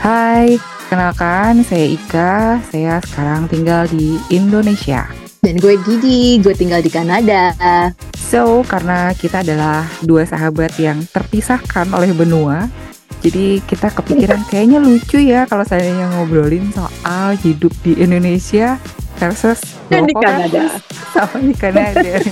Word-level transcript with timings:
Hai, 0.00 0.56
kenalkan 0.88 1.60
saya 1.60 1.92
Ika. 1.92 2.56
Saya 2.72 3.04
sekarang 3.04 3.52
tinggal 3.52 3.84
di 3.84 4.16
Indonesia. 4.32 5.04
Dan 5.44 5.60
gue 5.60 5.76
Didi, 5.76 6.40
gue 6.40 6.56
tinggal 6.56 6.80
di 6.80 6.88
Kanada. 6.88 7.52
So, 8.16 8.64
karena 8.64 9.12
kita 9.12 9.44
adalah 9.44 9.84
dua 10.00 10.24
sahabat 10.24 10.72
yang 10.80 11.04
terpisahkan 11.04 11.92
oleh 11.92 12.16
benua, 12.16 12.64
jadi 13.20 13.60
kita 13.68 13.92
kepikiran 13.92 14.40
kayaknya 14.48 14.80
lucu 14.80 15.20
ya 15.20 15.44
kalau 15.44 15.68
saya 15.68 15.84
ngobrolin 16.16 16.72
soal 16.72 17.36
hidup 17.36 17.76
di 17.84 17.92
Indonesia 18.00 18.80
versus 19.20 19.60
Dan 19.92 20.08
di 20.08 20.16
Kanada. 20.16 20.80
sama 21.12 21.44
di 21.44 21.52
Kanada. 21.52 22.24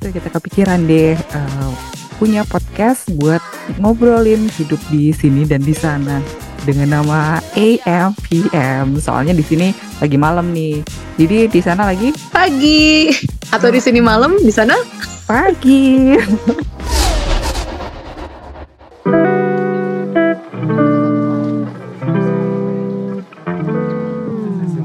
Terus 0.00 0.12
kita 0.16 0.28
kepikiran 0.40 0.88
deh 0.88 1.20
uh, 1.36 1.72
punya 2.16 2.48
podcast 2.48 3.12
buat 3.12 3.44
ngobrolin 3.76 4.48
hidup 4.56 4.80
di 4.88 5.12
sini 5.12 5.44
dan 5.44 5.60
di 5.60 5.76
sana 5.76 6.39
dengan 6.64 7.00
nama 7.00 7.40
AMPM. 7.54 9.00
Soalnya 9.00 9.32
di 9.36 9.44
sini 9.44 9.72
lagi 10.00 10.16
malam 10.20 10.52
nih. 10.52 10.84
Jadi 11.20 11.50
di 11.52 11.60
sana 11.60 11.88
lagi 11.90 12.12
Pagi. 12.32 13.10
Atau 13.50 13.68
di 13.74 13.82
sini 13.82 13.98
malam, 13.98 14.38
di 14.38 14.52
sana 14.54 14.78
pagi. 15.26 16.14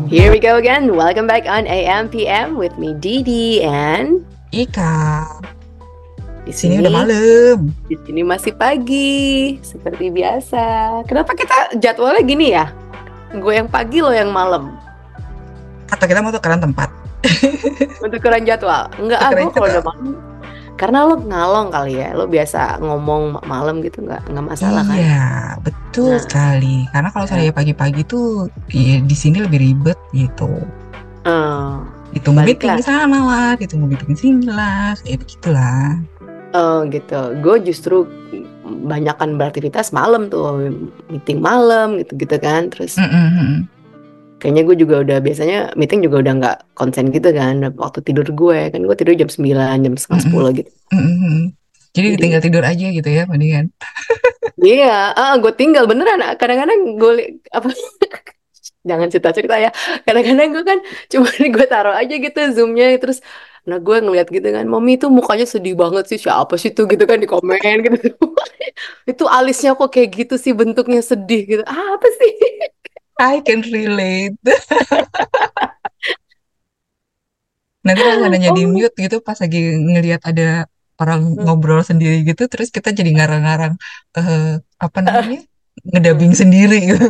Here 0.09 0.31
we 0.31 0.39
go 0.39 0.55
again. 0.55 0.95
Welcome 0.95 1.27
back 1.27 1.43
on 1.43 1.67
AMPM 1.67 2.55
with 2.55 2.79
me 2.79 2.95
Didi 2.95 3.61
and 3.61 4.23
Ika, 4.55 5.27
di 6.45 6.53
sini 6.53 6.77
sini 6.77 6.83
udah 6.85 6.93
malam. 6.93 7.57
Di 7.89 7.97
sini 8.05 8.21
masih 8.21 8.53
pagi 8.53 9.57
seperti 9.65 10.13
biasa. 10.13 10.63
Kenapa 11.09 11.33
kita 11.33 11.73
jadwalnya 11.81 12.21
gini 12.21 12.53
ya? 12.53 12.69
Gue 13.33 13.57
yang 13.57 13.65
pagi 13.65 13.99
lo 13.99 14.13
yang 14.13 14.29
malam. 14.29 14.77
Atau 15.89 16.05
kita 16.05 16.21
mau 16.21 16.29
tukeran 16.29 16.61
tempat? 16.61 16.93
Untuk 18.05 18.21
ukuran 18.21 18.45
jadwal. 18.45 18.85
Enggak 19.01 19.19
ah, 19.19 19.29
Tukeran 19.33 19.41
gue 19.41 19.53
kalau 19.53 19.67
udah 19.73 19.83
malam. 19.83 20.07
Karena 20.75 21.07
lo 21.07 21.15
ngalong 21.17 21.67
kali 21.73 21.93
ya. 21.97 22.13
Lo 22.13 22.29
biasa 22.29 22.77
ngomong 22.77 23.41
ma- 23.41 23.45
malam 23.49 23.81
gitu 23.81 24.05
nggak 24.05 24.29
nggak 24.29 24.45
masalah 24.45 24.85
kan? 24.85 24.97
Iya, 25.01 25.27
betul 25.65 26.13
Nah. 26.13 26.21
sekali. 26.21 26.75
Karena 26.93 27.09
kalau 27.09 27.25
saya 27.25 27.49
pagi-pagi 27.49 28.05
tuh 28.05 28.53
ya, 28.69 29.01
di 29.01 29.15
sini 29.17 29.41
lebih 29.41 29.57
ribet 29.65 29.97
gitu. 30.13 30.51
Eh, 31.25 31.73
Ditunggu 32.13 32.45
meeting 32.45 32.79
sana 32.85 33.17
lah, 33.17 33.51
ditunggu 33.57 33.89
meeting 33.89 34.13
sini 34.13 34.47
lah, 34.47 34.93
kayak 35.01 35.25
begitulah. 35.25 35.97
Oh 36.55 36.87
gitu. 36.87 37.19
Gue 37.43 37.59
justru 37.59 38.07
banyakan 38.63 39.35
beraktivitas 39.35 39.91
malam 39.91 40.31
tuh, 40.31 40.71
meeting 41.11 41.43
malam 41.43 41.99
gitu-gitu 41.99 42.39
kan. 42.39 42.71
Terus 42.71 42.95
Mm-mm. 42.95 43.67
kayaknya 44.39 44.63
gue 44.63 44.75
juga 44.79 44.95
udah 45.03 45.17
biasanya 45.19 45.75
meeting 45.75 45.99
juga 45.99 46.23
udah 46.23 46.33
nggak 46.39 46.57
konsen 46.71 47.11
gitu 47.11 47.35
kan. 47.35 47.59
Waktu 47.75 47.99
tidur 48.07 48.23
gue 48.23 48.71
kan 48.71 48.79
gue 48.79 48.95
tidur 48.95 49.19
jam 49.19 49.27
9, 49.27 49.83
jam 49.83 49.93
setengah 49.99 50.21
10 50.31 50.59
gitu. 50.63 50.71
Mm-mm. 50.95 51.51
Jadi 51.91 52.07
Jadi- 52.15 52.21
tinggal 52.23 52.41
tidur 52.43 52.63
aja 52.63 52.87
gitu 52.87 53.09
ya, 53.09 53.23
mendingan. 53.27 53.71
Iya, 54.55 55.11
ah 55.11 55.35
gue 55.35 55.51
tinggal 55.51 55.83
beneran. 55.85 56.23
Kadang-kadang 56.39 56.95
gue 56.95 57.13
apa 57.51 57.67
jangan 58.89 59.07
cerita-cerita 59.11 59.55
ya. 59.59 59.71
Kadang-kadang 60.03 60.49
gue 60.55 60.63
kan 60.63 60.79
cuma 61.11 61.27
gue 61.55 61.65
taruh 61.67 61.95
aja 61.95 62.15
gitu 62.15 62.39
zoomnya 62.55 62.95
terus 62.95 63.19
nah 63.65 63.81
gue 63.81 63.97
ngeliat 63.97 64.29
gitu 64.29 64.45
kan, 64.45 64.65
mami 64.69 65.01
tuh 65.01 65.09
mukanya 65.09 65.49
sedih 65.49 65.73
banget 65.73 66.05
sih 66.05 66.21
siapa 66.21 66.53
sih 66.61 66.69
tuh 66.77 66.85
gitu 66.85 67.01
kan 67.09 67.17
di 67.17 67.25
komen 67.25 67.57
gitu. 67.85 67.97
Itu 69.11 69.25
alisnya 69.25 69.73
kok 69.73 69.89
kayak 69.89 70.09
gitu 70.13 70.35
sih 70.37 70.53
bentuknya 70.53 71.01
sedih 71.01 71.41
gitu. 71.49 71.63
Ah, 71.65 71.97
apa 71.97 72.07
sih? 72.19 72.31
I 73.33 73.41
can 73.41 73.65
relate. 73.65 74.37
Nanti 77.85 78.01
kalau 78.01 78.33
di 78.33 78.65
Oh. 78.65 78.69
mute 78.73 78.95
gitu 78.97 79.17
pas 79.21 79.37
lagi 79.37 79.61
ngelihat 79.77 80.21
ada 80.25 80.65
orang 81.01 81.21
Hmm. 81.37 81.43
ngobrol 81.45 81.81
sendiri 81.85 82.25
gitu, 82.25 82.47
terus 82.49 82.73
kita 82.73 82.89
jadi 82.95 83.11
ngarang-ngarang 83.13 83.73
eh 84.17 84.57
apa 84.81 84.99
namanya? 85.05 85.41
Ngedabing 85.85 86.33
sendiri 86.33 86.79
gitu. 86.89 87.05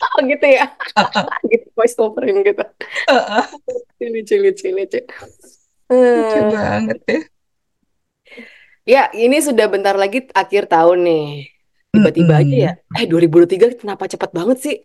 Oh 0.00 0.20
gitu 0.32 0.46
ya. 0.48 0.64
Gitu 1.50 1.66
voice 1.76 1.96
overing 2.00 2.40
gitu. 2.46 2.64
Lucu 4.00 4.34
lucu 4.40 4.66
lucu. 4.72 5.00
Lucu 5.90 6.38
Eh, 6.40 6.48
banget 6.54 6.98
ya. 7.04 7.18
Ya, 8.88 9.02
ini 9.12 9.38
sudah 9.44 9.66
bentar 9.70 9.94
lagi 9.94 10.26
akhir 10.32 10.66
tahun 10.66 10.98
nih. 11.04 11.24
Tiba-tiba 11.90 12.34
aja 12.42 12.56
ya. 12.56 12.72
Eh, 12.96 13.06
2023 13.06 13.76
kenapa 13.76 14.06
cepat 14.08 14.30
banget 14.32 14.58
sih? 14.64 14.76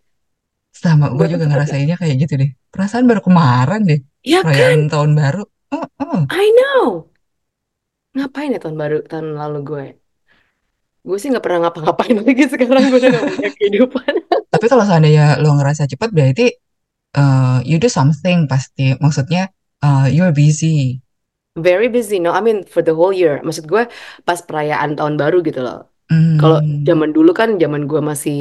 Sama 0.75 1.08
gue 1.16 1.28
juga 1.31 1.46
ngerasainnya 1.48 1.96
kayak 1.96 2.16
gitu 2.28 2.34
deh. 2.42 2.50
Perasaan 2.74 3.08
baru 3.08 3.22
kemarin 3.24 3.81
deh, 3.88 4.00
Ya 4.28 4.44
kan? 4.44 4.52
perayaan 4.52 4.81
tahun 4.92 5.12
baru. 5.16 5.44
Oh, 5.72 5.86
oh. 6.04 6.20
I 6.28 6.46
know. 6.59 7.08
Ngapain 8.16 8.52
ya 8.56 8.59
tahun 8.59 8.78
baru 8.80 8.98
tahun 9.08 9.28
lalu 9.40 9.59
gue? 9.64 9.86
Gue 11.06 11.18
sih 11.22 11.30
nggak 11.30 11.46
pernah 11.46 11.70
ngapa-ngapain 11.70 12.18
lagi 12.26 12.44
sekarang 12.50 12.90
gue 12.90 12.98
udah 12.98 13.12
gak 13.14 13.26
punya 13.38 13.50
kehidupan. 13.62 14.14
Tapi 14.50 14.66
kalau 14.66 14.84
seandainya 14.90 15.38
lo 15.38 15.54
ngerasa 15.54 15.86
cepat 15.86 16.10
berarti 16.10 16.50
eh, 17.16 17.58
you 17.62 17.78
do 17.78 17.86
something 17.86 18.50
pasti. 18.50 18.98
Maksudnya 18.98 19.54
eh, 19.86 20.08
you're 20.10 20.34
busy. 20.34 21.00
Very 21.56 21.88
busy, 21.88 22.20
no? 22.20 22.36
I 22.36 22.42
mean 22.44 22.68
for 22.68 22.84
the 22.84 22.92
whole 22.92 23.14
year. 23.16 23.40
Maksud 23.46 23.70
gue 23.70 23.88
pas 24.28 24.40
perayaan 24.42 24.98
tahun 24.98 25.16
baru 25.16 25.40
gitu 25.46 25.62
loh. 25.64 25.94
Hmm. 26.10 26.40
Kalau 26.40 26.58
zaman 26.88 27.10
dulu 27.16 27.30
kan, 27.40 27.50
zaman 27.64 27.82
gue 27.90 28.00
masih 28.12 28.36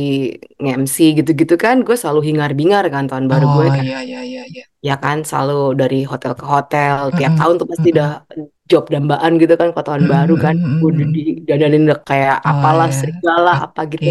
nge-MC 0.61 0.97
gitu-gitu 1.19 1.55
kan, 1.65 1.77
gue 1.87 1.97
selalu 2.01 2.21
hingar-bingar 2.29 2.85
kan 2.95 3.05
tahun 3.11 3.27
baru 3.33 3.47
gue 3.55 3.67
Oh 3.67 3.75
kan. 3.77 3.87
iya 3.87 3.99
iya 4.09 4.21
iya 4.31 4.43
iya. 4.53 4.65
Ya 4.89 4.95
kan, 5.05 5.19
selalu 5.29 5.55
dari 5.81 5.97
hotel 6.13 6.33
ke 6.41 6.45
hotel. 6.55 6.97
Tiap 7.17 7.33
Mm-mm, 7.33 7.39
tahun 7.39 7.55
tuh 7.61 7.69
pasti 7.73 7.87
udah 7.95 8.09
job 8.71 8.85
dambaan 8.95 9.33
gitu 9.43 9.55
kan, 9.61 9.69
kalau 9.75 9.87
tahun 9.91 10.05
baru 10.15 10.35
kan. 10.45 10.57
Gue 10.81 10.91
didandanin 11.17 11.85
kayak 12.09 12.37
Oh 12.45 12.51
apalah, 12.51 12.89
ya, 12.89 12.97
serigala, 12.99 13.51
apa 13.67 13.81
gitu. 13.93 14.09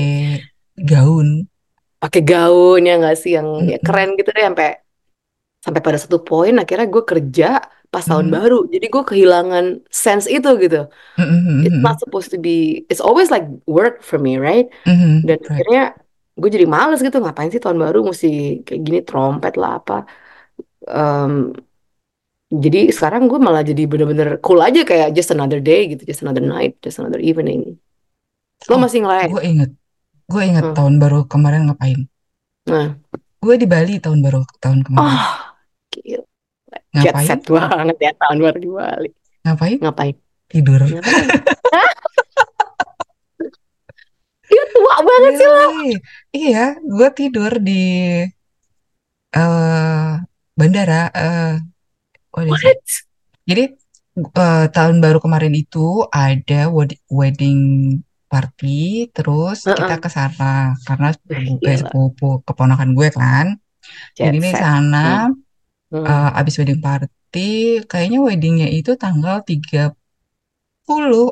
gaun. 0.89 1.47
pakai 2.01 2.21
gaun 2.29 2.79
ya 2.87 2.93
nggak 2.99 3.15
sih 3.21 3.31
yang 3.37 3.49
ya 3.71 3.77
Mm-mm. 3.83 3.83
keren 3.85 4.09
gitu 4.19 4.29
deh 4.35 4.43
sampai 4.47 4.67
sampai 5.65 5.81
pada 5.87 5.97
satu 6.03 6.17
poin 6.27 6.53
akhirnya 6.61 6.87
gue 6.93 7.03
kerja 7.11 7.45
pas 7.93 8.05
tahun 8.09 8.27
Mhm. 8.27 8.35
baru. 8.35 8.55
Jadi 8.73 8.85
gue 8.93 9.03
kehilangan 9.11 9.65
sense 10.03 10.25
itu 10.35 10.49
gitu. 10.63 10.77
Mm-mm, 11.17 11.65
it's 11.65 11.77
mm-mm, 11.77 11.83
not 11.87 11.97
supposed 12.03 12.29
to 12.33 12.37
be 12.47 12.51
it's 12.91 13.03
always 13.07 13.29
like 13.35 13.45
work 13.77 13.95
for 14.09 14.17
me 14.25 14.31
right? 14.47 14.65
Mm-mm, 14.87 15.21
dan 15.27 15.37
right. 15.49 15.51
akhirnya 15.51 15.81
gue 16.41 16.49
jadi 16.55 16.67
males 16.75 16.99
gitu. 17.05 17.17
Ngapain 17.23 17.49
sih 17.53 17.61
tahun 17.63 17.79
baru 17.85 17.99
mesti 18.09 18.27
kayak 18.67 18.81
gini 18.87 18.99
trompet 19.07 19.53
lah 19.61 19.71
apa. 19.79 19.93
Em, 20.87 21.33
jadi 22.63 22.79
sekarang 22.95 23.23
gue 23.31 23.39
malah 23.41 23.63
jadi 23.65 23.83
bener-bener 23.91 24.29
cool 24.45 24.59
aja 24.61 24.81
kayak 24.89 25.07
just 25.17 25.33
another 25.33 25.57
day 25.69 25.79
gitu. 25.91 26.01
Just 26.09 26.21
another 26.25 26.43
night 26.53 26.77
just 26.85 26.97
another 27.01 27.21
evening. 27.29 27.59
Lo 28.69 28.75
Oh, 28.75 28.81
masih 28.83 28.99
ngelain 29.03 29.29
gue 29.31 29.41
inget, 29.51 29.69
gue 30.31 30.41
inget 30.49 30.65
Hmm. 30.65 30.75
tahun 30.77 30.95
baru 31.03 31.19
kemarin 31.33 31.61
ngapain. 31.67 31.99
nah. 32.65 32.95
Gue 33.43 33.55
di 33.61 33.67
Bali 33.73 33.95
tahun 34.03 34.19
baru 34.25 34.41
tahun 34.63 34.79
kemarin. 34.87 35.13
oh 35.13 35.53
gila 35.91 36.23
jet 36.93 37.09
Ngapain? 37.09 37.25
set 37.25 37.41
banget 37.43 37.97
ya 37.99 38.11
tahun 38.15 38.37
baru 38.39 38.57
di 38.57 38.69
Bali 38.69 39.09
Ngapain? 39.43 39.77
ngapain 39.79 40.15
Tidur. 40.45 40.81
Ngapain? 40.81 41.27
Dia 44.43 44.63
tua 44.69 44.95
banget 45.01 45.31
sih 45.33 45.47
lo. 45.47 45.57
Really? 45.57 45.93
Iya, 46.29 46.65
gue 46.77 47.09
tidur 47.11 47.51
di 47.57 47.83
eh 49.33 50.11
bandara. 50.53 51.09
eh 51.09 51.53
what? 52.29 52.45
What? 52.53 52.79
Jadi 53.49 53.63
eh, 54.13 54.65
tahun 54.69 55.01
baru 55.01 55.17
kemarin 55.17 55.57
itu 55.57 56.05
ada 56.07 56.69
wed- 56.69 57.01
wedding 57.09 57.61
party, 58.29 59.09
terus 59.09 59.65
kita 59.65 59.89
Heeh. 59.89 59.97
ke 59.97 60.09
sana 60.09 60.77
karena 60.85 61.09
Gila. 61.57 61.73
sepupu 61.79 62.45
keponakan 62.45 62.93
gue 62.93 63.09
kan. 63.09 63.57
Jet 64.13 64.29
Jadi 64.29 64.37
di 64.37 64.51
sana 64.53 65.27
Hmm. 65.27 65.42
Eh, 66.09 66.29
abis 66.39 66.53
wedding 66.59 66.81
party, 66.85 67.49
kayaknya 67.89 68.19
weddingnya 68.27 68.67
itu 68.77 68.91
tanggal 69.03 69.35
30 69.49 69.93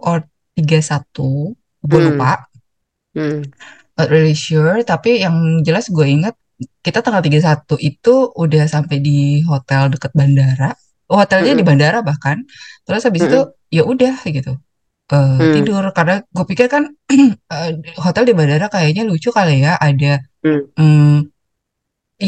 or 0.09 0.17
31, 0.55 1.55
gue 1.89 1.99
Hmm. 1.99 2.07
lupa. 2.13 2.31
Hmm. 3.15 3.43
Not 3.97 4.07
really 4.09 4.35
sure, 4.35 4.81
tapi 4.87 5.19
yang 5.23 5.61
jelas 5.67 5.91
gue 5.91 6.07
inget 6.07 6.35
kita 6.85 7.01
tanggal 7.03 7.21
31 7.25 7.75
itu 7.81 8.15
udah 8.37 8.63
sampai 8.69 8.97
di 9.03 9.41
hotel 9.45 9.91
deket 9.93 10.11
bandara. 10.15 10.71
Oh, 11.11 11.19
hotelnya 11.19 11.51
di 11.53 11.63
Mm-mm. 11.63 11.69
bandara 11.69 11.99
bahkan. 12.05 12.37
Terus 12.87 13.03
habis 13.03 13.27
itu 13.27 13.39
ya 13.67 13.83
udah 13.83 14.15
gitu. 14.23 14.55
Eh, 15.11 15.43
Hmm. 15.43 15.53
tidur 15.55 15.83
karena 15.91 16.23
gue 16.23 16.45
pikir 16.47 16.67
kan 16.71 16.83
eh, 17.53 17.71
hotel 17.99 18.23
di 18.29 18.33
bandara 18.37 18.67
kayaknya 18.71 19.03
lucu 19.03 19.29
kali 19.35 19.59
ya 19.65 19.75
ada 19.75 20.23
Hmm. 20.41 20.73
hmm, 20.79 21.30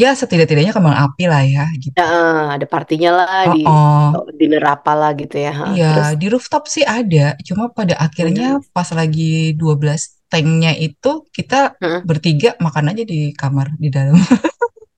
ya 0.02 0.10
setidak-tidaknya 0.20 0.72
kembang 0.76 0.96
api 1.04 1.24
lah 1.32 1.42
ya 1.54 1.64
gitu. 1.82 1.94
Nah, 1.98 2.58
ada 2.58 2.66
partinya 2.74 3.08
lah 3.18 3.28
Oh, 3.46 3.54
di 3.54 3.60
oh. 3.68 4.10
dinner 4.38 4.64
apa 4.74 4.92
lah 5.00 5.10
gitu 5.20 5.36
ya. 5.46 5.52
Iya, 5.70 5.86
di 6.20 6.26
rooftop 6.32 6.62
sih 6.74 6.84
ada, 6.84 7.36
cuma 7.48 7.64
pada 7.72 7.94
akhirnya 8.04 8.60
Hmm. 8.60 8.64
pas 8.74 8.88
lagi 8.98 9.56
12 9.60 10.00
tanknya 10.32 10.70
itu 10.76 11.08
kita 11.36 11.56
Heeh. 11.82 12.00
bertiga 12.08 12.48
makan 12.64 12.84
aja 12.92 13.02
di 13.12 13.32
kamar 13.40 13.66
di 13.82 13.88
dalam. 13.96 14.16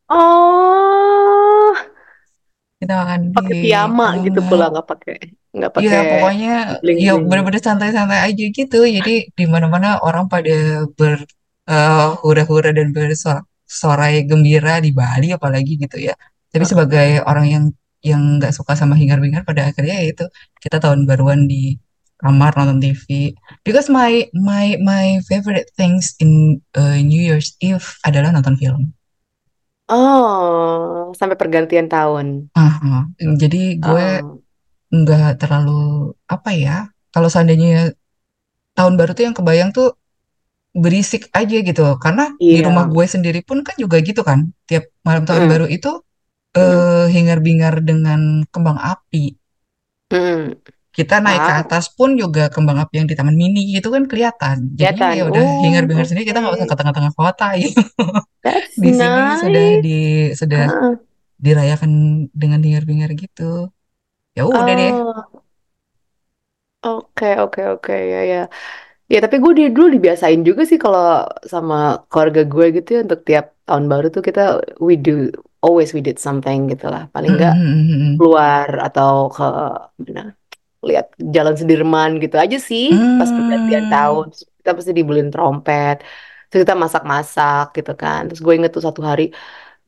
Oh, 0.09 1.75
Kita 2.81 2.93
makan 3.01 3.21
pakai 3.37 3.55
di 3.55 3.61
piyama 3.63 4.05
gitu 4.25 4.41
kamar. 4.41 4.49
pula 4.49 4.65
nggak 4.73 4.87
pakai 4.93 5.15
nggak 5.57 5.73
Iya, 5.81 5.91
pakai 5.99 5.99
pokoknya 6.11 6.49
bling 6.83 6.99
ya 7.07 7.13
bling. 7.13 7.29
bener-bener 7.29 7.61
santai-santai 7.69 8.21
aja 8.29 8.45
gitu. 8.59 8.77
Jadi 8.97 9.11
di 9.39 9.45
mana-mana 9.53 10.01
orang 10.07 10.25
pada 10.33 10.53
ber 10.97 11.19
eh, 11.69 12.07
hura-hura 12.23 12.71
dan 12.79 12.89
bersorai 13.67 14.23
gembira 14.31 14.79
di 14.85 14.91
Bali 14.95 15.35
apalagi 15.35 15.73
gitu 15.83 15.97
ya. 16.09 16.15
Tapi 16.53 16.65
sebagai 16.67 17.09
orang 17.27 17.47
yang 17.55 17.65
yang 18.05 18.23
nggak 18.39 18.55
suka 18.55 18.73
sama 18.79 18.95
hingar-bingar 18.95 19.43
pada 19.49 19.67
akhirnya 19.71 19.97
ya 20.03 20.07
itu 20.15 20.25
kita 20.63 20.79
tahun 20.85 21.05
baruan 21.11 21.51
di 21.51 21.77
kamar 22.23 22.53
nonton 22.57 22.79
TV. 22.81 23.07
Because 23.67 23.89
my 23.93 24.31
my 24.33 24.79
my 24.81 25.21
favorite 25.29 25.69
things 25.77 26.15
in 26.23 26.63
uh, 26.79 26.97
New 27.03 27.21
Year's 27.21 27.59
Eve 27.61 27.85
adalah 28.07 28.31
nonton 28.33 28.57
film. 28.57 28.95
Oh, 29.89 31.15
sampai 31.19 31.37
pergantian 31.39 31.87
tahun. 31.87 32.27
Aha. 32.59 33.07
Jadi 33.43 33.79
gue 33.79 34.07
Oh, 34.23 34.43
nggak 34.91 35.43
terlalu 35.43 36.15
apa 36.31 36.51
ya 36.55 36.77
kalau 37.15 37.29
seandainya 37.33 37.93
tahun 38.77 38.95
baru 38.99 39.11
tuh 39.17 39.25
yang 39.27 39.37
kebayang 39.37 39.71
tuh 39.77 39.97
berisik 40.83 41.23
aja 41.39 41.57
gitu. 41.69 41.83
Karena 42.05 42.25
di 42.53 42.59
rumah 42.67 42.85
iya. 42.85 42.93
gue 42.93 43.05
sendiri 43.15 43.41
pun 43.49 43.59
kan 43.67 43.77
juga 43.83 43.97
gitu 44.09 44.21
kan. 44.29 44.41
Tiap 44.69 44.85
malam 45.07 45.25
tahun 45.29 45.45
Mm, 45.45 45.53
baru 45.53 45.67
itu 45.77 45.91
mm, 46.57 46.57
eh, 46.59 47.07
hingar-bingar 47.15 47.75
dengan 47.89 48.21
kembang 48.53 48.79
api. 48.93 49.25
Mm. 50.11 50.53
kita 50.97 51.21
naik 51.25 51.43
ke 51.49 51.53
Wow, 51.53 51.61
atas 51.61 51.85
pun 51.97 52.11
juga 52.17 52.49
kembang 52.55 52.79
api 52.83 52.95
yang 53.05 53.09
di 53.11 53.15
Taman 53.19 53.37
Mini 53.37 53.61
gitu 53.77 53.89
kan 53.95 54.05
kelihatan. 54.11 54.57
Kelihatan. 54.77 55.17
ya 55.17 55.23
udah 55.29 55.45
Oh, 55.45 55.61
hingar-bingar 55.63 56.05
sendiri 56.09 56.25
kita 56.33 56.41
nggak 56.41 56.57
usah 56.57 56.69
ke 56.71 56.77
tengah-tengah 56.81 57.13
kota 57.21 57.47
gitu. 57.61 57.81
Di 58.85 58.91
sini 59.01 59.23
sudah 59.43 59.65
nice. 59.73 59.85
di 59.85 59.91
sudah 60.41 60.63
Heeh. 60.67 60.99
dirayakan 61.45 61.93
dengan 62.43 62.61
hingar-bingar 62.67 63.11
gitu. 63.23 63.73
Ya 64.39 64.43
udah 64.49 64.75
deh. 64.81 64.95
Oh, 64.99 65.43
oke, 66.85 67.27
oke, 67.43 67.61
oke, 67.73 67.93
ya, 68.13 68.19
ya. 68.31 68.39
Ya, 69.13 69.17
tapi 69.25 69.37
gue 69.45 69.53
di- 69.59 69.71
dulu 69.77 69.87
dibiasain 69.97 70.41
juga 70.49 70.63
sih 70.71 70.79
kalau 70.85 71.03
sama 71.53 71.75
keluarga 72.11 72.41
gue 72.53 72.65
gitu 72.77 72.89
ya 72.97 72.99
untuk 73.07 73.21
tiap 73.29 73.45
tahun 73.67 73.85
baru 73.93 74.07
tuh 74.15 74.23
kita 74.29 74.41
we 74.87 74.93
do 75.05 75.11
always 75.65 75.89
we 75.97 76.01
did 76.07 76.19
something 76.27 76.59
gitu 76.73 76.85
lah. 76.93 77.03
Paling 77.15 77.31
Mm, 77.31 77.35
enggak 77.39 77.55
mm, 77.55 77.91
mm, 77.91 77.99
mm. 78.03 78.17
keluar 78.19 78.69
atau 78.87 79.11
ke 79.37 79.45
mana 80.07 80.23
lihat 80.89 81.07
Jalan 81.37 81.55
Sudirman 81.61 82.11
gitu 82.25 82.37
aja 82.45 82.57
sih 82.71 82.85
pas 83.19 83.31
pergantian 83.37 83.85
Hmm. 83.85 83.93
tahun. 83.93 84.27
Kita 84.61 84.71
pasti 84.79 84.93
dibeliin 84.99 85.31
trompet. 85.35 85.97
Terus 86.49 86.61
kita 86.67 86.77
masak-masak 86.85 87.65
gitu 87.79 87.93
kan. 88.03 88.21
Terus 88.29 88.41
gue 88.47 88.55
inget 88.59 88.73
tuh 88.77 88.85
satu 88.89 89.03
hari 89.11 89.23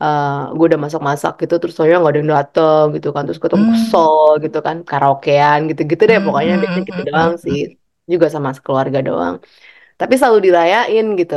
eh 0.02 0.28
gue 0.56 0.64
udah 0.70 0.80
masak-masak 0.86 1.32
gitu 1.42 1.54
terus 1.60 1.74
soalnya 1.76 1.96
nggak 2.02 2.12
ada 2.14 2.20
yang 2.22 2.32
dateng 2.38 2.84
gitu 2.96 3.08
kan 3.14 3.22
terus 3.26 3.40
ketemu 3.44 3.64
Hmm. 3.64 3.72
kesel 3.72 4.14
gitu 4.44 4.58
kan 4.66 4.76
karaokean 4.90 5.58
gitu-gitu 5.70 6.02
deh 6.10 6.18
Hmm, 6.18 6.24
pokoknya 6.26 6.52
hmm, 6.52 6.62
biasanya 6.62 6.84
hmm, 6.88 6.90
gitu 6.90 7.02
hmm, 7.08 7.08
doang 7.10 7.32
hmm. 7.44 7.44
sih 7.46 7.58
juga 8.12 8.26
sama 8.34 8.48
keluarga 8.66 8.98
doang. 9.08 9.36
Tapi 10.00 10.14
selalu 10.20 10.38
dirayain 10.46 11.06
gitu. 11.20 11.34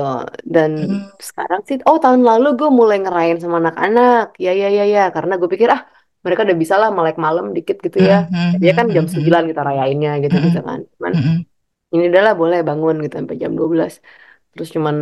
Dan 0.55 0.71
Hmm, 0.77 1.09
sekarang 1.29 1.61
sih 1.67 1.77
oh 1.89 1.97
tahun 2.03 2.21
lalu 2.29 2.47
gue 2.59 2.69
mulai 2.79 2.97
ngerayain 3.03 3.39
sama 3.43 3.57
anak-anak. 3.63 4.23
Ya 4.45 4.51
ya 4.61 4.67
ya 4.77 4.83
ya. 4.95 5.01
Karena 5.15 5.33
gue 5.39 5.49
pikir 5.53 5.69
ah 5.75 5.81
mereka 6.25 6.41
udah 6.47 6.57
bisa 6.63 6.75
lah 6.81 6.89
melek 6.97 7.17
malam 7.25 7.45
dikit 7.57 7.77
gitu 7.85 7.99
ya. 8.09 8.13
Hmm, 8.31 8.51
hmm, 8.53 8.53
ya 8.67 8.71
kan 8.77 8.85
hmm, 8.87 8.95
jam 8.95 9.05
hmm, 9.05 9.13
9 9.15 9.43
kita 9.51 9.61
rayainnya 9.69 10.11
gitu 10.23 10.35
hmm, 10.35 10.45
gitu 10.47 10.59
kan. 10.69 10.79
Cuman 10.95 11.13
hmm, 11.13 11.21
hmm. 11.23 11.39
ini 11.93 12.03
adalah 12.11 12.33
boleh 12.41 12.59
bangun 12.69 12.95
gitu 13.03 13.13
sampai 13.19 13.35
jam 13.43 13.53
12 13.59 13.93
terus 14.53 14.69
cuman 14.75 14.95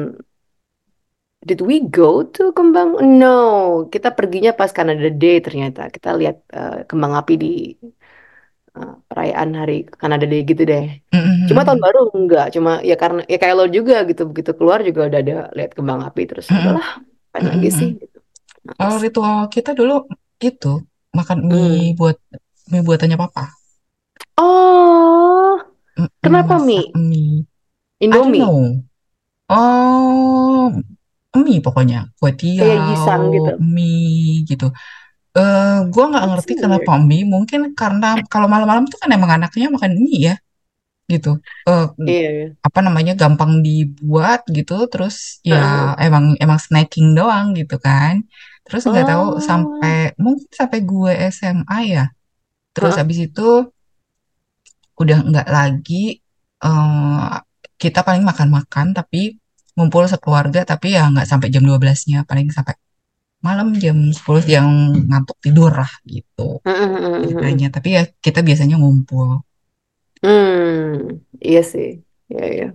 Did 1.49 1.61
we 1.67 1.79
go 1.87 2.23
to 2.35 2.43
Kembang? 2.57 2.89
No, 3.21 3.87
kita 3.93 4.11
perginya 4.17 4.51
pas 4.59 4.71
Canada 4.77 5.07
Day 5.21 5.39
ternyata. 5.45 5.81
Kita 5.95 6.09
lihat 6.19 6.35
eh, 6.51 6.77
kembang 6.89 7.13
api 7.19 7.33
di 7.43 7.47
eh, 8.77 8.93
perayaan 9.09 9.49
hari 9.59 9.73
Canada 10.01 10.25
Day 10.31 10.41
gitu 10.49 10.63
deh. 10.71 10.83
Hmm, 11.49 11.57
hmm, 11.57 11.57
Cuma 11.57 11.61
tahun 11.65 11.81
baru 11.81 11.99
enggak, 12.13 12.47
cuma 12.53 12.71
ya 12.85 12.95
karena 12.95 13.21
ya 13.25 13.37
kayak 13.41 13.55
lo 13.57 13.65
juga 13.65 14.05
gitu. 14.05 14.21
Begitu 14.29 14.51
keluar 14.53 14.79
juga 14.85 15.09
udah 15.09 15.19
ada 15.19 15.37
lihat 15.57 15.71
kembang 15.73 16.05
api 16.05 16.21
terus 16.29 16.45
hmm, 16.45 16.55
hmm, 16.55 16.61
udahlah, 16.61 16.89
main 17.33 17.41
hmm, 17.41 17.51
lagi 17.57 17.69
hmm, 17.69 17.77
sih 17.79 17.89
gitu. 17.97 18.17
Kalau 18.77 18.95
Males. 18.95 19.03
ritual 19.03 19.37
kita 19.49 19.71
dulu 19.73 19.95
gitu 20.37 20.85
makan 21.17 21.37
mie 21.49 21.97
buat 21.97 22.17
mie 22.69 22.85
buatannya 22.85 23.17
papa, 23.17 23.49
Oh, 24.39 25.57
kenapa 26.21 26.61
mie? 26.61 26.93
mie. 26.95 27.43
Indomie. 27.99 28.45
Oh, 29.49 30.69
mie 31.35 31.59
pokoknya 31.65 32.13
kue 32.21 32.31
kayak 32.37 32.77
Yisang 32.93 33.33
gitu. 33.33 33.51
mie 33.59 34.45
gitu. 34.45 34.67
Eh, 35.39 35.77
gua 35.93 36.03
nggak 36.11 36.25
ngerti 36.29 36.53
kenapa 36.61 36.91
mie. 37.01 37.25
Mungkin 37.25 37.73
karena 37.73 38.21
kalau 38.29 38.47
malam-malam 38.47 38.85
tuh 38.87 38.99
kan 39.01 39.09
emang 39.11 39.31
anaknya 39.37 39.67
makan 39.73 39.91
mie 39.97 40.19
ya, 40.29 40.35
gitu. 41.13 41.29
Eh, 41.69 41.85
Iya, 42.05 42.29
iya. 42.37 42.47
apa 42.67 42.79
namanya 42.85 43.13
gampang 43.21 43.51
dibuat 43.65 44.45
gitu 44.57 44.73
terus 44.91 45.15
ya 45.41 45.57
Heeh. 45.57 46.07
emang 46.07 46.25
emang 46.43 46.59
snacking 46.61 47.07
doang 47.17 47.47
gitu 47.59 47.75
kan 47.81 48.23
terus 48.65 48.85
nggak 48.85 49.07
tahu 49.11 49.23
Oh, 49.35 49.41
sampai 49.49 50.13
mungkin 50.23 50.47
sampai 50.53 50.79
gue 50.85 51.11
SMA 51.33 51.77
ya 51.95 52.03
terus 52.75 52.93
heeh. 52.93 53.01
habis 53.01 53.19
itu 53.27 53.47
udah 55.01 55.17
nggak 55.29 55.47
lagi 55.49 56.19
eh, 56.65 57.29
kita 57.79 57.99
paling 58.07 58.23
makan-makan 58.27 58.87
tapi 58.91 59.39
ngumpul 59.75 60.03
sekeluarga 60.11 60.67
tapi 60.67 60.87
ya 60.99 61.07
nggak 61.07 61.27
sampai 61.31 61.47
jam 61.53 61.63
12-nya 61.63 62.27
paling 62.27 62.51
sampai 62.51 62.75
malam 63.39 63.71
jam 63.79 63.95
10 64.11 64.43
yang 64.43 64.67
ngantuk 65.07 65.39
tidur 65.39 65.71
lah 65.71 65.87
gitu 66.03 66.59
ceritanya 67.23 67.67
tapi 67.71 67.89
ya 67.95 68.03
kita 68.19 68.43
biasanya 68.43 68.75
ngumpul 68.75 69.39
Hmm, 70.23 71.23
iya 71.39 71.61
sih. 71.63 71.87
Iya, 72.29 72.45
iya. 72.55 72.67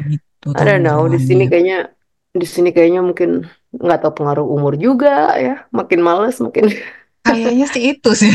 gitu 0.00 0.46
I 0.56 0.62
don't 0.64 0.82
know, 0.82 1.06
di 1.06 1.20
sini 1.20 1.46
kayaknya 1.46 1.92
di 2.30 2.46
sini 2.46 2.70
kayaknya 2.70 3.00
mungkin 3.02 3.30
nggak 3.74 3.98
tahu 4.02 4.12
pengaruh 4.22 4.46
umur 4.46 4.74
juga 4.78 5.34
ya, 5.38 5.66
makin 5.70 6.00
males 6.02 6.38
makin 6.42 6.70
kayaknya 7.26 7.66
sih 7.68 7.82
itu 7.94 8.10
sih 8.16 8.32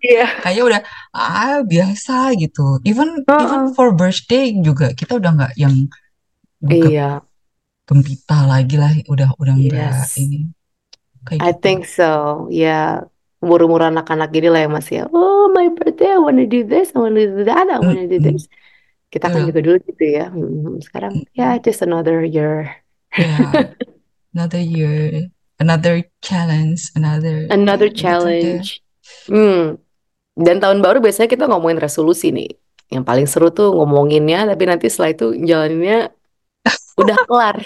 iya. 0.00 0.26
kayak 0.40 0.62
udah 0.64 0.80
ah 1.12 1.60
biasa 1.60 2.32
gitu 2.40 2.80
even 2.88 3.22
even 3.26 3.68
Heeh. 3.68 3.74
for 3.76 3.92
birthday 3.92 4.50
juga 4.64 4.96
kita 4.96 5.20
udah 5.20 5.30
nggak 5.36 5.52
yang 5.60 5.74
buka 6.58 6.88
Iya, 6.88 7.08
gempita 7.84 8.38
lagi 8.48 8.76
lah 8.80 8.92
udah 9.12 9.28
udah 9.36 9.54
nggak 9.54 10.08
yes. 10.08 10.16
ini 10.16 10.38
kayak 11.28 11.40
I 11.44 11.52
gitu 11.52 11.58
think 11.60 11.80
so. 11.84 12.10
Ya, 12.48 13.04
umur-umur 13.44 13.84
anak-anak 13.92 14.28
gini 14.32 14.48
lah 14.48 14.60
yang 14.64 14.72
masih 14.72 14.94
ya, 15.02 15.04
oh 15.12 15.33
my 15.54 15.68
birthday, 15.70 16.10
I 16.12 16.18
wanna 16.18 16.46
do 16.46 16.60
this, 16.66 16.92
I 16.94 16.98
wanna 17.00 17.24
do 17.26 17.44
that, 17.48 17.66
I 17.70 17.78
Mm, 17.78 17.86
wanna 17.86 18.06
do 18.10 18.18
this. 18.20 18.50
Kita 19.12 19.30
kan 19.30 19.42
juga 19.46 19.60
dulu 19.62 19.78
gitu 19.88 20.04
ya. 20.04 20.26
Hmm, 20.34 20.82
sekarang 20.82 21.14
Mm, 21.22 21.26
ya 21.38 21.56
mm. 21.56 21.64
just 21.64 21.80
another 21.86 22.26
year. 22.26 22.82
ya 23.14 23.38
another 24.34 24.58
year 24.58 25.30
another 25.62 26.02
challenge 26.20 26.90
another 26.98 27.46
Another 27.50 27.88
challenge. 27.88 28.82
Hmm. 29.30 29.78
Dan 30.34 30.58
tahun 30.58 30.82
baru 30.82 30.98
biasanya 30.98 31.30
kita 31.30 31.46
ngomongin 31.46 31.78
resolusi 31.78 32.34
nih. 32.34 32.50
Yang 32.90 33.04
paling 33.06 33.26
seru 33.30 33.48
tuh 33.54 33.70
ngomonginnya, 33.76 34.50
tapi 34.50 34.64
nanti 34.66 34.86
setelah 34.90 35.10
itu 35.14 35.26
jalaninnya 35.46 36.10
udah 37.02 37.18
kelar. 37.28 37.56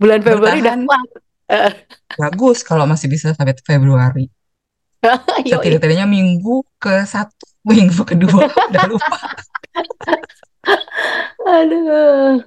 Bulan 0.00 0.20
Februari 0.22 0.58
udah 0.62 0.74
bertahan 0.74 0.80
kelar. 0.86 1.06
Eh, 1.52 1.72
bagus 2.20 2.58
kalau 2.66 2.84
masih 2.88 3.08
bisa 3.10 3.32
sampai 3.36 3.54
Februari. 3.62 4.24
setidak-tidaknya 5.50 6.06
minggu 6.06 6.62
ke 6.78 7.02
satu 7.06 7.44
minggu 7.66 8.02
kedua 8.06 8.46
udah 8.70 8.84
lupa 8.86 9.16
Aduh, 11.42 12.42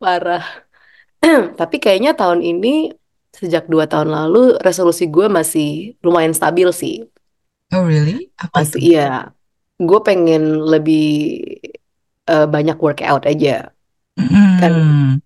parah. 0.00 0.44
Tapi 1.60 1.76
kayaknya 1.82 2.12
tahun 2.18 2.40
ini, 2.44 2.92
sejak 3.34 3.66
dua 3.72 3.84
tahun 3.88 4.10
lalu, 4.12 4.60
resolusi 4.60 5.08
gue 5.08 5.26
masih 5.30 5.96
lumayan 6.04 6.34
stabil 6.36 6.68
sih. 6.74 6.94
oh 7.72 7.84
really 7.88 8.28
apa 8.36 8.62
Masih, 8.62 8.80
itu 8.80 8.92
iya. 8.94 9.32
Gue 9.80 10.00
pengen 10.04 10.42
lebih 10.62 11.02
eh, 12.28 12.46
banyak 12.54 12.76
workout 12.78 13.22
aja. 13.26 13.72
Kan 14.60 14.72
Mm, 14.72 15.20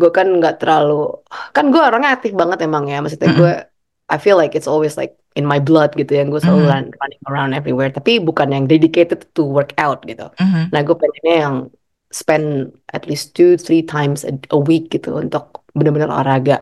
gue 0.00 0.10
kan 0.16 0.26
nggak 0.40 0.56
terlalu, 0.62 1.20
kan 1.52 1.68
gue 1.68 1.80
orangnya 1.80 2.16
aktif 2.16 2.32
banget 2.32 2.58
emang 2.64 2.88
ya. 2.88 3.04
Maksudnya 3.04 3.30
gue, 3.36 3.52
mm, 3.52 3.68
I 4.08 4.16
feel 4.16 4.36
like 4.40 4.56
it's 4.56 4.64
always 4.70 4.96
like 4.96 5.19
in 5.38 5.46
my 5.46 5.62
blood 5.62 5.94
gitu 5.94 6.18
yang 6.18 6.32
gue 6.32 6.42
selalu 6.42 6.66
mm, 6.66 6.70
run, 6.70 6.84
running 6.98 7.22
around 7.30 7.50
everywhere. 7.54 7.90
Tapi 7.92 8.18
bukan 8.18 8.50
yang 8.50 8.64
dedicated 8.66 9.22
to 9.34 9.46
workout 9.46 10.02
gitu. 10.06 10.26
mm, 10.34 10.74
Nah 10.74 10.80
gue 10.82 10.96
pengennya 10.96 11.36
yang 11.46 11.56
spend 12.10 12.74
at 12.90 13.06
least 13.06 13.38
two, 13.38 13.54
three 13.54 13.86
times 13.86 14.26
a, 14.26 14.34
a 14.50 14.58
week 14.58 14.90
gitu 14.90 15.14
untuk 15.22 15.62
bener-bener 15.76 16.10
olahraga. 16.10 16.58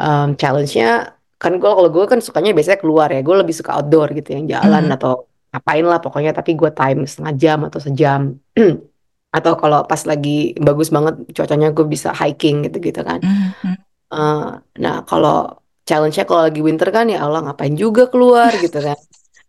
Um, 0.00 0.34
challenge-nya 0.34 1.14
kan 1.40 1.56
gue 1.56 1.70
kalau 1.70 1.88
gue 1.92 2.04
kan 2.10 2.18
sukanya 2.18 2.50
biasanya 2.50 2.82
keluar 2.82 3.08
ya. 3.14 3.22
Gue 3.22 3.38
lebih 3.38 3.54
suka 3.54 3.78
outdoor 3.78 4.10
gitu 4.18 4.34
yang 4.34 4.50
jalan 4.50 4.90
mm, 4.90 4.96
atau 4.98 5.30
ngapain 5.54 5.86
lah 5.86 6.02
pokoknya. 6.02 6.34
Tapi 6.34 6.58
gue 6.58 6.70
time 6.74 7.06
setengah 7.06 7.34
jam 7.38 7.58
atau 7.66 7.78
sejam. 7.78 8.34
Atau 9.30 9.54
kalau 9.62 9.86
pas 9.86 10.02
lagi 10.10 10.58
bagus 10.58 10.90
banget 10.90 11.22
cuacanya 11.30 11.70
gue 11.70 11.86
bisa 11.86 12.10
hiking 12.10 12.66
gitu-gitu 12.66 13.06
kan. 13.06 13.22
Mhm, 13.22 13.54
mhm. 13.62 13.78
Eh, 14.10 14.50
nah 14.82 15.06
kalau 15.06 15.59
challenge-nya 15.90 16.24
kalau 16.30 16.42
lagi 16.48 16.60
winter 16.66 16.88
kan 16.96 17.06
ya 17.12 17.18
Allah 17.26 17.40
ngapain 17.44 17.74
juga 17.82 18.02
keluar 18.12 18.50
gitu 18.64 18.78
kan. 18.86 18.98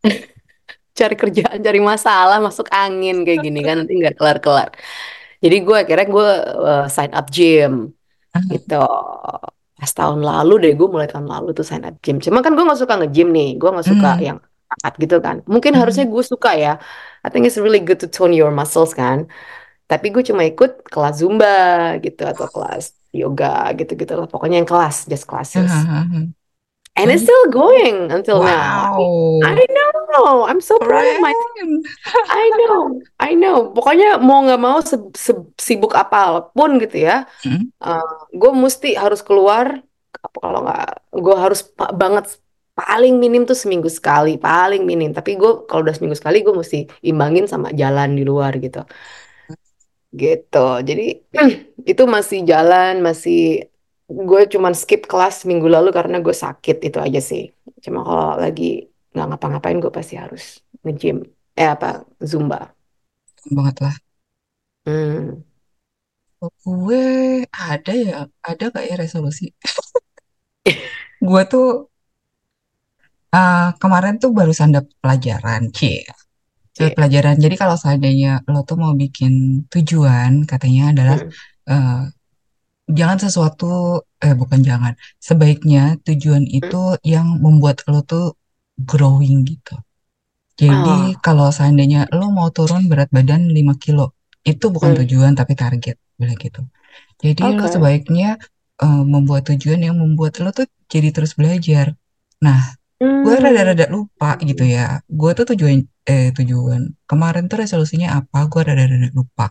Cari 1.00 1.16
kerjaan, 1.22 1.60
cari 1.66 1.80
masalah, 1.92 2.38
masuk 2.48 2.68
angin 2.70 3.16
kayak 3.26 3.42
gini 3.48 3.60
kan 3.68 3.76
nanti 3.80 3.94
nggak 4.00 4.16
kelar-kelar. 4.20 4.70
Jadi 5.44 5.56
gue 5.66 5.78
akhirnya 5.84 6.08
gue 6.16 6.30
eh, 6.70 6.86
sign 6.96 7.12
up 7.20 7.28
gym 7.36 7.74
gitu. 8.52 8.76
Pas 9.80 9.92
tahun 10.00 10.20
lalu 10.22 10.54
deh 10.64 10.72
gue 10.80 10.88
mulai 10.94 11.08
tahun 11.10 11.26
lalu 11.34 11.50
tuh 11.58 11.66
sign 11.66 11.84
up 11.90 11.96
gym. 12.04 12.18
Cuma 12.26 12.40
kan 12.46 12.54
gue 12.58 12.64
nggak 12.68 12.80
suka 12.84 12.94
nge-gym 13.02 13.28
nih, 13.38 13.50
gue 13.60 13.70
nggak 13.74 13.88
suka 13.92 14.10
Hmm. 14.18 14.24
yang 14.28 14.38
angkat 14.72 14.94
gitu 15.04 15.16
kan. 15.26 15.36
Mungkin 15.54 15.74
harusnya 15.80 16.06
gue 16.14 16.24
suka 16.34 16.50
ya. 16.64 16.72
I 17.26 17.28
think 17.34 17.44
it's 17.50 17.58
really 17.58 17.82
good 17.82 18.00
to 18.04 18.08
tone 18.12 18.34
your 18.36 18.52
muscles 18.54 18.92
kan. 18.94 19.26
Tapi 19.92 20.08
gue 20.16 20.24
cuma 20.24 20.48
ikut 20.48 20.88
kelas 20.88 21.20
Zumba 21.20 22.00
gitu 22.00 22.24
atau 22.24 22.48
kelas 22.48 22.96
yoga 23.12 23.76
gitu-gitu 23.76 24.16
lah. 24.16 24.28
Pokoknya 24.32 24.64
yang 24.64 24.70
kelas, 24.70 25.04
just 25.12 25.28
classes. 25.28 25.68
Hahaha. 25.68 26.32
And 26.92 27.08
it's 27.08 27.24
still 27.24 27.48
going 27.48 28.12
until 28.12 28.44
now. 28.44 29.00
Wow, 29.00 29.40
I 29.48 29.64
know, 29.64 30.44
I'm 30.44 30.60
so 30.60 30.76
proud 30.76 31.08
of 31.08 31.24
keren. 31.24 31.72
I 32.28 32.46
know, 32.60 32.80
I 33.16 33.32
know. 33.32 33.72
Pokoknya 33.72 34.20
mau 34.20 34.44
nggak 34.44 34.60
mau 34.60 34.84
se- 34.84 35.00
se- 35.16 35.56
sibuk 35.56 35.96
apa 35.96 36.52
pun 36.52 36.76
gitu 36.84 37.00
ya, 37.08 37.24
Hmm. 37.48 37.72
gue 38.36 38.52
mesti 38.52 39.00
harus 39.00 39.24
keluar. 39.24 39.80
Kalau 40.36 40.68
nggak, 40.68 41.16
gue 41.16 41.36
harus 41.40 41.64
banget 41.96 42.28
paling 42.76 43.16
minim 43.24 43.48
tuh 43.48 43.56
seminggu 43.56 43.88
sekali, 43.88 44.36
paling 44.36 44.84
minim. 44.84 45.16
Tapi 45.16 45.40
gue 45.40 45.64
kalau 45.72 45.88
udah 45.88 45.96
seminggu 45.96 46.20
sekali 46.20 46.44
gue 46.44 46.52
mesti 46.52 46.92
imbangin 47.08 47.48
sama 47.48 47.72
jalan 47.72 48.20
di 48.20 48.28
luar 48.28 48.52
gitu, 48.60 48.84
gitu. 50.12 50.68
Jadi 50.84 51.04
itu 51.92 52.04
masih 52.16 52.40
jalan, 52.44 53.00
masih 53.02 53.68
gue 54.12 54.42
cuman 54.54 54.74
skip 54.76 55.08
kelas 55.08 55.48
minggu 55.48 55.68
lalu 55.72 55.90
karena 55.96 56.20
gue 56.20 56.36
sakit 56.36 56.78
itu 56.88 56.98
aja 57.00 57.20
sih. 57.24 57.44
Cuma 57.84 58.04
kalau 58.04 58.36
lagi 58.44 58.92
nggak 59.12 59.28
ngapa-ngapain 59.28 59.78
gue 59.84 59.92
pasti 59.92 60.16
harus 60.20 60.60
nge-gym. 60.84 61.24
Eh 61.56 61.68
apa, 61.68 62.04
Zumba. 62.24 62.72
banget 63.56 63.76
lah. 63.82 63.96
Hmm. 64.86 65.42
Gue 66.66 67.04
ada 67.54 67.92
ya, 67.94 68.26
ada 68.42 68.64
gak 68.74 68.86
ya 68.90 68.96
resolusi? 68.98 69.54
Gue 71.28 71.42
tuh 71.46 71.66
eh, 73.36 73.70
kemarin 73.82 74.16
tuh 74.22 74.32
barusan 74.38 74.70
dapet 74.76 74.94
pelajaran, 75.02 75.62
cie. 75.78 76.04
Cie. 76.90 76.96
pelajaran. 76.98 77.36
Jadi 77.44 77.56
kalau 77.62 77.76
seandainya 77.78 78.32
lo 78.52 78.62
tuh 78.70 78.78
mau 78.84 78.94
bikin 79.04 79.66
tujuan, 79.74 80.32
katanya 80.50 80.84
adalah 80.94 81.18
Hmm. 81.22 81.32
eh, 81.74 82.02
jangan 82.98 83.18
sesuatu, 83.24 84.02
eh 84.26 84.36
bukan 84.36 84.60
jangan, 84.70 84.94
sebaiknya 85.22 85.96
tujuan 86.08 86.44
itu 86.50 86.82
yang 87.06 87.28
membuat 87.46 87.86
lo 87.92 88.02
tuh 88.04 88.26
growing 88.90 89.46
gitu. 89.48 89.76
Jadi 90.62 91.16
Ah. 91.16 91.22
kalau 91.26 91.48
seandainya 91.50 92.06
lo 92.14 92.30
mau 92.30 92.50
turun 92.54 92.86
berat 92.92 93.10
badan 93.10 93.50
5 93.50 93.74
kilo, 93.80 94.14
itu 94.46 94.66
bukan 94.70 94.92
Hmm. 94.94 95.00
tujuan 95.06 95.34
tapi 95.40 95.54
target, 95.58 95.96
bilang 96.20 96.38
gitu. 96.38 96.62
Jadi 97.24 97.44
lo 97.58 97.66
Oke. 97.66 97.74
sebaiknya 97.76 98.30
eh, 98.82 99.04
membuat 99.14 99.46
tujuan 99.50 99.80
yang 99.88 99.96
membuat 100.02 100.42
lo 100.44 100.50
tuh 100.52 100.66
jadi 100.90 101.10
terus 101.16 101.38
belajar. 101.38 101.94
Nah, 102.42 102.60
gue 103.24 103.36
Hmm. 103.38 103.44
rada-rada 103.46 103.86
lupa 103.96 104.30
gitu 104.50 104.64
ya. 104.76 105.02
Gue 105.20 105.32
tuh 105.38 105.46
tujuan 105.54 105.80
eh 106.12 106.28
tujuan 106.38 106.82
kemarin 107.10 107.44
tuh 107.52 107.58
resolusinya 107.64 108.08
apa? 108.20 108.38
Gue 108.52 108.62
rada-rada 108.68 109.10
lupa. 109.20 109.46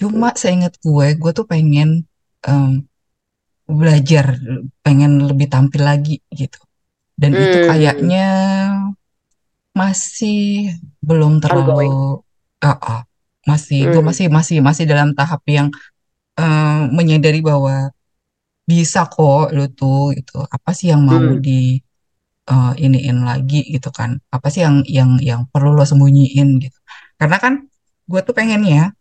Cuma 0.00 0.28
seingat 0.42 0.72
gue, 0.84 1.06
gue 1.22 1.30
tuh 1.38 1.46
pengen 1.52 1.88
em, 2.48 2.70
belajar, 3.66 4.26
pengen 4.84 5.12
lebih 5.30 5.46
tampil 5.54 5.82
lagi 5.90 6.14
gitu. 6.40 6.58
Dan 7.20 7.32
itu 7.44 7.58
Hmm. 7.58 7.66
kayaknya 7.70 8.26
masih 9.76 10.72
belum 11.04 11.38
terlalu. 11.44 12.22
Ah, 12.64 12.78
ah. 12.80 13.00
masih, 13.46 13.78
gue 13.92 14.02
Hmm. 14.02 14.08
masih 14.10 14.26
masih 14.26 14.58
masih 14.58 14.84
dalam 14.90 15.14
tahap 15.18 15.42
yang 15.46 15.68
eh, 16.40 16.80
menyadari 16.98 17.40
bahwa 17.44 17.92
bisa 18.70 19.06
kok 19.14 19.54
lu 19.56 19.66
tuh 19.78 20.10
itu 20.18 20.36
apa 20.56 20.70
sih 20.78 20.90
yang 20.92 21.02
mau 21.06 21.18
Hmm. 21.20 21.38
di 21.46 21.78
eh, 22.46 22.72
iniin 22.78 23.18
lagi 23.22 23.60
gitu 23.66 23.90
kan. 23.90 24.18
Apa 24.30 24.48
sih 24.48 24.62
yang 24.66 24.82
yang 24.86 25.10
yang 25.20 25.40
perlu 25.52 25.74
lo 25.74 25.82
sembunyiin 25.82 26.48
gitu. 26.62 26.78
Karena 27.18 27.36
kan 27.38 27.52
gue 28.06 28.20
tuh 28.22 28.34
pengennya 28.34 28.94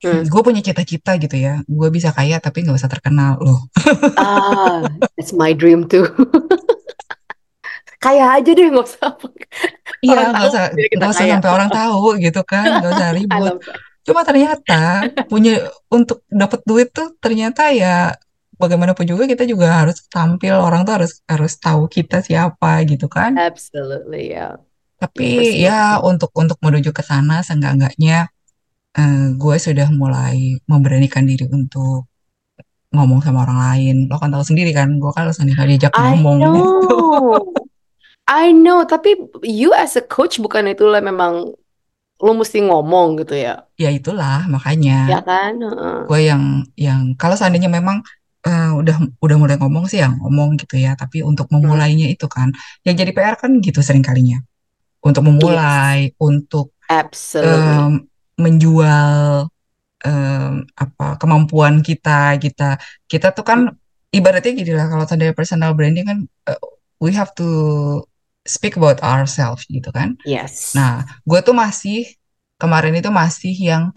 Hmm. 0.00 0.24
gue 0.24 0.40
punya 0.40 0.64
cita-cita 0.64 1.20
gitu 1.20 1.36
ya. 1.36 1.60
Gue 1.68 1.92
bisa 1.92 2.08
kaya 2.08 2.40
tapi 2.40 2.64
nggak 2.64 2.72
usah 2.72 2.88
terkenal 2.88 3.36
loh. 3.36 3.68
Ah, 4.16 4.80
it's 5.20 5.36
my 5.36 5.52
dream 5.52 5.84
too. 5.84 6.08
Kayak 8.00 8.40
aja 8.40 8.50
deh 8.56 8.66
nggak 8.72 8.86
usah 8.88 9.12
iya 10.00 10.32
nggak 10.32 10.46
usah 10.48 10.62
nggak 10.72 11.10
usah 11.12 11.24
kaya. 11.28 11.32
sampai 11.36 11.50
orang 11.52 11.68
tahu 11.68 12.16
gitu 12.16 12.40
kan 12.48 12.80
nggak 12.80 12.92
usah 12.96 13.08
ribut. 13.20 13.54
cuma 14.00 14.24
ternyata 14.24 14.80
punya 15.28 15.68
untuk 15.92 16.24
dapat 16.32 16.64
duit 16.64 16.88
tuh 16.88 17.12
ternyata 17.20 17.68
ya 17.68 18.16
bagaimanapun 18.60 19.04
juga 19.08 19.24
kita 19.24 19.48
juga 19.48 19.80
harus 19.80 19.96
tampil 20.12 20.54
orang 20.54 20.84
tuh 20.86 20.94
harus 21.00 21.12
harus 21.24 21.52
tahu 21.56 21.88
kita 21.88 22.20
siapa 22.20 22.84
gitu 22.84 23.08
kan 23.08 23.32
Absolutely, 23.34 24.36
yeah. 24.36 24.60
Tapi 25.00 25.56
ya 25.64 25.96
untuk 26.04 26.28
untuk 26.36 26.60
menuju 26.60 26.92
ke 26.92 27.00
sana 27.00 27.40
seenggak-enggaknya 27.40 28.28
eh, 29.00 29.26
gue 29.32 29.56
sudah 29.56 29.88
mulai 29.96 30.60
memberanikan 30.68 31.24
diri 31.24 31.48
untuk 31.48 32.04
ngomong 32.92 33.24
sama 33.24 33.46
orang 33.48 33.58
lain. 33.70 33.96
Lo 34.10 34.18
kan 34.20 34.28
tahu 34.34 34.44
sendiri 34.44 34.76
kan, 34.76 34.92
gue 35.00 35.10
kan 35.16 35.30
sering 35.32 35.56
kali 35.56 35.78
diajak 35.80 35.94
I 35.96 36.20
ngomong 36.20 36.38
gitu. 36.52 36.60
know. 36.60 37.54
I 38.28 38.52
know, 38.54 38.86
tapi 38.86 39.18
you 39.42 39.74
as 39.74 39.98
a 39.98 40.04
coach 40.04 40.38
bukan 40.38 40.70
itulah 40.70 41.02
memang 41.02 41.50
lu 42.20 42.32
mesti 42.36 42.60
ngomong 42.68 43.24
gitu 43.24 43.34
ya. 43.40 43.64
Ya 43.80 43.88
itulah 43.88 44.44
makanya 44.46 45.08
Ya 45.08 45.20
kan? 45.24 45.56
Heeh. 45.56 45.98
gue 46.04 46.20
yang 46.28 46.42
yang 46.76 47.00
kalau 47.16 47.32
seandainya 47.34 47.72
memang 47.72 48.04
eh, 48.46 48.70
udah 48.72 48.96
udah 49.20 49.36
mulai 49.36 49.56
ngomong 49.60 49.84
sih 49.90 50.00
ya 50.00 50.08
ngomong 50.12 50.56
gitu 50.60 50.80
ya. 50.80 50.96
Tapi 50.96 51.20
untuk 51.24 51.48
memulainya 51.52 52.06
itu 52.08 52.26
kan 52.26 52.52
yang 52.86 52.96
jadi 52.96 53.12
PR 53.12 53.36
kan 53.36 53.60
gitu 53.60 53.80
sering 53.84 54.04
kalinya. 54.04 54.40
Untuk 55.00 55.24
memulai, 55.24 56.12
untuk 56.20 56.76
Absolutely. 56.88 57.56
em, 57.56 57.92
menjual 58.36 59.48
em, 60.04 60.64
apa 60.76 61.16
kemampuan 61.20 61.80
kita 61.84 62.36
kita 62.40 62.76
kita 63.04 63.32
tuh 63.36 63.44
kan 63.44 63.60
ibaratnya 64.10 64.52
gini 64.56 64.72
lah 64.74 64.88
kalau 64.88 65.04
tanda 65.04 65.28
personal 65.32 65.72
branding 65.76 66.04
kan 66.08 66.18
eh, 66.48 66.60
we 67.00 67.12
have 67.12 67.30
to 67.36 67.46
speak 68.48 68.74
about 68.80 68.98
ourselves 69.04 69.68
gitu 69.68 69.92
kan 69.92 70.16
Yes. 70.24 70.72
nah 70.72 71.04
gue 71.28 71.40
tuh 71.44 71.52
masih 71.52 72.08
kemarin 72.56 72.96
itu 72.96 73.08
masih 73.12 73.52
yang 73.54 73.92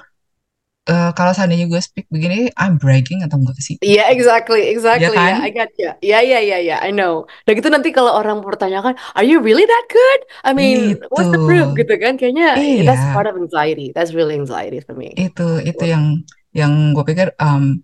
eh, 0.83 1.11
kalau 1.15 1.31
seandainya 1.31 1.65
gue 1.65 1.79
speak 1.79 2.11
begini 2.11 2.51
I'm 2.59 2.75
bragging 2.75 3.23
atau 3.23 3.39
enggak 3.39 3.55
sih 3.63 3.75
Yeah, 3.79 4.11
exactly, 4.11 4.67
exactly. 4.67 5.15
Ya 5.15 5.15
kan? 5.15 5.33
Yeah, 5.39 5.47
I 5.47 5.49
got 5.51 5.71
ya. 5.79 5.91
Yeah, 6.03 6.21
yeah, 6.23 6.41
yeah, 6.43 6.59
yeah. 6.59 6.79
I 6.83 6.91
know. 6.91 7.23
Dan 7.47 7.59
gitu 7.59 7.71
nanti 7.71 7.95
kalau 7.95 8.11
orang 8.11 8.43
pertanyakan, 8.43 8.95
are 9.15 9.23
you 9.23 9.39
really 9.39 9.63
that 9.63 9.85
good? 9.87 10.19
I 10.43 10.51
mean, 10.51 10.99
what's 11.11 11.31
the 11.31 11.39
proof 11.39 11.71
Gitu. 11.75 11.87
gitu 11.87 11.93
kan? 11.99 12.19
Kayaknya 12.19 12.59
Iya. 12.59 12.83
that's 12.87 13.05
part 13.15 13.27
of 13.27 13.39
anxiety. 13.39 13.95
That's 13.95 14.11
really 14.11 14.35
anxiety 14.35 14.83
for 14.83 14.91
me. 14.95 15.15
itu 15.15 15.63
itu 15.63 15.83
yang 15.87 16.23
yang 16.51 16.91
gue 16.91 17.03
pikir 17.07 17.31
em, 17.39 17.81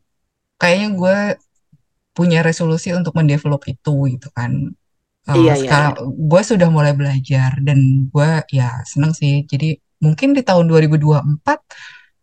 kayaknya 0.57 0.87
gue 0.93 1.17
punya 2.11 2.43
resolusi 2.43 2.91
untuk 2.91 3.15
mendevelop 3.15 3.63
itu 3.65 3.95
gitu 4.11 4.27
kan 4.35 4.75
Eh, 5.29 5.35
Iya, 5.35 5.53
iya, 5.53 5.55
sekarang 5.61 5.93
gue 6.25 6.41
sudah 6.41 6.69
mulai 6.73 6.97
belajar 6.97 7.53
dan 7.61 8.09
gue 8.09 8.29
ya 8.49 8.81
seneng 8.87 9.13
sih 9.13 9.45
jadi 9.45 9.77
mungkin 10.01 10.33
di 10.33 10.41
tahun 10.41 10.65
2024 10.65 11.61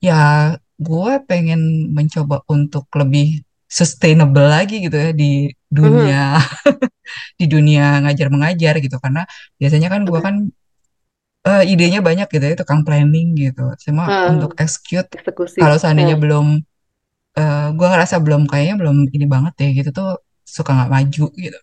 ya 0.03 0.51
gue 0.77 1.13
pengen 1.29 1.61
mencoba 1.97 2.45
untuk 2.53 2.85
lebih 3.01 3.41
sustainable 3.67 4.47
lagi 4.47 4.75
gitu 4.85 4.95
ya 4.97 5.11
di 5.17 5.51
dunia 5.73 6.39
di 7.41 7.47
dunia 7.51 8.01
ngajar 8.05 8.29
mengajar 8.35 8.75
gitu 8.85 8.97
karena 9.03 9.23
biasanya 9.61 9.89
kan 9.93 10.03
gue 10.09 10.21
kan 10.21 10.35
eh, 11.47 11.63
idenya 11.73 12.01
banyak 12.09 12.27
gitu 12.35 12.45
ya 12.51 12.55
tukang 12.61 12.81
planning 12.87 13.29
gitu 13.39 13.63
cuma 13.85 14.03
Hmm. 14.11 14.37
untuk 14.37 14.53
execute 14.61 15.09
kalau 15.61 15.77
seandainya 15.81 16.17
Hmm. 16.19 16.25
belum 16.25 16.47
eh 17.41 17.69
gue 17.79 17.87
ngerasa 17.93 18.17
belum 18.25 18.43
kayaknya 18.51 18.75
belum 18.81 18.97
ini 19.17 19.27
banget 19.35 19.53
deh 19.61 19.71
gitu 19.79 19.91
tuh 19.99 20.09
suka 20.57 20.71
nggak 20.77 20.93
maju 20.95 21.27
gitu 21.45 21.59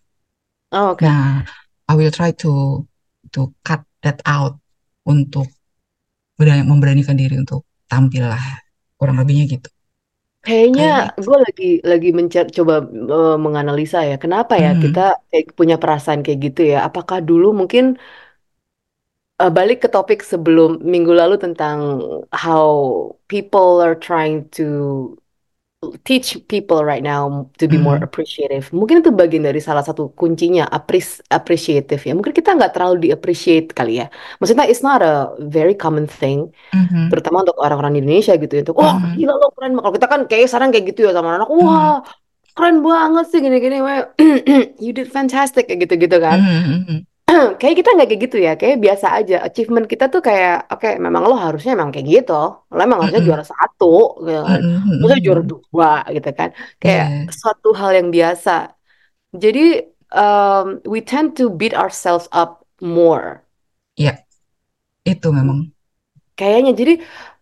Oh, 0.73 0.91
oke. 0.97 1.05
nah 1.05 1.45
I 1.89 1.93
will 1.97 2.13
try 2.13 2.31
to 2.43 2.83
to 3.33 3.53
cut 3.65 3.81
that 4.05 4.19
out 4.25 4.57
untuk 5.05 5.47
berani, 6.39 6.63
memberanikan 6.67 7.15
diri 7.19 7.35
untuk 7.39 7.65
tampil 7.91 8.25
lah 8.29 8.62
kurang 9.03 9.19
lebihnya 9.21 9.45
gitu 9.53 9.67
Kayaknya 10.45 10.83
Kayak 10.83 11.09
gue 11.25 11.37
lagi 11.45 11.63
lagi 11.91 12.07
mencoba 12.17 12.49
coba 12.57 12.73
eh, 13.13 13.31
menganalisa 13.45 13.97
ya, 14.09 14.15
kenapa 14.23 14.53
ya 14.63 14.69
Mhm. 14.75 14.83
kita 14.83 14.99
kayak 15.29 15.45
punya 15.59 15.75
perasaan 15.81 16.19
kayak 16.25 16.39
gitu 16.45 16.61
ya? 16.71 16.77
Apakah 16.87 17.17
dulu 17.29 17.45
mungkin 17.59 17.83
uh, 19.41 19.51
balik 19.57 19.77
ke 19.83 19.87
topik 19.93 20.19
sebelum 20.31 20.69
minggu 20.93 21.11
lalu 21.21 21.35
tentang 21.43 21.79
how 22.33 22.67
people 23.31 23.81
are 23.85 23.95
trying 23.97 24.47
to 24.57 24.63
teach 26.03 26.39
people 26.47 26.81
right 26.81 27.01
now 27.01 27.47
to 27.59 27.65
be 27.67 27.75
more 27.75 27.99
Mhm. 27.99 28.07
appreciative. 28.07 28.65
Mungkin 28.71 29.03
itu 29.03 29.11
bagian 29.11 29.43
dari 29.43 29.59
salah 29.59 29.83
satu 29.83 30.11
kuncinya 30.15 30.63
appres 30.69 31.19
appreciative 31.27 31.99
ya. 31.99 32.13
Mungkin 32.15 32.31
kita 32.31 32.55
nggak 32.55 32.71
terlalu 32.75 32.95
di 33.05 33.09
appreciate 33.11 33.71
kali 33.75 33.99
ya. 33.99 34.07
Maksudnya 34.39 34.65
it's 34.67 34.81
not 34.81 35.03
a 35.03 35.33
very 35.39 35.75
common 35.75 36.07
thing, 36.07 36.49
Mhm. 36.71 37.11
terutama 37.11 37.43
untuk 37.43 37.57
orang-orang 37.59 37.95
di 37.95 37.99
Indonesia 38.03 38.33
gitu. 38.35 38.53
ya, 38.55 38.61
Untuk 38.65 38.77
wah 38.79 38.95
Mhm. 38.95 39.15
gila 39.19 39.33
lo 39.35 39.47
keren. 39.55 39.71
Kalau 39.77 39.93
kita 39.93 40.07
kan 40.07 40.21
kayak 40.29 40.47
sekarang 40.49 40.69
kayak 40.71 40.85
gitu 40.95 40.99
ya 41.07 41.11
sama 41.11 41.29
anak. 41.37 41.49
Mhm. 41.51 41.59
Wah 41.59 41.97
keren 42.53 42.77
banget 42.85 43.25
sih 43.33 43.39
gini-gini. 43.41 43.77
You 44.83 44.91
did 44.93 45.09
fantastic 45.09 45.65
kayak 45.67 45.89
gitu-gitu 45.89 46.17
kan. 46.21 46.37
Mhm, 46.39 46.77
mhm. 46.87 46.97
Kayak 47.59 47.75
kita 47.79 47.89
nggak 47.95 48.07
kayak 48.09 48.21
gitu 48.27 48.37
ya. 48.47 48.51
Kayak 48.59 48.77
biasa 48.83 49.07
aja. 49.17 49.35
Achievement 49.47 49.85
kita 49.87 50.05
tuh 50.13 50.21
kayak 50.27 50.67
oke 50.73 50.87
memang 50.99 51.23
lo 51.29 51.35
harusnya 51.39 51.71
memang 51.77 51.91
kayak 51.95 52.07
gitu. 52.13 52.33
Lo 52.73 52.79
emang 52.83 52.99
harusnya 53.01 53.23
juara 53.23 53.45
satu 53.47 54.19
gitu 54.27 54.41
kan. 54.43 54.59
Maksudnya 54.99 55.21
juara 55.25 55.41
dua 55.43 55.91
gitu 56.15 56.29
kan. 56.39 56.49
Kayak 56.83 57.05
Iya. 57.09 57.31
suatu 57.31 57.69
hal 57.79 57.91
yang 57.99 58.07
biasa. 58.11 58.51
Jadi 59.33 59.59
um, 60.13 60.65
we 60.85 60.99
tend 61.01 61.33
to 61.39 61.49
beat 61.49 61.73
ourselves 61.73 62.27
up 62.35 62.67
more. 62.83 63.41
Iya, 63.97 64.19
itu 65.07 65.27
memang. 65.31 65.71
Kayaknya 66.33 66.71
jadi 66.73 66.93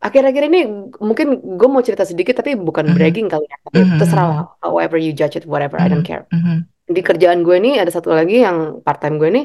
akhir-akhir 0.04 0.44
ini 0.52 0.60
mungkin 1.00 1.28
gue 1.60 1.68
mau 1.72 1.80
cerita 1.80 2.04
sedikit 2.04 2.44
tapi 2.44 2.60
bukan 2.60 2.92
Mhm. 2.92 2.96
bragging 2.96 3.28
kali 3.32 3.46
ya. 3.48 3.58
Tapi 3.66 3.78
Mhm, 3.82 3.98
terserah 4.04 4.26
mhm. 4.28 4.32
lah. 4.36 4.44
However 4.64 4.98
you 5.00 5.12
judge 5.16 5.36
it, 5.40 5.48
whatever, 5.48 5.80
I 5.80 5.88
don't 5.88 6.04
care. 6.04 6.28
mhm. 6.32 6.68
Di 6.96 7.02
kerjaan 7.10 7.40
gue 7.48 7.56
ini 7.62 7.70
ada 7.82 7.92
satu 7.98 8.10
lagi 8.20 8.36
yang 8.46 8.58
part 8.86 9.00
time 9.04 9.16
gue 9.22 9.30
ini 9.34 9.42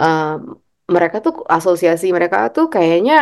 um, 0.00 0.38
mereka 0.94 1.16
tuh 1.24 1.34
asosiasi 1.56 2.06
mereka 2.16 2.36
tuh 2.56 2.66
kayaknya 2.74 3.14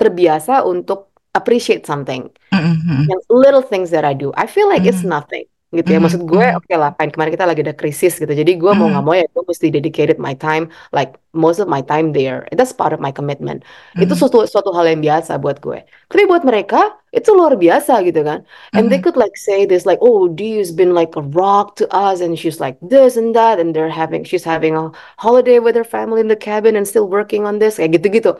terbiasa 0.00 0.52
untuk 0.72 0.98
appreciate 1.38 1.84
something. 1.90 2.22
Mhm. 2.54 3.10
yang 3.10 3.20
little 3.28 3.64
things 3.66 3.90
that 3.90 4.06
I 4.06 4.14
do, 4.14 4.30
I 4.38 4.46
feel 4.46 4.70
like 4.70 4.86
it's 4.86 5.02
Mhm. 5.02 5.10
nothing 5.10 5.44
gitu 5.78 5.88
ya. 5.94 5.98
Mhm, 5.98 6.04
Maksud 6.06 6.22
gue, 6.24 6.46
mhm. 6.46 6.58
oke 6.58 6.72
lah, 6.78 6.90
fine. 6.98 7.10
Kemarin 7.14 7.32
kita 7.34 7.46
lagi 7.50 7.60
ada 7.66 7.74
krisis 7.76 8.12
gitu. 8.22 8.32
Jadi 8.32 8.52
gue 8.62 8.72
mau 8.78 8.86
nggak 8.92 9.02
Mhm. 9.02 9.08
mau 9.10 9.14
ya, 9.18 9.26
gue 9.34 9.42
mesti 9.50 9.66
dedicated 9.74 10.16
my 10.22 10.34
time, 10.38 10.64
like 10.94 11.18
most 11.34 11.58
of 11.62 11.66
my 11.66 11.82
time 11.82 12.14
there. 12.14 12.46
That's 12.54 12.72
part 12.72 12.92
of 12.94 13.00
my 13.02 13.10
commitment. 13.10 13.62
Itu 13.98 14.12
suatu 14.18 14.46
suatu 14.46 14.70
hal 14.74 14.86
yang 14.90 15.00
biasa 15.02 15.38
buat 15.42 15.58
gue. 15.62 15.82
Tapi 16.10 16.22
buat 16.30 16.42
mereka 16.46 16.98
itu 17.14 17.30
luar 17.34 17.54
biasa 17.58 18.02
gitu 18.06 18.22
kan. 18.26 18.42
And 18.74 18.90
they 18.90 18.98
could 18.98 19.14
like 19.18 19.34
say 19.38 19.66
this 19.66 19.86
like, 19.86 19.98
oh, 20.02 20.26
Dee's 20.30 20.74
been 20.74 20.94
like 20.94 21.14
a 21.14 21.22
rock 21.22 21.78
to 21.78 21.86
us, 21.90 22.18
and 22.24 22.34
she's 22.38 22.58
like 22.58 22.78
this 22.82 23.14
and 23.14 23.34
that, 23.38 23.58
and 23.62 23.70
they're 23.74 23.90
having, 23.90 24.22
she's 24.26 24.42
having 24.46 24.74
a 24.74 24.90
holiday 25.22 25.58
with 25.62 25.74
her 25.78 25.86
family 25.86 26.18
in 26.22 26.28
the 26.30 26.38
cabin 26.38 26.74
and 26.74 26.86
still 26.86 27.06
working 27.06 27.46
on 27.46 27.58
this, 27.62 27.78
kayak 27.78 27.98
gitu-gitu. 27.98 28.34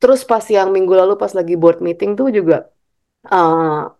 Terus 0.00 0.20
pas 0.28 0.44
yang 0.56 0.68
minggu 0.76 0.92
lalu 0.92 1.16
pas 1.16 1.32
lagi 1.38 1.54
board 1.56 1.78
meeting 1.80 2.10
tuh 2.18 2.28
juga 2.28 2.68
eh 3.32 3.95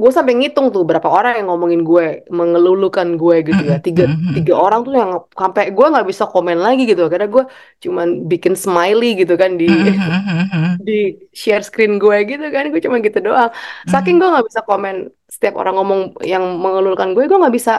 gue 0.00 0.10
sampai 0.16 0.32
ngitung 0.38 0.66
tuh 0.74 0.82
berapa 0.88 1.08
orang 1.16 1.32
yang 1.38 1.46
ngomongin 1.50 1.80
gue, 1.90 2.04
mengelulukan 2.38 3.08
gue 3.20 3.36
gitu 3.48 3.62
ya. 3.70 3.74
Tiga, 3.86 4.02
tiga 4.36 4.52
orang 4.64 4.80
tuh 4.86 4.92
yang 5.00 5.10
sampai 5.42 5.62
gue 5.76 5.86
nggak 5.92 6.06
bisa 6.10 6.24
komen 6.32 6.58
lagi 6.64 6.82
gitu. 6.90 7.02
Karena 7.12 7.26
gue 7.34 7.42
cuman 7.84 8.08
bikin 8.30 8.54
smiley 8.64 9.06
gitu 9.20 9.34
kan 9.42 9.50
di 9.60 9.64
di 10.86 10.92
share 11.40 11.64
screen 11.68 11.92
gue 12.02 12.16
gitu 12.30 12.44
kan. 12.54 12.64
Gue 12.72 12.80
cuma 12.84 12.96
gitu 13.06 13.18
doang. 13.26 13.50
Saking 13.92 14.14
gue 14.20 14.28
nggak 14.32 14.46
bisa 14.48 14.60
komen 14.68 14.94
setiap 15.34 15.54
orang 15.60 15.74
ngomong 15.78 16.00
yang 16.32 16.44
mengelulukan 16.62 17.08
gue, 17.16 17.24
gue 17.30 17.38
nggak 17.42 17.56
bisa. 17.58 17.72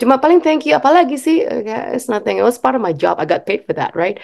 Cuma 0.00 0.16
paling 0.22 0.40
thank 0.40 0.64
you 0.66 0.72
apalagi 0.80 1.16
sih? 1.20 1.44
Kayak, 1.44 1.84
It's 1.96 2.08
nothing. 2.08 2.40
It 2.40 2.46
was 2.48 2.56
part 2.56 2.74
of 2.74 2.82
my 2.82 2.94
job. 2.96 3.20
I 3.20 3.26
got 3.28 3.44
paid 3.44 3.68
for 3.68 3.74
that, 3.76 3.92
right? 3.94 4.16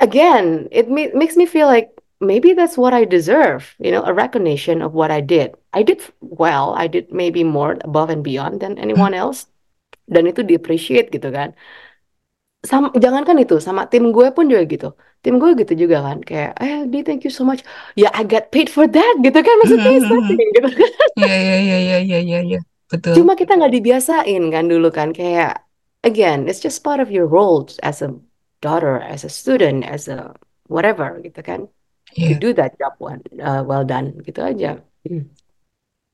Again, 0.00 0.68
it 0.70 0.88
ma- 0.90 1.12
makes 1.14 1.36
me 1.36 1.46
feel 1.46 1.66
like 1.66 1.88
maybe 2.20 2.52
that's 2.54 2.76
what 2.78 2.94
I 2.94 3.04
deserve, 3.04 3.74
you 3.78 3.90
know, 3.92 4.02
a 4.04 4.12
recognition 4.14 4.82
of 4.82 4.94
what 4.94 5.10
I 5.10 5.20
did. 5.20 5.54
I 5.72 5.82
did 5.82 6.02
well, 6.20 6.74
I 6.76 6.86
did 6.88 7.12
maybe 7.12 7.44
more 7.44 7.76
above 7.84 8.10
and 8.10 8.24
beyond 8.24 8.60
than 8.60 8.78
anyone 8.78 9.14
else. 9.14 9.46
Dan 10.10 10.26
itu 10.30 10.42
di-appreciate 10.46 11.10
gitu 11.14 11.30
kan. 11.34 11.54
Sama, 12.66 12.90
jangankan 13.04 13.38
itu, 13.42 13.54
sama 13.66 13.82
tim 13.92 14.10
gue 14.16 14.26
pun 14.34 14.44
juga 14.50 14.64
gitu. 14.66 14.86
Tim 15.22 15.34
gue 15.42 15.50
gitu 15.60 15.72
juga 15.82 15.96
kan, 16.06 16.18
kayak, 16.28 16.50
eh, 16.62 16.76
Di, 16.92 16.98
thank 17.06 17.22
you 17.26 17.30
so 17.30 17.42
much. 17.46 17.60
Ya, 18.00 18.08
I 18.18 18.22
got 18.26 18.50
paid 18.54 18.68
for 18.74 18.86
that, 18.90 19.14
gitu 19.22 19.38
kan. 19.46 19.54
Maksudnya 19.62 19.90
it's 19.94 20.08
Mhm, 20.08 20.14
mhm. 20.18 20.36
nothing, 20.36 20.48
gitu 20.56 20.68
kan. 20.78 20.90
Iya, 21.18 21.32
iya, 21.44 21.56
iya, 21.64 21.76
iya, 22.06 22.18
iya, 22.28 22.38
iya. 22.48 22.58
Betul. 22.92 23.18
Cuma 23.18 23.32
kita 23.40 23.52
nggak 23.58 23.72
dibiasain 23.76 24.42
kan 24.54 24.64
dulu 24.72 24.86
kan, 24.98 25.08
kayak, 25.18 25.50
again, 26.08 26.38
it's 26.48 26.60
just 26.66 26.78
part 26.86 27.00
of 27.00 27.08
your 27.14 27.26
role 27.26 27.66
as 27.82 27.98
a 28.02 28.10
daughter, 28.64 29.00
as 29.14 29.22
a 29.24 29.30
student, 29.30 29.84
as 29.86 30.08
a 30.08 30.34
whatever, 30.74 31.08
gitu 31.26 31.40
kan. 31.48 31.60
To 32.14 32.22
Iya. 32.22 32.38
do 32.38 32.50
that 32.54 32.72
job 32.78 32.94
one 32.98 33.20
uh, 33.40 33.62
well 33.66 33.82
done 33.82 34.14
gitu 34.22 34.40
aja. 34.40 34.78
Hmm. 35.02 35.26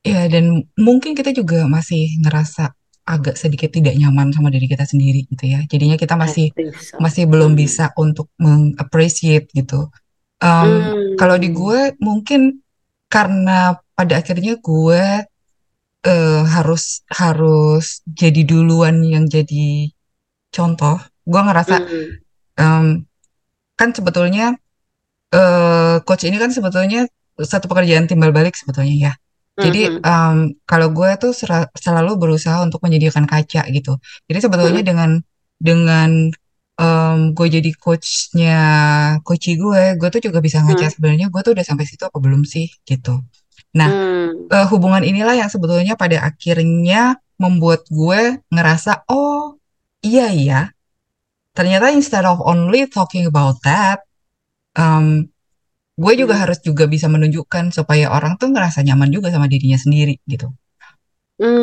Iya, 0.03 0.27
dan 0.27 0.67
mungkin 0.75 1.15
kita 1.15 1.31
juga 1.31 1.69
masih 1.71 2.19
ngerasa 2.25 2.75
agak 3.03 3.35
sedikit 3.35 3.71
tidak 3.71 3.95
nyaman 3.95 4.31
sama 4.31 4.51
diri 4.51 4.67
kita 4.67 4.83
sendiri 4.83 5.27
gitu 5.31 5.47
ya. 5.47 5.63
Jadinya 5.67 5.95
kita 5.95 6.15
masih 6.15 6.51
so. 6.79 6.99
masih 6.99 7.27
belum 7.27 7.55
Hmm. 7.55 7.61
bisa 7.61 7.85
untuk 7.95 8.31
meng-appreciate 8.39 9.51
gitu. 9.53 9.91
Um, 10.43 10.71
kalau 11.15 11.39
di 11.39 11.51
Hmm. 11.51 11.57
gue 11.57 11.81
mungkin 12.03 12.63
karena 13.07 13.79
pada 13.95 14.19
akhirnya 14.19 14.59
gue 14.59 15.03
eh, 16.03 16.43
harus 16.51 17.07
harus 17.07 18.03
jadi 18.11 18.43
duluan 18.43 19.07
yang 19.07 19.31
jadi 19.31 19.87
contoh. 20.51 20.99
Gue 21.23 21.39
ngerasa 21.39 21.79
Hmm. 21.79 22.11
em, 22.59 22.87
kan 23.79 23.95
sebetulnya 23.95 24.59
eh, 25.33 25.97
coach 26.07 26.25
ini 26.29 26.37
kan 26.43 26.51
sebetulnya 26.53 27.09
satu 27.41 27.67
pekerjaan 27.71 28.05
timbal 28.11 28.31
balik 28.37 28.55
sebetulnya 28.57 28.95
ya. 29.11 29.13
Jadi 29.63 29.81
em, 30.01 30.37
kalau 30.65 30.89
gue 30.97 31.11
tuh 31.23 31.33
selalu 31.77 32.13
berusaha 32.19 32.65
untuk 32.65 32.81
menyediakan 32.85 33.29
kaca 33.29 33.63
gitu. 33.69 34.01
Jadi 34.29 34.39
sebetulnya 34.45 34.83
Mhm. 34.83 34.89
dengan 34.91 35.11
dengan 35.61 36.11
em, 36.81 37.19
gue 37.37 37.47
jadi 37.53 37.71
coachnya 37.77 38.59
coachi 39.23 39.53
gue, 39.61 39.83
gue 40.01 40.09
tuh 40.09 40.21
juga 40.25 40.41
bisa 40.41 40.65
ngaca 40.65 40.89
Hmm. 40.89 40.95
sebenarnya 40.97 41.27
gue 41.29 41.41
tuh 41.45 41.53
udah 41.55 41.65
sampai 41.69 41.85
situ 41.85 42.03
apa 42.09 42.19
belum 42.19 42.43
sih 42.49 42.67
gitu. 42.89 43.21
Nah, 43.77 43.89
Hmm. 43.93 44.49
eh, 44.51 44.67
hubungan 44.73 45.05
inilah 45.05 45.37
yang 45.37 45.51
sebetulnya 45.53 45.95
pada 46.01 46.25
akhirnya 46.27 47.21
membuat 47.41 47.85
gue 47.93 48.41
ngerasa, 48.51 49.05
oh 49.13 49.57
iya 50.03 50.33
ya, 50.33 50.61
ternyata 51.57 51.93
instead 51.93 52.25
of 52.25 52.41
only 52.41 52.89
talking 52.89 53.29
about 53.29 53.61
that, 53.63 54.01
em, 54.79 55.07
gue 56.03 56.13
juga 56.21 56.35
harus 56.43 56.59
juga 56.69 56.85
bisa 56.95 57.07
menunjukkan 57.15 57.65
supaya 57.77 58.07
orang 58.17 58.33
tuh 58.41 58.49
ngerasa 58.53 58.81
nyaman 58.87 59.11
juga 59.15 59.29
sama 59.35 59.47
dirinya 59.53 59.79
sendiri 59.81 60.15
gitu. 60.29 60.49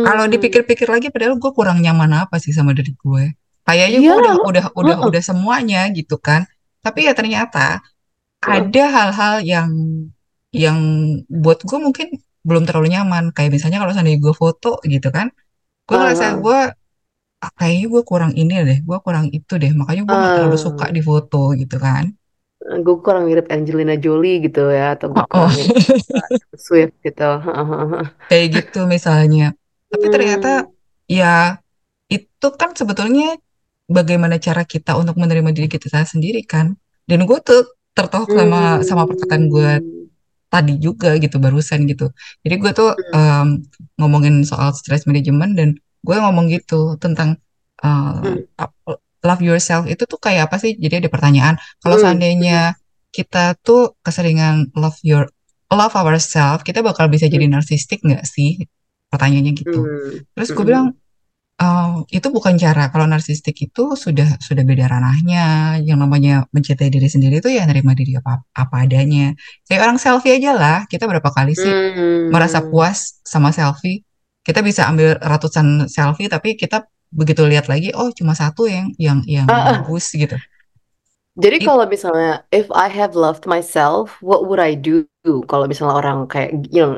Kalau 0.05 0.25
Hmm. 0.25 0.31
dipikir-pikir 0.31 0.87
lagi, 0.89 1.07
padahal 1.13 1.35
gue 1.37 1.51
kurang 1.51 1.79
nyaman 1.83 2.11
apa 2.25 2.35
sih 2.39 2.53
sama 2.55 2.71
diri 2.77 2.95
gue? 2.95 3.23
Kayaknya 3.67 3.99
gue 4.01 4.07
Iyalah 4.07 4.21
udah 4.23 4.35
udah 4.49 4.65
udah 4.79 4.95
Heeh. 4.97 5.07
udah 5.07 5.21
semuanya 5.29 5.79
gitu 5.93 6.15
kan. 6.17 6.41
Tapi 6.81 6.99
ya 7.07 7.13
ternyata 7.13 7.83
Heeh. 8.45 8.59
ada 8.65 8.83
hal-hal 8.95 9.35
yang 9.45 9.69
yang 10.55 10.79
buat 11.29 11.59
gue 11.67 11.79
mungkin 11.79 12.07
belum 12.47 12.63
terlalu 12.67 12.87
nyaman. 12.95 13.23
Kayak 13.35 13.51
misalnya 13.59 13.79
kalau 13.83 13.93
seandainya 13.95 14.21
gue 14.23 14.33
foto 14.35 14.79
gitu 14.87 15.09
kan, 15.13 15.27
gue 15.87 15.97
ngerasa 15.99 16.25
Heeh. 16.25 16.39
gue 16.43 16.59
ah, 17.45 17.51
kayaknya 17.59 17.87
gue 17.93 18.03
kurang 18.07 18.33
ini 18.41 18.53
deh, 18.69 18.79
gue 18.87 18.97
kurang 19.05 19.25
itu 19.31 19.53
deh. 19.61 19.71
Makanya 19.79 20.03
gue 20.09 20.17
nggak 20.21 20.33
terlalu 20.37 20.57
suka 20.59 20.85
di 20.95 21.01
foto 21.03 21.53
gitu 21.61 21.77
kan. 21.79 22.05
Gue 22.59 22.95
kurang 22.99 23.31
mirip 23.31 23.47
Angelina 23.47 23.95
Jolie 23.95 24.43
gitu 24.43 24.67
ya, 24.67 24.99
atau 24.99 25.15
gue 25.15 25.23
Oh, 25.23 25.27
kurang 25.31 25.55
mirip 25.55 25.75
uh, 25.79 26.59
Swift 26.59 26.95
gitu. 26.99 27.31
Kayak 28.27 28.47
gitu 28.51 28.79
misalnya. 28.85 29.55
Tapi 29.87 30.05
ternyata 30.11 30.67
Hmm. 30.67 30.71
ya 31.09 31.35
itu 32.11 32.47
kan 32.59 32.75
sebetulnya 32.75 33.39
bagaimana 33.89 34.37
cara 34.37 34.67
kita 34.67 34.93
untuk 34.99 35.17
menerima 35.17 35.49
diri 35.55 35.71
kita 35.71 36.03
sendiri 36.03 36.43
kan. 36.43 36.75
Dan 37.07 37.25
gue 37.25 37.39
tuh 37.41 37.63
tertohok 37.95 38.29
sama 38.29 38.83
sama 38.85 39.03
perkataan 39.07 39.49
gue 39.49 39.71
Hmm. 39.79 40.05
tadi 40.51 40.73
juga 40.77 41.15
gitu 41.17 41.39
barusan 41.39 41.87
gitu. 41.87 42.11
Jadi 42.43 42.55
gue 42.59 42.71
tuh 42.75 42.91
Hmm. 42.91 43.15
em, 43.17 43.47
ngomongin 43.97 44.43
soal 44.43 44.75
stress 44.75 45.07
management 45.07 45.55
dan 45.55 45.69
gue 46.03 46.15
ngomong 46.15 46.51
gitu 46.51 46.99
tentang 46.99 47.39
eh, 47.79 47.87
Hmm. 47.87 48.99
Love 49.25 49.41
yourself 49.43 49.83
itu 49.87 50.03
tuh 50.07 50.19
kayak 50.19 50.47
apa 50.51 50.57
sih? 50.59 50.75
Jadi 50.79 51.05
ada 51.05 51.09
pertanyaan, 51.11 51.55
kalau 51.83 51.95
Hmm. 51.99 52.03
seandainya 52.07 52.59
kita 53.09 53.57
tuh 53.59 53.97
keseringan 54.05 54.69
love 54.77 54.97
your 55.03 55.27
love 55.69 55.93
ourselves, 55.93 56.61
kita 56.65 56.79
bakal 56.85 57.09
bisa 57.09 57.25
jadi 57.29 57.45
Hmm. 57.49 57.59
narsistik 57.59 57.99
nggak 58.05 58.23
sih? 58.25 58.65
Pertanyaannya 59.09 59.53
gitu. 59.57 59.81
Hmm. 59.81 60.23
Terus 60.37 60.49
gue 60.53 60.65
bilang 60.65 60.93
eh, 61.59 61.95
itu 62.15 62.23
bukan 62.31 62.55
cara. 62.55 62.87
Kalau 62.87 63.03
narsistik 63.03 63.51
itu 63.59 63.83
sudah 63.99 64.39
sudah 64.39 64.63
beda 64.63 64.87
ranahnya. 64.87 65.75
Yang 65.83 65.97
namanya 65.99 66.33
mencintai 66.55 66.87
diri 66.87 67.11
sendiri 67.11 67.43
itu 67.43 67.51
ya 67.51 67.67
nerima 67.67 67.91
diri 67.91 68.15
apa 68.15 68.47
apa 68.55 68.75
adanya. 68.87 69.35
Kayak 69.67 69.81
orang 69.91 69.99
selfie 69.99 70.39
aja 70.39 70.55
lah. 70.55 70.77
Kita 70.87 71.03
berapa 71.03 71.27
kali 71.27 71.51
sih 71.59 71.73
merasa 72.31 72.63
Hmm. 72.63 72.71
puas 72.71 73.19
sama 73.27 73.51
selfie? 73.51 74.07
Kita 74.39 74.63
bisa 74.63 74.87
ambil 74.87 75.19
ratusan 75.19 75.91
selfie, 75.91 76.31
tapi 76.31 76.55
kita 76.55 76.87
begitu 77.11 77.41
lihat 77.45 77.65
lagi, 77.71 77.89
oh 77.97 78.09
cuma 78.13 78.33
satu 78.37 78.69
yang 78.69 78.93
yang 79.01 79.19
yang 79.25 79.47
ah. 79.49 79.83
bagus 79.83 80.13
gitu. 80.13 80.35
Jadi 81.39 81.63
It- 81.63 81.67
kalau 81.67 81.87
misalnya 81.87 82.43
if 82.51 82.67
I 82.75 82.91
have 82.91 83.15
loved 83.15 83.47
myself, 83.47 84.19
what 84.19 84.43
would 84.51 84.59
I 84.59 84.75
do? 84.75 85.07
Kalau 85.47 85.71
misalnya 85.71 85.95
orang 85.95 86.27
kayak 86.27 86.67
you 86.67 86.83
know 86.83 86.93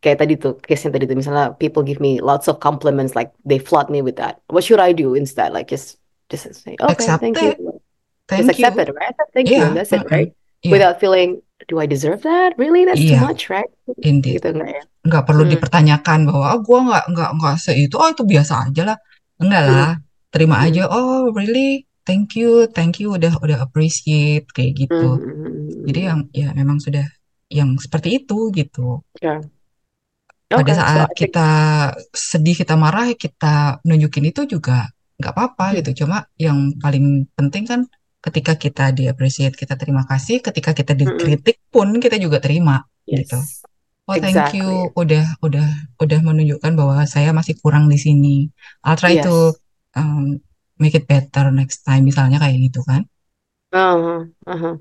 kayak 0.00 0.22
tadi 0.24 0.34
tuh 0.40 0.56
case-nya 0.64 0.96
tadi 0.96 1.04
tuh 1.04 1.18
misalnya 1.18 1.52
people 1.60 1.84
give 1.84 2.00
me 2.00 2.20
lots 2.24 2.48
of 2.48 2.56
compliments 2.62 3.12
like 3.18 3.32
they 3.44 3.60
flood 3.60 3.92
me 3.92 4.00
with 4.00 4.16
that. 4.16 4.40
What 4.48 4.64
should 4.64 4.80
I 4.80 4.96
do 4.96 5.12
instead? 5.12 5.52
Like 5.52 5.68
just 5.68 6.00
just 6.32 6.48
say 6.56 6.76
okay, 6.80 6.92
accept 6.96 7.20
thank 7.20 7.36
it. 7.42 7.58
you. 7.60 7.80
Thank 8.28 8.40
Just 8.48 8.50
accept 8.58 8.76
you. 8.76 8.82
it, 8.82 8.88
right? 8.96 9.14
Thank 9.34 9.48
you, 9.50 9.60
Yeah, 9.60 9.68
and 9.68 9.76
that's 9.76 9.92
it, 9.92 10.02
right? 10.10 10.32
Yeah. 10.62 10.72
Without 10.72 10.96
feeling, 10.98 11.42
do 11.68 11.78
I 11.78 11.86
deserve 11.86 12.22
that? 12.26 12.58
Really? 12.58 12.84
That's 12.84 13.04
too 13.04 13.14
Iya, 13.14 13.22
much, 13.22 13.50
right? 13.52 13.68
indeed. 14.02 14.40
Gitu 14.40 14.48
enggak 14.50 14.70
ya? 14.72 14.82
Nggak 15.06 15.24
perlu 15.28 15.42
Hmm. 15.46 15.52
dipertanyakan 15.54 16.18
bahwa 16.26 16.46
oh, 16.56 16.60
gua 16.66 16.78
nggak 16.88 17.04
nggak 17.14 17.30
nggak 17.38 17.56
seitu. 17.62 17.94
Oh 18.02 18.08
itu 18.10 18.22
biasa 18.26 18.52
aja 18.66 18.82
lah. 18.94 18.98
Enggak 19.42 19.62
Hmm. 19.64 19.72
lah. 19.72 19.92
Terima 20.32 20.56
Hmm. 20.60 20.66
aja. 20.68 20.82
Oh 20.88 21.30
really? 21.32 21.84
Thank 22.06 22.38
you, 22.38 22.70
thank 22.70 23.02
you 23.02 23.18
udah 23.18 23.34
udah 23.42 23.58
appreciate 23.60 24.46
kayak 24.54 24.72
Hmm. 24.74 24.80
gitu. 24.86 25.08
hmm, 25.18 25.26
hmm, 25.26 25.42
hmm, 25.42 25.84
Jadi 25.90 26.00
hmm. 26.00 26.08
yang 26.08 26.20
ya 26.30 26.48
memang 26.54 26.78
sudah 26.78 27.06
yang 27.50 27.74
seperti 27.78 28.22
itu 28.22 28.50
gitu. 28.54 29.02
Yeah. 29.18 29.42
Pada 30.46 30.62
Okay, 30.62 30.74
so 30.78 30.82
saat 30.82 31.10
I 31.10 31.14
think 31.18 31.18
kita 31.26 31.48
sedih, 32.14 32.54
kita 32.54 32.74
marah, 32.78 33.10
kita 33.18 33.82
nunjukin 33.82 34.30
itu 34.30 34.46
juga 34.46 34.86
nggak 35.18 35.32
apa-apa 35.34 35.66
Hmm. 35.70 35.76
gitu. 35.82 35.90
Cuma 36.06 36.22
yang 36.38 36.78
paling 36.78 37.26
penting 37.34 37.66
kan 37.66 37.80
ketika 38.22 38.54
kita 38.54 38.94
di-appreciate, 38.94 39.54
kita 39.58 39.74
terima 39.74 40.06
kasih. 40.06 40.38
Ketika 40.38 40.70
kita 40.70 40.94
dikritik 40.94 41.58
pun 41.70 41.98
kita 41.98 42.16
juga 42.18 42.38
terima 42.38 42.82
gitu. 43.06 43.38
Oh 44.06 44.14
thank 44.14 44.38
exactly. 44.38 44.62
you, 44.62 44.94
udah 44.94 45.24
udah 45.42 45.66
udah 45.98 46.18
menunjukkan 46.22 46.72
bahwa 46.78 47.02
saya 47.10 47.34
masih 47.34 47.58
kurang 47.58 47.90
di 47.90 47.98
sini. 47.98 48.46
I'll 48.86 48.94
try 48.94 49.18
Yes. 49.18 49.26
to 49.26 49.34
um, 49.98 50.38
make 50.78 50.94
it 50.94 51.10
better 51.10 51.50
next 51.50 51.82
time, 51.82 52.06
misalnya 52.06 52.38
kayak 52.38 52.70
gitu 52.70 52.86
kan. 52.86 53.02
Uh-huh, 53.74 54.30
uh-huh. 54.46 54.74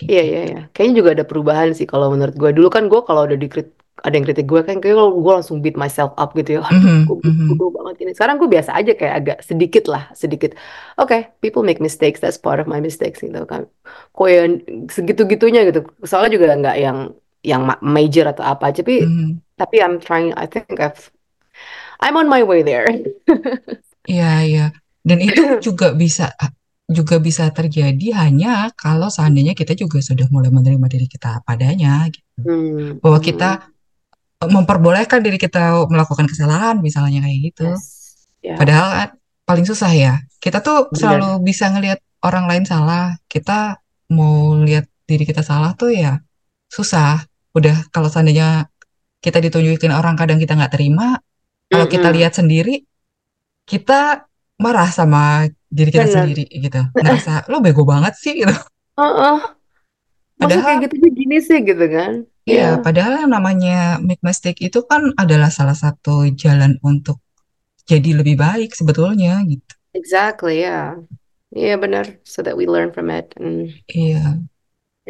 Iya, 0.00 0.22
gitu. 0.24 0.32
iya, 0.32 0.40
iya. 0.48 0.60
Kayaknya 0.72 0.94
juga 0.96 1.10
ada 1.12 1.24
perubahan 1.28 1.68
sih 1.76 1.84
kalau 1.84 2.08
menurut 2.16 2.34
gue. 2.34 2.50
Dulu 2.56 2.68
kan 2.72 2.88
gue 2.88 3.00
kalau 3.04 3.28
udah 3.28 3.36
dikrit 3.36 3.68
ada 4.04 4.14
yang 4.18 4.26
kritik 4.26 4.44
gue 4.50 4.60
kan 4.66 4.82
kayak 4.82 4.96
gue 4.96 5.32
langsung 5.32 5.62
beat 5.64 5.78
myself 5.78 6.12
up 6.18 6.34
gitu 6.34 6.58
ya. 6.58 6.60
Aduh, 6.66 7.06
gue 7.08 7.16
bodoh 7.54 7.70
banget 7.72 8.04
ini. 8.04 8.10
Sekarang 8.16 8.36
gue 8.42 8.48
biasa 8.50 8.74
aja 8.74 8.92
kayak 8.92 9.14
agak 9.22 9.38
sedikit 9.46 9.84
lah, 9.86 10.10
sedikit. 10.12 10.58
Oke, 10.98 11.36
people 11.40 11.62
make 11.62 11.78
mistakes, 11.80 12.18
that's 12.18 12.36
part 12.40 12.58
of 12.58 12.66
my 12.66 12.82
mistakes 12.82 13.22
gitu 13.22 13.44
kan. 13.46 13.64
Kok 14.12 14.28
yang 14.28 14.60
segitu-gitunya 14.90 15.68
gitu. 15.70 15.88
Soalnya 16.04 16.32
juga 16.36 16.52
nggak 16.58 16.76
yang 16.80 16.98
yang 17.44 17.62
ma- 17.68 17.82
major 17.84 18.24
atau 18.32 18.44
apa, 18.52 18.72
tapi 18.74 18.92
Mhm. 19.04 19.40
tapi 19.60 19.76
I'm 19.84 19.96
trying. 20.02 20.32
I 20.36 20.46
think 20.50 20.66
I've 20.80 21.12
I'm 22.00 22.16
on 22.16 22.28
my 22.28 22.42
way 22.44 22.62
there. 22.62 22.86
Iya, 24.10 24.24
iya. 24.48 24.62
Dan 25.08 25.18
itu 25.24 25.40
juga 25.66 25.86
bisa 26.02 26.32
juga 26.98 27.16
bisa 27.26 27.44
terjadi 27.56 28.06
hanya 28.20 28.68
kalau 28.76 29.08
seandainya 29.08 29.52
kita 29.56 29.72
juga 29.82 29.98
sudah 30.04 30.26
mulai 30.34 30.50
menerima 30.52 30.86
diri 30.92 31.06
kita 31.08 31.40
padanya 31.48 32.04
gitu. 32.12 32.24
Hmm, 32.36 33.00
Bahwa 33.02 33.18
hmm, 33.18 33.24
kita 33.28 33.50
memperbolehkan 34.44 35.20
diri 35.24 35.38
kita 35.40 35.88
melakukan 35.88 36.26
kesalahan 36.28 36.76
misalnya 36.84 37.24
kayak 37.24 37.38
gitu. 37.52 37.64
yes, 37.64 38.26
ya, 38.42 38.56
Padahal 38.58 38.88
kan 38.98 39.10
paling 39.48 39.66
susah 39.66 39.90
ya. 39.94 40.14
Kita 40.40 40.60
tuh 40.60 40.92
benar. 40.92 41.20
selalu 41.20 41.40
bisa 41.48 41.64
ngelihat 41.72 42.00
orang 42.24 42.44
lain 42.50 42.64
salah. 42.68 43.16
Kita 43.28 43.76
mau 44.12 44.56
lihat 44.60 44.84
diri 45.08 45.24
kita 45.24 45.40
salah 45.44 45.72
tuh 45.76 45.90
ya 45.94 46.20
susah. 46.70 47.24
Udah 47.58 47.76
kalau 47.94 48.08
seandainya 48.12 48.68
kita 49.24 49.38
ditunjukin 49.44 49.92
orang 49.94 50.14
kadang 50.20 50.38
kita 50.42 50.54
nggak 50.58 50.74
terima, 50.76 51.18
kalau 51.72 51.86
kita 51.90 52.08
Mm-mm. 52.08 52.16
lihat 52.16 52.32
sendiri, 52.38 52.84
kita 53.70 54.26
marah 54.62 54.88
sama 54.92 55.48
diri 55.68 55.90
kita 55.94 56.06
Benar. 56.06 56.14
sendiri 56.14 56.44
gitu. 56.48 56.80
Ngerasa 57.00 57.32
lo 57.50 57.58
bego 57.64 57.82
banget 57.88 58.14
sih 58.22 58.32
gitu. 58.40 58.54
Masa 60.40 60.58
Padahal 60.58 60.64
kayak 60.64 60.78
gitu 60.84 60.94
aja 61.02 61.08
gini 61.18 61.36
sih 61.46 61.58
gitu 61.68 61.84
kan? 61.96 62.12
Iya, 62.50 62.60
Ya, 62.60 62.68
padahal 62.84 63.12
yang 63.24 63.30
namanya 63.36 63.72
make 64.06 64.20
mistake 64.28 64.58
itu 64.68 64.78
kan 64.90 65.02
adalah 65.22 65.48
salah 65.58 65.76
satu 65.84 66.14
jalan 66.42 66.72
untuk 66.90 67.16
jadi 67.90 68.10
lebih 68.20 68.36
baik 68.44 68.70
sebetulnya 68.80 69.32
gitu. 69.52 69.72
exactly 69.98 70.52
ya. 70.64 70.70
Iya 71.56 71.72
benar. 71.82 72.06
So 72.32 72.42
that 72.44 72.56
we 72.58 72.66
learn 72.66 72.92
from 72.94 73.10
it. 73.10 73.26
And 73.38 73.82
Iya, 73.92 74.16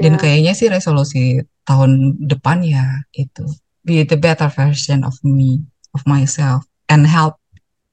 dan 0.02 0.12
ya, 0.12 0.18
kayaknya 0.20 0.52
sih 0.60 0.68
resolusi 0.76 1.18
tahun 1.68 2.20
depan 2.30 2.60
ya 2.64 2.84
itu 3.16 3.44
be 3.84 4.04
the 4.04 4.16
better 4.16 4.48
version 4.48 5.04
of 5.04 5.14
me, 5.24 5.60
of 5.92 6.02
myself, 6.08 6.64
and 6.88 7.04
help 7.04 7.36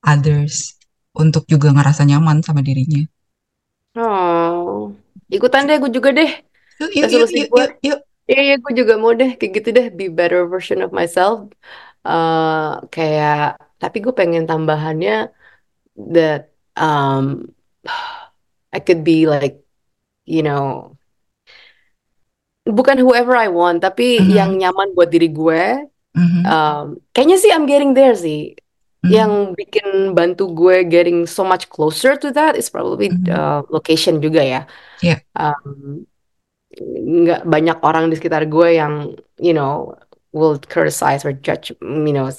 others 0.07 0.79
untuk 1.11 1.43
juga 1.51 1.75
ngerasa 1.75 2.07
nyaman 2.07 2.39
sama 2.41 2.63
dirinya. 2.63 3.03
oh, 3.99 4.95
ikutan 5.35 5.67
deh, 5.67 5.77
gue 5.81 5.91
juga 5.97 6.09
deh. 6.17 6.29
Yuk, 6.79 6.91
yuk, 6.95 6.97
yuk, 6.97 7.03
Resolusi 7.03 7.37
yuk, 7.37 7.49
yuk, 7.59 7.71
yuk. 7.83 7.99
Iya, 8.29 8.39
iya, 8.47 8.55
gue 8.63 8.73
juga 8.79 8.93
mau 9.01 9.11
deh 9.19 9.29
kayak 9.39 9.51
gitu 9.59 9.69
deh. 9.77 9.85
Be 9.97 10.05
better 10.07 10.41
version 10.53 10.79
of 10.85 10.91
myself. 10.99 11.37
eh 12.07 12.69
kayak, 12.93 13.59
tapi 13.81 13.97
gue 14.03 14.13
pengen 14.19 14.43
tambahannya 14.49 15.11
that 16.15 16.41
um, 16.79 17.25
I 18.73 18.79
could 18.79 19.03
be 19.03 19.27
like, 19.27 19.55
you 20.25 20.41
know, 20.47 20.95
bukan 22.67 22.97
whoever 23.01 23.33
I 23.33 23.49
want, 23.49 23.81
tapi 23.81 24.21
Mhm, 24.21 24.31
yang 24.37 24.51
nyaman 24.57 24.93
buat 24.93 25.09
diri 25.09 25.29
gue. 25.33 25.63
mhm, 26.13 26.41
Um, 26.45 26.85
kayaknya 27.13 27.37
sih 27.41 27.51
I'm 27.53 27.65
getting 27.65 27.93
there 27.97 28.13
sih. 28.13 28.53
mhm, 29.01 29.09
Yang 29.11 29.31
bikin 29.57 29.87
bantu 30.13 30.51
gue 30.53 30.85
getting 30.85 31.25
so 31.25 31.41
much 31.41 31.69
closer 31.73 32.13
to 32.21 32.29
that 32.37 32.53
is 32.57 32.69
probably 32.69 33.09
mhm. 33.09 33.29
uh, 33.31 33.65
location 33.73 34.21
juga 34.21 34.41
ya. 34.45 34.61
Iya, 35.01 35.17
Um, 35.33 36.05
nggak 37.23 37.43
banyak 37.43 37.77
orang 37.83 38.07
di 38.07 38.15
sekitar 38.15 38.47
gue 38.47 38.79
yang, 38.79 39.11
you 39.41 39.51
know, 39.51 39.91
will 40.31 40.55
criticize 40.71 41.25
or 41.27 41.33
judge, 41.35 41.75
you 41.81 42.13
know, 42.15 42.31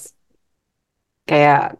kayak 1.29 1.77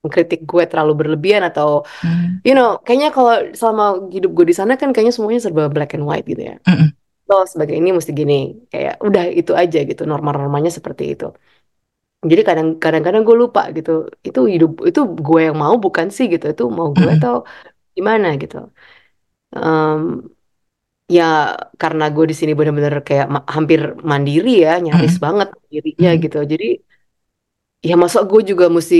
mengkritik 0.00 0.48
gue 0.48 0.64
terlalu 0.64 0.92
berlebihan 1.04 1.44
atau, 1.44 1.84
mhm, 2.00 2.40
you 2.48 2.56
know, 2.56 2.80
kayaknya 2.80 3.12
kalau 3.12 3.36
selama 3.52 4.08
hidup 4.08 4.32
gue 4.32 4.46
di 4.48 4.56
sana 4.56 4.80
kan 4.80 4.90
kayaknya 4.96 5.12
semuanya 5.12 5.44
serba 5.44 5.68
black 5.68 5.92
and 5.92 6.08
white 6.08 6.24
gitu 6.24 6.40
ya. 6.40 6.56
mhm. 6.64 6.88
Lo 7.30 7.36
sebagai 7.52 7.76
ini 7.80 7.90
mesti 7.96 8.12
gini, 8.20 8.34
kayak 8.72 8.94
udah 9.06 9.24
itu 9.40 9.52
aja 9.62 9.78
gitu, 9.90 10.02
norma-normanya 10.10 10.70
seperti 10.78 11.04
itu. 11.14 11.24
Jadi 12.30 12.42
kadang 12.48 12.68
kadang-kadang 12.84 13.22
gue 13.28 13.36
lupa 13.42 13.60
gitu. 13.76 13.90
Itu 14.28 14.40
hidup 14.54 14.70
itu 14.88 15.00
gue 15.26 15.40
yang 15.46 15.56
mau 15.62 15.74
bukan 15.84 16.06
sih 16.16 16.26
gitu. 16.32 16.44
Itu 16.52 16.62
mau 16.78 16.88
gue 16.98 17.10
atau 17.16 17.34
gimana 17.96 18.28
gitu. 18.42 18.56
Em, 19.54 20.30
ya 21.16 21.22
karena 21.82 22.04
gue 22.14 22.24
di 22.30 22.34
sini 22.38 22.52
bener-bener 22.58 22.94
kayak 23.08 23.26
ma- 23.34 23.46
hampir 23.56 23.80
mandiri 24.10 24.50
ya, 24.64 24.70
nyaris 24.84 25.14
banget 25.24 25.48
dirinya 25.72 26.08
gitu. 26.22 26.36
Jadi 26.52 26.64
ya 27.88 27.94
masa 28.02 28.18
gue 28.30 28.40
juga 28.50 28.66
mesti 28.76 28.96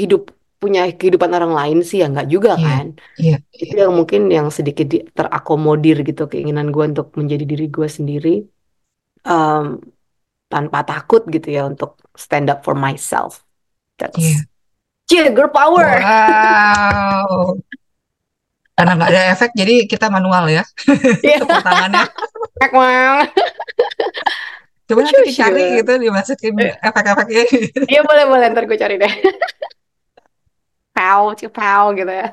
hidup 0.00 0.22
punya 0.62 0.80
kehidupan 0.98 1.30
orang 1.36 1.52
lain 1.58 1.78
sih 1.88 1.96
ya 2.02 2.06
nggak 2.12 2.28
juga 2.34 2.50
Iya, 2.58 2.66
kan. 2.66 2.86
iya, 3.20 3.36
Itu 3.62 3.74
iya, 3.76 3.82
yang 3.82 3.92
mungkin 3.98 4.20
yang 4.36 4.48
sedikit 4.58 4.86
di- 4.92 5.04
terakomodir 5.16 5.96
gitu 6.08 6.22
keinginan 6.32 6.66
gue 6.74 6.84
untuk 6.92 7.08
menjadi 7.20 7.44
diri 7.50 7.64
gue 7.76 7.88
sendiri. 7.98 8.28
Em, 9.26 9.64
tanpa 10.52 10.78
takut 10.86 11.22
gitu 11.34 11.48
ya 11.56 11.62
untuk 11.70 11.90
stand 12.24 12.48
up 12.52 12.60
for 12.66 12.74
myself. 12.78 13.42
iya. 14.18 14.38
That's 14.38 14.46
yeah, 15.12 15.28
girl 15.36 15.50
power. 15.50 15.86
Wow. 15.86 17.58
Karena 18.76 18.92
nggak 18.92 19.10
ada 19.12 19.22
efek, 19.32 19.50
jadi 19.56 19.74
kita 19.88 20.06
manual 20.12 20.44
ya. 20.52 20.62
Iya. 21.24 21.36
Tepuk 21.40 21.64
tangannya. 21.64 22.04
Coba 24.86 25.00
nanti 25.02 25.20
dicari 25.32 25.62
gitu, 25.82 25.92
dimasukin 25.98 26.54
Eh, 26.62 26.72
efek-efeknya. 26.84 27.42
Iya 27.90 28.00
boleh 28.08 28.24
boleh 28.30 28.46
ntar 28.52 28.64
gue 28.68 28.78
cari 28.78 28.94
deh. 29.02 29.12
Pow, 30.96 31.22
pow 31.52 31.84
gitu 31.92 32.08
ya. 32.08 32.28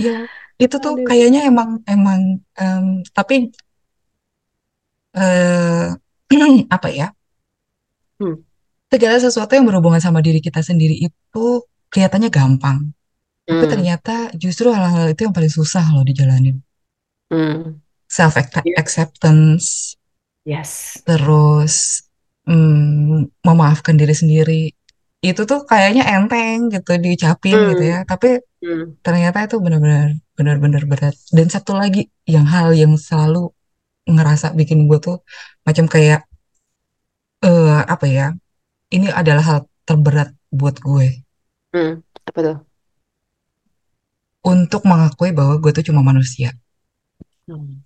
Ya, 0.00 0.16
itu 0.56 0.76
tuh 0.80 0.96
Aduh. 0.96 1.04
kayaknya 1.04 1.44
emang 1.44 1.84
emang 1.84 2.20
em, 2.56 3.04
tapi 3.12 3.52
eh 5.12 5.86
apa 6.76 6.88
ya? 6.88 7.12
Hmm. 8.16 8.40
Segala 8.90 9.16
sesuatu 9.20 9.52
yang 9.54 9.66
berhubungan 9.68 10.00
sama 10.02 10.18
diri 10.24 10.40
kita 10.40 10.64
sendiri 10.64 10.96
itu 10.98 11.44
kelihatannya 11.92 12.30
gampang, 12.32 12.90
tapi 13.46 13.64
Hmm. 13.66 13.72
ternyata 13.76 14.14
justru 14.34 14.70
hal-hal 14.72 15.10
itu 15.12 15.26
yang 15.26 15.34
paling 15.34 15.52
susah 15.52 15.84
loh 15.94 16.02
dijalanin. 16.06 16.58
Hmm. 17.30 17.78
Self 18.10 18.34
Iya. 18.34 18.74
acceptance, 18.82 19.94
Yes. 20.42 20.98
terus 21.06 22.02
mm, 22.50 23.30
memaafkan 23.46 23.94
diri 23.94 24.14
sendiri. 24.14 24.62
Itu 25.28 25.42
tuh 25.50 25.60
kayaknya 25.70 26.02
enteng 26.14 26.58
gitu 26.74 26.90
diucapin 27.04 27.56
gitu 27.70 27.82
Hmm. 27.84 27.92
ya, 27.92 27.98
tapi 28.10 28.28
Hmm. 28.64 28.84
ternyata 29.06 29.38
itu 29.46 29.56
benar-benar 29.64 30.08
benar-benar 30.38 30.82
berat. 30.90 31.14
Dan 31.36 31.46
satu 31.54 31.72
lagi 31.82 32.00
yang 32.34 32.46
hal 32.54 32.68
yang 32.82 32.92
selalu 33.08 33.52
ngerasa 34.14 34.46
bikin 34.60 34.78
gue 34.90 34.98
tuh 35.06 35.16
macam 35.66 35.86
kayak 35.94 36.20
eh 37.48 37.80
apa 37.94 38.06
ya? 38.16 38.26
Ini 38.96 39.06
adalah 39.20 39.44
hal 39.50 39.58
terberat 39.88 40.28
buat 40.58 40.76
gue 40.86 41.06
Hmm. 41.72 42.02
Apa 42.28 42.40
tuh? 42.46 42.56
untuk 44.52 44.82
mengakui 44.90 45.30
bahwa 45.38 45.54
gue 45.62 45.72
tuh 45.76 45.84
cuma 45.88 46.00
manusia. 46.04 46.52
Hmm. 47.48 47.82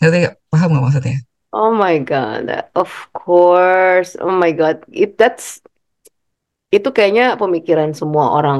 Ngerti? 0.00 0.18
Paham 0.52 0.68
nggak 0.72 0.84
maksudnya? 0.84 1.16
Oh 1.52 1.72
my 1.72 1.98
God, 1.98 2.68
of 2.76 2.90
course. 3.14 4.16
Oh 4.20 4.30
my 4.30 4.52
God, 4.52 4.84
it 4.92 5.16
that's 5.16 5.62
itu 6.74 6.88
kayaknya 6.96 7.22
pemikiran 7.40 7.90
semua 8.00 8.24
orang 8.36 8.58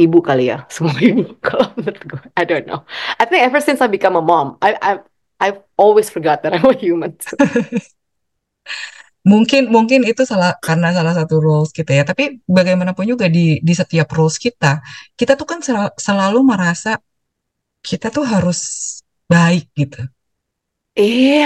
ibu 0.00 0.18
kali 0.28 0.50
ya, 0.52 0.56
semua 0.74 0.94
ibu 1.00 1.22
kalau 1.44 1.66
menurut 1.78 2.02
gue. 2.10 2.22
I 2.38 2.44
don't 2.48 2.66
know. 2.68 2.80
I 3.20 3.24
think 3.28 3.42
ever 3.46 3.60
since 3.64 3.80
I 3.84 3.88
become 3.90 4.16
a 4.18 4.24
mom, 4.24 4.58
I 4.62 4.70
I 4.80 4.92
I've 5.42 5.60
always 5.76 6.08
forgot 6.10 6.42
that 6.44 6.54
I'm 6.56 6.66
a 6.68 6.76
human. 6.76 7.18
Mungkin 9.22 9.70
mungkin 9.70 10.02
itu 10.02 10.26
salah 10.26 10.58
karena 10.58 10.90
salah 10.90 11.14
satu 11.14 11.38
roles 11.38 11.70
kita 11.70 11.94
ya. 11.94 12.02
Tapi 12.02 12.42
bagaimanapun 12.42 13.06
juga 13.06 13.30
di 13.30 13.62
di 13.62 13.72
setiap 13.80 14.10
roles 14.18 14.34
kita, 14.42 14.82
kita 15.14 15.38
tuh 15.38 15.46
kan 15.46 15.60
sel- 15.62 15.94
selalu 15.94 16.42
merasa 16.42 16.98
kita 17.84 18.08
tuh 18.14 18.24
harus 18.26 18.58
baik 19.30 19.70
gitu. 19.78 20.02
Iya, 21.00 21.44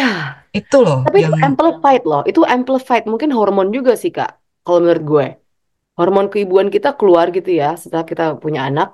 Itu 0.59 0.77
loh 0.87 1.01
tapi 1.05 1.19
itu 1.21 1.33
yang 1.33 1.35
amplified 1.47 2.03
loh. 2.11 2.21
Itu 2.31 2.41
amplified 2.55 3.05
mungkin 3.11 3.31
hormon 3.39 3.69
juga 3.77 3.93
sih 4.03 4.11
Kak. 4.17 4.31
Kalau 4.65 4.79
menurut 4.83 5.05
gue, 5.13 5.27
hormon 5.99 6.27
keibuan 6.33 6.69
kita 6.75 6.89
keluar 6.99 7.27
gitu 7.37 7.51
ya 7.61 7.67
setelah 7.83 8.05
kita 8.11 8.23
punya 8.45 8.61
anak, 8.69 8.89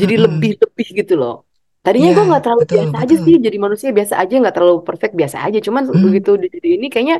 jadi 0.00 0.14
Mm-mm. 0.14 0.24
lebih-lebih 0.24 0.86
gitu 1.00 1.12
loh. 1.22 1.32
Tadinya 1.84 2.08
Iya, 2.08 2.16
gue 2.16 2.24
nggak 2.28 2.42
terlalu 2.44 2.62
betul, 2.62 2.76
biasa 2.76 2.94
aja 3.02 3.14
betul. 3.14 3.26
sih, 3.26 3.34
jadi 3.46 3.56
manusia 3.64 3.90
biasa 3.98 4.14
aja, 4.22 4.34
nggak 4.40 4.54
terlalu 4.56 4.76
perfect 4.88 5.12
biasa 5.20 5.38
aja. 5.46 5.58
Cuman 5.66 5.82
Mm, 5.92 6.06
begitu 6.06 6.30
di 6.42 6.46
di 6.64 6.68
ini 6.76 6.86
kayaknya 6.92 7.16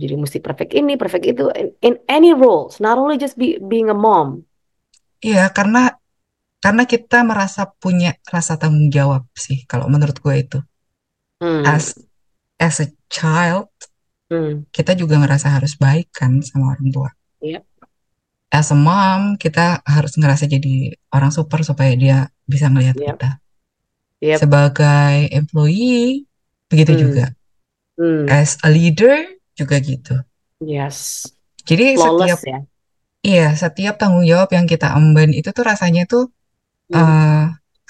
jadi 0.00 0.14
mesti 0.22 0.38
perfect 0.46 0.72
ini, 0.78 0.92
perfect 1.02 1.24
itu. 1.30 1.42
In, 1.60 1.68
in 1.88 1.94
any 2.16 2.30
roles, 2.42 2.74
not 2.84 2.96
only 3.02 3.16
just 3.24 3.34
be, 3.40 3.58
being 3.70 3.88
a 3.90 3.96
mom. 4.04 4.28
Iya, 5.26 5.42
karena 5.56 5.78
karena 6.64 6.84
kita 6.92 7.18
merasa 7.30 7.62
punya 7.82 8.10
rasa 8.34 8.54
tanggung 8.62 8.88
jawab 8.96 9.22
sih 9.46 9.58
kalau 9.70 9.86
menurut 9.94 10.18
gue 10.24 10.34
itu. 10.44 10.58
Hmm, 11.40 11.74
As 11.74 11.94
as 12.58 12.80
a 12.80 12.88
child, 13.10 13.70
hmm, 14.30 14.62
kita 14.76 14.92
juga 15.00 15.14
ngerasa 15.20 15.48
harus 15.56 15.72
baik 15.84 16.08
kan 16.18 16.32
sama 16.48 16.72
orang 16.76 16.88
tua. 16.94 17.10
Yep. 17.40 17.66
As 18.48 18.72
a 18.72 18.76
mom, 18.76 19.36
kita 19.36 19.84
harus 19.84 20.16
ngerasa 20.16 20.44
jadi 20.48 20.96
orang 21.12 21.32
super 21.36 21.60
supaya 21.68 21.92
dia 21.96 22.16
bisa 22.48 22.66
ngelihat 22.72 22.96
Yep. 22.96 23.06
kita. 23.06 23.40
Yep. 24.20 24.40
Sebagai 24.40 25.28
employee, 25.38 26.24
begitu 26.70 26.92
Hmm. 26.92 27.08
juga. 27.08 27.24
hmm, 27.98 28.40
As 28.40 28.56
a 28.62 28.70
leader, 28.70 29.16
juga 29.58 29.76
gitu. 29.82 30.14
yes, 30.60 31.32
Jadi 31.68 31.86
setiap, 32.04 32.38
flawless 32.38 32.44
ya. 32.46 32.66
iya, 33.30 33.48
setiap 33.62 33.94
tanggung 34.00 34.26
jawab 34.30 34.50
yang 34.56 34.66
kita 34.72 34.86
emban 34.98 35.30
itu 35.40 35.50
tuh 35.56 35.64
rasanya 35.70 36.02
tuh 36.12 36.24
Hmm, 36.90 36.98
eh, 36.98 37.44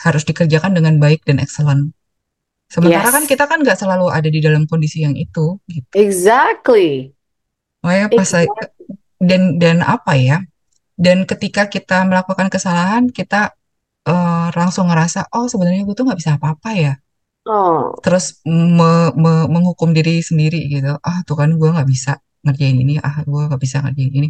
harus 0.04 0.22
dikerjakan 0.28 0.72
dengan 0.78 0.94
baik 1.04 1.20
dan 1.28 1.38
excellent. 1.44 1.84
Sementara 2.74 3.08
kan 3.16 3.24
yes, 3.24 3.30
kita 3.30 3.44
kan 3.50 3.58
nggak 3.64 3.78
selalu 3.82 4.06
ada 4.18 4.28
di 4.34 4.40
dalam 4.46 4.64
kondisi 4.70 4.98
yang 5.06 5.16
itu, 5.18 5.58
gitu. 5.76 5.88
exactly, 5.92 7.14
Makanya 7.82 8.08
pas 8.16 8.28
saya, 8.32 8.48
exactly. 8.50 8.77
Dan 9.18 9.58
dan 9.62 9.76
apa 9.82 10.12
ya? 10.18 10.38
Dan 10.98 11.24
ketika 11.30 11.66
kita 11.70 12.06
melakukan 12.10 12.48
kesalahan, 12.54 13.10
kita 13.10 13.54
eh, 14.08 14.48
langsung 14.58 14.86
ngerasa, 14.90 15.30
oh 15.36 15.46
sebenarnya 15.52 15.82
gue 15.86 15.96
tuh 15.98 16.06
nggak 16.08 16.20
bisa 16.22 16.32
apa-apa 16.38 16.70
ya. 16.76 16.94
Oh, 17.48 17.96
Terus 18.04 18.24
me- 18.46 19.12
me- 19.22 19.48
menghukum 19.54 19.90
diri 19.96 20.20
sendiri 20.28 20.58
gitu. 20.74 20.92
Ah 21.08 21.18
tuh 21.26 21.36
kan 21.40 21.50
gue 21.60 21.68
nggak 21.74 21.88
bisa 21.88 22.12
ngerjain 22.44 22.76
ini. 22.84 22.94
Ah 23.06 23.16
gue 23.26 23.42
nggak 23.48 23.60
bisa 23.64 23.76
ngerjain 23.84 24.12
ini. 24.18 24.28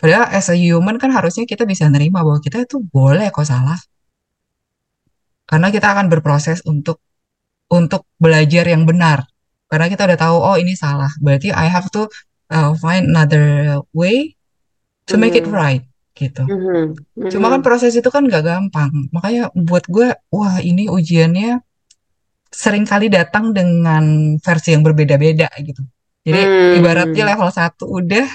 Padahal 0.00 0.24
as 0.36 0.48
a 0.52 0.56
human 0.58 0.96
kan 1.02 1.10
harusnya 1.16 1.44
kita 1.48 1.64
bisa 1.72 1.84
nerima 1.94 2.20
bahwa 2.26 2.40
kita 2.44 2.58
itu 2.66 2.76
boleh 2.94 3.28
kok 3.34 3.46
salah. 3.48 3.78
Karena 5.46 5.68
kita 5.70 5.86
akan 5.94 6.06
berproses 6.10 6.58
untuk 6.66 6.98
untuk 7.70 8.06
belajar 8.18 8.64
yang 8.66 8.84
benar. 8.86 9.26
Karena 9.70 9.86
kita 9.90 10.06
udah 10.06 10.18
tahu, 10.18 10.36
oh 10.38 10.56
ini 10.58 10.74
salah. 10.78 11.10
Berarti 11.22 11.50
I 11.54 11.66
have 11.70 11.90
to 11.94 12.06
uh, 12.52 12.72
find 12.78 13.10
another 13.12 13.78
way 13.94 14.34
to 15.06 15.14
make 15.18 15.34
it 15.38 15.46
mhm, 15.46 15.52
right 15.52 15.84
gitu. 16.16 16.44
mhm, 16.48 16.94
Cuma 17.32 17.48
kan 17.52 17.60
proses 17.64 17.92
itu 17.96 18.08
kan 18.08 18.24
gak 18.28 18.44
gampang. 18.46 18.90
Makanya 19.14 19.50
buat 19.54 19.84
gue, 19.90 20.14
wah 20.32 20.56
ini 20.62 20.88
ujiannya 20.90 21.60
sering 22.50 22.84
kali 22.88 23.06
datang 23.12 23.52
dengan 23.52 24.36
versi 24.40 24.72
yang 24.74 24.82
berbeda-beda 24.86 25.48
gitu. 25.60 25.82
Jadi 26.26 26.42
ibaratnya 26.74 27.22
Hmm, 27.22 27.30
level 27.36 27.50
1 27.52 27.84
udah, 27.86 28.26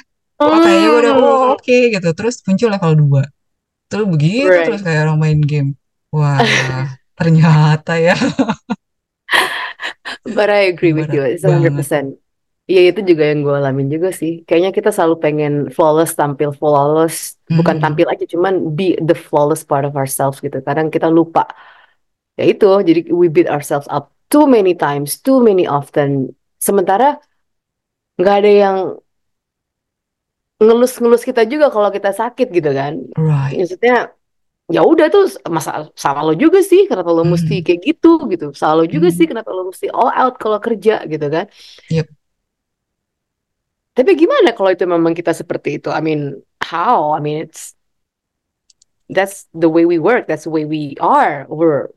wah 0.47 0.60
kayaknya 0.63 0.88
gue 0.93 1.00
udah, 1.04 1.13
oh 1.17 1.43
hmm, 1.43 1.56
oke 1.58 1.78
gitu. 1.95 2.10
Terus 2.17 2.36
muncul 2.47 2.69
level 2.71 2.93
2. 2.97 3.21
Terus 3.91 4.06
begitu 4.08 4.58
terus 4.65 4.82
right. 4.82 4.86
kayak 4.86 5.08
orang 5.10 5.19
main 5.19 5.41
game. 5.43 5.69
Wah, 6.13 6.39
ternyata 7.19 8.00
ya 8.00 8.15
But 10.26 10.50
I 10.50 10.69
agree 10.69 10.93
with 10.93 11.13
you, 11.13 11.21
it's 11.24 11.43
a 11.43 11.50
hundred 11.52 11.76
banget. 11.76 12.19
Iya 12.69 12.93
itu 12.93 13.02
juga 13.10 13.24
yang 13.30 13.39
gue 13.45 13.56
alamin 13.58 13.88
juga 13.89 14.10
sih. 14.13 14.45
Kayaknya 14.47 14.71
kita 14.71 14.89
selalu 14.95 15.15
pengen 15.24 15.54
flawless, 15.76 16.12
tampil 16.15 16.50
flawless, 16.56 17.36
bukan 17.52 17.76
Mm-mm. 17.76 17.84
tampil 17.84 18.08
aja, 18.08 18.26
cuman 18.34 18.54
be 18.78 18.95
the 19.02 19.17
flawless 19.17 19.65
part 19.65 19.84
of 19.84 19.93
ourselves 19.97 20.38
gitu. 20.39 20.62
Kadang 20.63 20.88
kita 20.93 21.10
lupa. 21.12 21.43
Ya 22.39 22.45
itu, 22.47 22.65
jadi 22.88 23.12
we 23.12 23.28
beat 23.28 23.50
ourselves 23.52 23.88
up 23.91 24.13
too 24.32 24.47
many 24.47 24.71
times, 24.78 25.19
too 25.19 25.43
many 25.43 25.67
often. 25.67 26.32
Sementara 26.62 27.19
nggak 28.19 28.36
ada 28.39 28.52
yang 28.63 28.78
ngelus-ngelus 30.62 31.26
kita 31.26 31.41
juga 31.50 31.74
kalau 31.74 31.89
kita 31.89 32.13
sakit 32.13 32.47
gitu 32.54 32.69
kan. 32.71 32.93
Right. 33.17 33.58
Maksudnya 33.58 34.13
ya 34.71 34.82
udah 34.86 35.08
tuh 35.12 35.26
masa 35.52 35.89
sama 35.97 36.21
lo 36.24 36.34
juga 36.38 36.62
sih 36.63 36.88
kenapa 36.88 37.12
lo 37.12 37.26
mesti 37.28 37.60
Mm. 37.60 37.65
kayak 37.65 37.82
gitu 37.88 38.12
gitu. 38.32 38.45
Salah 38.56 38.76
lo 38.82 38.86
juga 38.88 39.10
Mm. 39.10 39.17
sih 39.17 39.26
kenapa 39.28 39.50
lo 39.52 39.69
mesti 39.74 39.88
all 39.91 40.12
out 40.13 40.36
kalau 40.39 40.60
kerja 40.62 41.04
gitu 41.10 41.28
kan. 41.28 41.45
Yep. 41.89 42.08
Tapi 43.91 44.12
gimana 44.15 44.56
kalau 44.56 44.71
itu 44.71 44.88
memang 44.88 45.12
kita 45.12 45.36
seperti 45.36 45.77
itu? 45.82 45.91
I 45.91 45.99
mean, 45.99 46.39
how? 46.63 47.12
I 47.12 47.19
mean, 47.19 47.43
it's 47.43 47.75
that's 49.12 49.51
the 49.51 49.67
way 49.67 49.84
we 49.84 49.99
work, 49.99 50.27
that's 50.27 50.47
the 50.47 50.54
way 50.54 50.63
we 50.63 50.95
are. 51.04 51.43
We're 51.51 51.91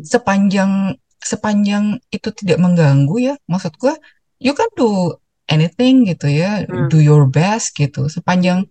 Sepanjang 0.00 0.96
sepanjang 1.20 2.00
itu 2.08 2.32
tidak 2.32 2.58
mengganggu 2.64 3.16
ya, 3.20 3.34
maksud 3.44 3.76
gue, 3.76 3.92
you 4.40 4.56
can 4.56 4.70
do 4.74 5.14
anything 5.46 6.08
gitu 6.08 6.30
ya, 6.30 6.64
Hmm. 6.64 6.88
do 6.88 6.98
your 7.02 7.28
best 7.28 7.76
gitu. 7.76 8.08
Sepanjang 8.08 8.64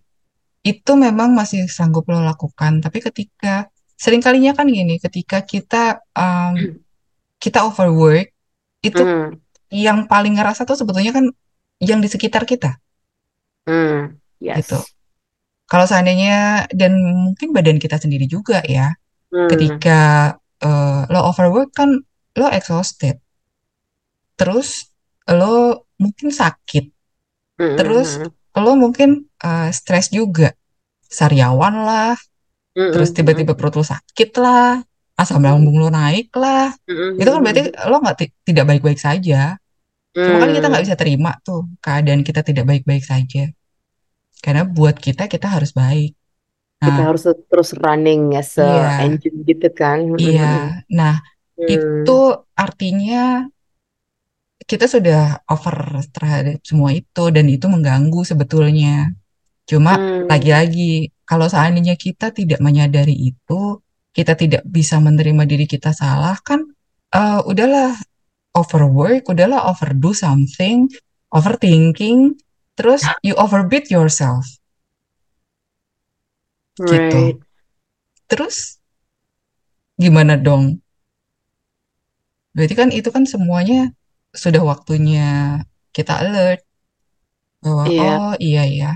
itu 0.66 0.92
memang 0.98 1.32
masih 1.32 1.68
sanggup 1.70 2.08
lo 2.10 2.20
lakukan. 2.20 2.82
Tapi 2.84 2.98
ketika 3.00 3.68
seringkalinya 3.96 4.52
kan 4.58 4.66
gini, 4.68 4.98
ketika 5.00 5.44
kita 5.44 6.02
um, 6.16 6.76
kita 7.40 7.64
overwork, 7.64 8.32
itu 8.82 9.00
Hmm, 9.00 9.38
yang 9.70 10.08
paling 10.10 10.36
ngerasa 10.36 10.64
tuh 10.68 10.76
sebetulnya 10.76 11.12
kan 11.14 11.30
yang 11.88 12.00
di 12.04 12.08
sekitar 12.14 12.44
kita. 12.48 12.70
Hmm, 13.66 14.20
gitu. 14.58 14.78
yes. 14.78 14.94
Kalau 15.70 15.86
seandainya 15.90 16.66
dan 16.74 16.92
mungkin 17.24 17.48
badan 17.56 17.78
kita 17.84 17.96
sendiri 18.02 18.26
juga 18.26 18.58
ya, 18.66 18.94
Hmm, 19.32 19.50
ketika 19.50 20.00
eh, 20.62 21.02
lo 21.12 21.20
overwork 21.30 21.70
kan 21.78 21.90
lo 22.38 22.46
exhausted, 22.58 23.16
terus 24.38 24.68
lo 25.30 25.86
mungkin 26.00 26.28
sakit, 26.32 26.84
hmm, 27.58 27.66
terus 27.78 28.08
hmm, 28.22 28.30
lo 28.58 28.72
mungkin 28.78 29.10
eh, 29.42 29.70
stres 29.74 30.10
juga, 30.12 30.54
sariawan 31.06 31.74
lah, 31.88 32.14
hmm, 32.76 32.92
terus 32.92 33.10
hmm, 33.16 33.16
tiba-tiba 33.16 33.54
perut 33.58 33.74
lo 33.80 33.84
sakit 33.86 34.30
lah, 34.40 34.80
asam 35.20 35.42
hmm, 35.42 35.46
lambung 35.46 35.76
lo 35.82 35.88
naik 35.92 36.32
lah, 36.36 36.72
hmm, 36.88 36.94
itu 37.20 37.28
kan 37.28 37.40
berarti 37.44 37.62
hmm, 37.62 37.90
lo 37.90 37.96
nggak 38.02 38.16
ti- 38.20 38.34
tidak 38.48 38.64
baik-baik 38.70 39.00
saja. 39.00 39.56
Cuma 40.14 40.36
kan 40.42 40.50
kita 40.50 40.66
nggak 40.66 40.82
hmm. 40.82 40.88
bisa 40.90 40.96
terima 40.98 41.30
tuh 41.46 41.60
keadaan 41.84 42.22
kita 42.26 42.40
tidak 42.42 42.64
baik-baik 42.70 43.04
saja, 43.06 43.50
karena 44.44 44.62
buat 44.66 44.96
kita 44.98 45.30
kita 45.30 45.46
harus 45.46 45.70
baik. 45.72 46.16
Kita 46.80 47.00
Nah, 47.00 47.12
harus 47.12 47.28
terus 47.28 47.70
running 47.76 48.32
as 48.40 48.56
a 48.56 48.64
iya, 48.64 48.88
engine 49.04 49.44
gitu 49.44 49.68
kan. 49.70 49.98
Hmm, 50.02 50.16
hmm, 50.16 50.24
iya. 50.32 50.50
hmm. 50.50 50.96
Nah, 50.96 51.14
Hmm, 51.60 51.68
itu 51.68 52.18
artinya 52.56 53.44
kita 54.70 54.86
sudah 54.88 55.44
over 55.50 55.76
terhadap 56.14 56.56
semua 56.64 56.90
itu 56.96 57.24
dan 57.34 57.46
itu 57.52 57.66
mengganggu 57.68 58.20
sebetulnya. 58.24 59.12
Cuma 59.68 60.00
hmm, 60.00 60.30
lagi-lagi 60.30 61.12
kalau 61.28 61.46
seandainya 61.52 61.94
kita 62.00 62.32
tidak 62.32 62.60
menyadari 62.64 63.12
itu, 63.12 63.82
kita 64.16 64.32
tidak 64.40 64.62
bisa 64.66 64.96
menerima 64.98 65.42
diri 65.46 65.66
kita 65.68 65.90
salah 65.94 66.36
kan 66.42 66.60
eh, 67.14 67.40
udahlah 67.50 67.94
overwork, 68.56 69.22
udahlah 69.32 69.60
overdo 69.70 70.10
something, 70.14 70.88
overthinking, 71.34 72.36
terus 72.78 73.10
you 73.22 73.34
overbeat 73.38 73.90
yourself 73.90 74.44
gitu. 76.88 77.20
right. 77.20 77.38
Terus 78.28 78.80
gimana 80.02 80.34
dong? 80.44 80.82
Berarti 82.54 82.74
kan 82.80 82.88
itu 82.98 83.08
kan 83.16 83.24
semuanya 83.32 83.76
sudah 84.42 84.62
waktunya 84.70 85.22
kita 85.96 86.12
alert 86.22 86.60
bahwa 87.62 87.84
Iya, 87.84 88.20
oh 88.20 88.30
iya 88.46 88.60
ya 88.78 88.88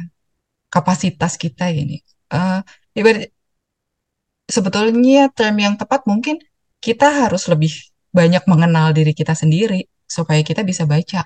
kapasitas 0.75 1.33
kita 1.45 1.65
ini. 1.81 1.95
Ibarat 2.99 3.31
sebetulnya 4.55 5.23
term 5.37 5.57
yang 5.65 5.75
tepat 5.81 6.01
mungkin 6.11 6.37
kita 6.85 7.07
harus 7.25 7.43
lebih 7.53 7.73
banyak 8.19 8.43
mengenal 8.53 8.87
diri 8.99 9.13
kita 9.21 9.35
sendiri 9.43 9.81
supaya 10.17 10.41
kita 10.49 10.63
bisa 10.71 10.85
baca 10.93 11.21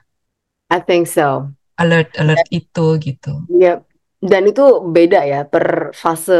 I 0.71 0.81
think 0.81 1.07
so. 1.09 1.55
alert-alert 1.83 2.45
itu 2.59 2.87
gitu. 3.07 3.33
Iya, 3.53 3.69
dan 4.31 4.43
itu 4.51 4.63
beda 4.95 5.19
ya 5.31 5.37
per 5.53 5.67
fase 6.03 6.33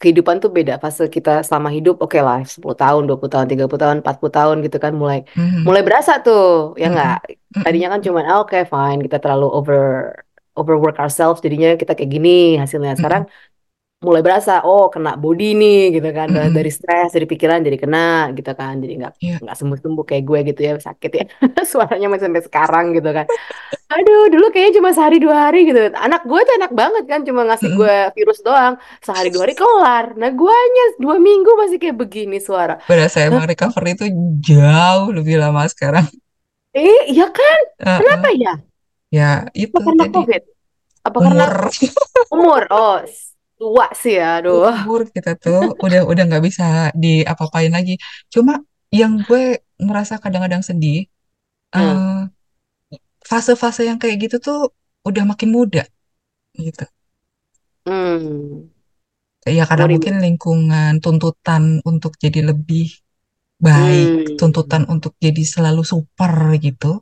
kehidupan 0.00 0.36
tuh 0.42 0.50
beda. 0.56 0.72
Fase 0.84 1.02
kita 1.16 1.30
selama 1.46 1.68
hidup 1.76 1.94
oke 2.04 2.18
lah 2.26 2.38
10 2.52 2.76
tahun, 2.82 3.00
20 3.08 3.30
tahun, 3.34 3.46
30 3.52 3.80
tahun, 3.82 3.96
40 4.02 4.32
tahun 4.38 4.56
gitu 4.64 4.76
kan 4.84 4.92
mulai 5.00 5.18
Mhm, 5.36 5.66
mulai 5.66 5.82
berasa 5.86 6.12
tuh, 6.24 6.40
ya 6.80 6.84
mhm, 6.84 6.94
nggak? 6.94 7.14
mhm, 7.56 7.64
Tadinya 7.64 7.88
kan 7.92 8.00
cuman 8.06 8.24
ah, 8.30 8.36
oke 8.42 8.56
fine, 8.72 8.98
kita 9.04 9.16
terlalu 9.22 9.46
over 9.58 9.78
overwork 10.58 10.96
ourselves 11.02 11.38
jadinya 11.44 11.68
kita 11.80 11.92
kayak 11.96 12.10
gini 12.14 12.30
hasilnya. 12.62 12.92
mhm, 12.98 12.98
Sekarang 12.98 13.22
mulai 13.98 14.22
berasa 14.22 14.62
oh 14.62 14.86
kena 14.86 15.18
body 15.18 15.58
nih 15.58 15.98
gitu 15.98 16.08
kan. 16.14 16.30
Dari, 16.30 16.48
mhm. 16.50 16.54
dari 16.54 16.70
stres 16.70 17.10
dari 17.10 17.26
pikiran 17.26 17.58
jadi 17.66 17.78
kena 17.82 18.30
gitu 18.30 18.52
kan. 18.54 18.78
Jadi 18.78 18.92
nggak 18.94 19.12
Iya. 19.18 19.36
nggak 19.42 19.56
sembuh 19.58 19.78
sembuh 19.82 20.04
kayak 20.06 20.22
gue 20.22 20.38
gitu 20.54 20.60
ya 20.62 20.72
sakit 20.78 21.10
ya. 21.10 21.24
Suaranya 21.70 22.06
masih 22.06 22.30
sampai 22.30 22.42
sekarang 22.46 22.84
gitu 22.94 23.10
kan. 23.10 23.26
Aduh 23.98 24.28
dulu 24.30 24.46
kayaknya 24.54 24.78
cuma 24.78 24.94
sehari 24.94 25.18
dua 25.18 25.50
hari 25.50 25.66
gitu. 25.66 25.90
Anak 25.98 26.22
gue 26.22 26.40
tuh 26.40 26.54
enak 26.62 26.72
banget 26.76 27.04
kan 27.10 27.20
cuma 27.26 27.42
ngasih 27.50 27.70
Mhm. 27.74 27.78
gue 27.78 27.96
virus 28.14 28.38
doang. 28.46 28.74
Sehari 29.02 29.28
dua 29.34 29.42
hari 29.50 29.54
kelar. 29.58 30.06
Nah 30.14 30.30
guanya 30.30 30.84
dua 31.02 31.16
minggu 31.18 31.50
masih 31.58 31.82
kayak 31.82 31.98
begini 31.98 32.38
suara. 32.38 32.78
Berasa 32.86 33.26
emang 33.26 33.50
recovery 33.50 33.98
itu 33.98 34.06
jauh 34.46 35.10
lebih 35.10 35.42
lama 35.42 35.66
sekarang. 35.66 36.06
eh 36.70 37.10
iya 37.10 37.26
kan? 37.26 37.60
Heeh. 37.82 37.98
kenapa 37.98 38.28
ya? 38.30 38.52
Ya 39.08 39.30
itu 39.56 39.72
apa 39.74 39.88
karena 39.88 40.04
tadi 40.06 40.14
covid? 40.14 40.42
Apa 41.02 41.18
karena 41.18 41.44
umur 41.48 41.62
umur? 42.30 42.62
Oh 42.70 42.96
tua 43.58 43.86
sih 44.00 44.12
ya 44.20 44.24
aduh 44.38 44.56
umur 44.74 45.00
kita 45.16 45.30
tuh 45.42 45.58
udah 45.84 46.00
udah 46.10 46.22
nggak 46.28 46.44
bisa 46.48 46.64
diapa-apain 47.02 47.72
lagi. 47.76 47.92
Cuma 48.34 48.52
yang 49.00 49.12
gue 49.26 49.42
merasa 49.88 50.14
kadang-kadang 50.22 50.62
sedih, 50.68 50.96
Hmm. 51.74 51.78
eh, 51.78 52.28
fase-fase 53.30 53.82
yang 53.88 53.98
kayak 54.02 54.16
gitu 54.24 54.36
tuh 54.46 54.58
udah 55.08 55.22
makin 55.30 55.50
muda 55.56 55.82
gitu. 56.66 56.84
hmm 57.86 58.68
Ya 59.48 59.64
karena 59.70 59.86
mungkin 59.94 60.14
lingkungan, 60.24 60.92
tuntutan 61.04 61.62
untuk 61.90 62.12
jadi 62.24 62.40
lebih 62.52 62.86
baik, 63.68 64.10
Hmm. 64.18 64.36
tuntutan 64.40 64.82
untuk 64.94 65.12
jadi 65.24 65.42
selalu 65.54 65.82
super 65.92 66.32
gitu. 66.66 67.00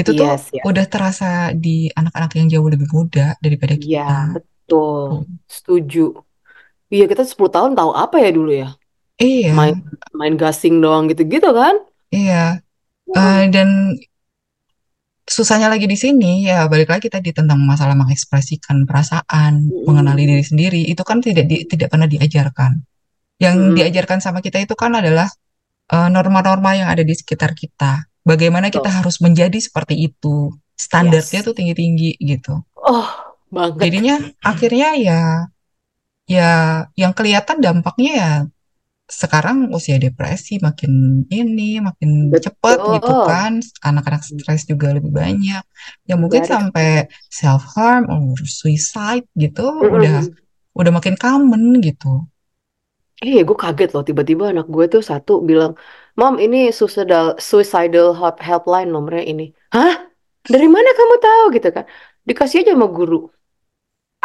Itu 0.00 0.10
tuh 0.18 0.26
Yes, 0.26 0.50
yes. 0.52 0.62
udah 0.68 0.84
terasa 0.92 1.26
di 1.64 1.90
anak-anak 2.00 2.32
yang 2.38 2.46
jauh 2.52 2.68
lebih 2.74 2.88
muda 2.96 3.26
daripada 3.44 3.74
Iya, 3.74 4.00
kita. 4.04 4.12
Betul. 4.72 5.08
Tuh. 5.10 5.28
Setuju. 5.48 6.00
Iya, 6.92 7.04
kita 7.08 7.22
10 7.24 7.50
tahun 7.52 7.72
tahu 7.78 7.90
apa 7.96 8.16
ya 8.20 8.30
dulu 8.32 8.50
ya? 8.52 8.68
Iya, 9.20 9.52
Main 9.58 9.74
main 10.18 10.34
gasing 10.36 10.80
doang 10.84 11.08
gitu-gitu 11.10 11.50
kan? 11.54 11.74
iya. 12.12 12.60
Hmm. 13.08 13.16
Eh, 13.16 13.42
dan 13.54 13.68
susahnya 15.22 15.70
lagi 15.70 15.86
di 15.86 15.94
sini 15.94 16.44
ya 16.50 16.66
balik 16.66 16.90
lagi 16.90 17.06
tadi 17.06 17.30
tentang 17.30 17.62
masalah 17.62 17.94
mengekspresikan 17.94 18.84
perasaan, 18.88 19.70
mengenali 19.86 20.26
diri 20.26 20.44
sendiri 20.44 20.82
itu 20.92 21.02
kan 21.06 21.22
tidak 21.22 21.46
di, 21.50 21.56
tidak 21.68 21.88
pernah 21.92 22.08
diajarkan. 22.10 22.72
Yang 23.38 23.56
Mm-mm. 23.58 23.76
diajarkan 23.78 24.18
sama 24.22 24.38
kita 24.42 24.58
itu 24.62 24.74
kan 24.78 24.92
adalah 24.94 25.28
eh, 25.90 26.08
norma-norma 26.10 26.70
yang 26.78 26.88
ada 26.90 27.02
di 27.06 27.14
sekitar 27.14 27.54
kita. 27.54 28.06
Bagaimana 28.22 28.70
kita 28.70 28.86
Betul. 28.86 28.98
harus 29.02 29.16
menjadi 29.18 29.58
seperti 29.58 29.94
itu. 30.10 30.50
Standarnya 30.78 31.40
Yes. 31.42 31.46
tuh 31.46 31.54
tinggi-tinggi 31.54 32.18
gitu. 32.22 32.54
Oh, 32.78 33.06
banget. 33.56 33.90
Jadinya 33.90 34.14
akhirnya 34.50 34.88
ya 35.06 35.20
ya 36.30 36.42
yang 37.00 37.12
kelihatan 37.18 37.58
dampaknya 37.64 38.10
ya 38.22 38.30
sekarang 39.20 39.56
usia 39.76 39.96
depresi 40.04 40.52
makin 40.66 40.92
ini 41.40 41.78
makin 41.88 42.10
cepet 42.44 42.80
gitu 42.94 43.12
Betul. 43.12 43.22
kan. 43.28 43.52
Anak-anak 43.88 44.22
stres 44.28 44.62
juga 44.70 44.88
lebih 44.96 45.12
banyak. 45.22 45.62
Ya 46.08 46.14
mungkin 46.22 46.42
Very 46.42 46.52
sampai 46.52 47.08
self 47.40 47.62
harm 47.76 48.04
or 48.12 48.36
suicide 48.60 49.26
gitu 49.42 49.62
udah 49.96 50.16
Mm-mm. 50.20 50.36
udah 50.78 50.92
makin 50.96 51.16
common 51.22 51.62
gitu. 51.86 52.26
Iya, 53.24 53.38
gue 53.48 53.56
kaget 53.62 53.88
loh. 53.94 54.02
Tiba-tiba 54.08 54.44
anak 54.52 54.66
gue 54.74 54.84
tuh 54.92 55.02
satu 55.10 55.32
bilang, 55.48 55.72
Mom, 56.18 56.34
ini 56.44 56.56
suicidal, 56.78 57.24
suicidal 57.48 58.06
help- 58.20 58.40
helpline 58.46 58.88
nomornya 58.94 59.22
ini. 59.30 59.42
Hah? 59.74 59.92
Dari 60.52 60.66
mana 60.74 60.88
kamu 60.98 61.14
tahu 61.24 61.42
gitu 61.56 61.68
kan? 61.76 61.84
Dikasih 62.28 62.56
aja 62.60 62.72
sama 62.74 62.86
guru. 62.96 63.14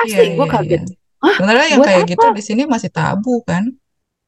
Iya 0.06 0.18
Asli, 0.18 0.26
gue 0.30 0.38
iya 0.38 0.46
iya. 0.46 0.54
kaget. 0.54 0.84
Hah? 1.18 1.34
Sebenarnya 1.42 1.68
yang 1.74 1.82
kayak 1.82 2.02
apa? 2.06 2.10
gitu 2.14 2.26
di 2.30 2.44
sini 2.46 2.62
masih 2.66 2.90
tabu 2.94 3.42
kan. 3.42 3.66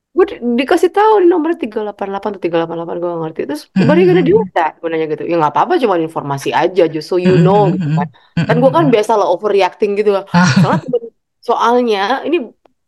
gue 0.10 0.26
di- 0.26 0.42
dikasih 0.66 0.90
tahu 0.90 1.22
nih 1.22 1.30
nomornya 1.30 1.58
388 1.86 1.94
atau 2.18 2.42
388 2.42 2.98
gue 2.98 3.12
ngerti. 3.24 3.42
Terus 3.46 3.62
you 3.78 3.86
gonna 3.86 4.26
do 4.26 4.42
with 4.42 4.52
that 4.58 4.82
gue 4.82 4.90
nanya 4.90 5.06
gitu. 5.06 5.24
Ya 5.24 5.38
nggak 5.38 5.54
apa-apa 5.54 5.78
cuma 5.78 5.96
informasi 5.96 6.50
aja 6.50 6.90
just 6.90 7.08
so 7.08 7.22
you 7.22 7.38
know 7.38 7.70
gitu 7.70 7.86
kan. 7.94 8.10
Kan 8.36 8.56
gue 8.58 8.72
kan 8.74 8.90
biasa 8.90 9.16
lah 9.16 9.30
overreacting 9.30 9.94
gitu 9.96 10.18
lah 10.18 10.26
soalnya 10.58 10.82
temen- 10.82 11.14
soalnya 11.40 12.04
ini 12.26 12.38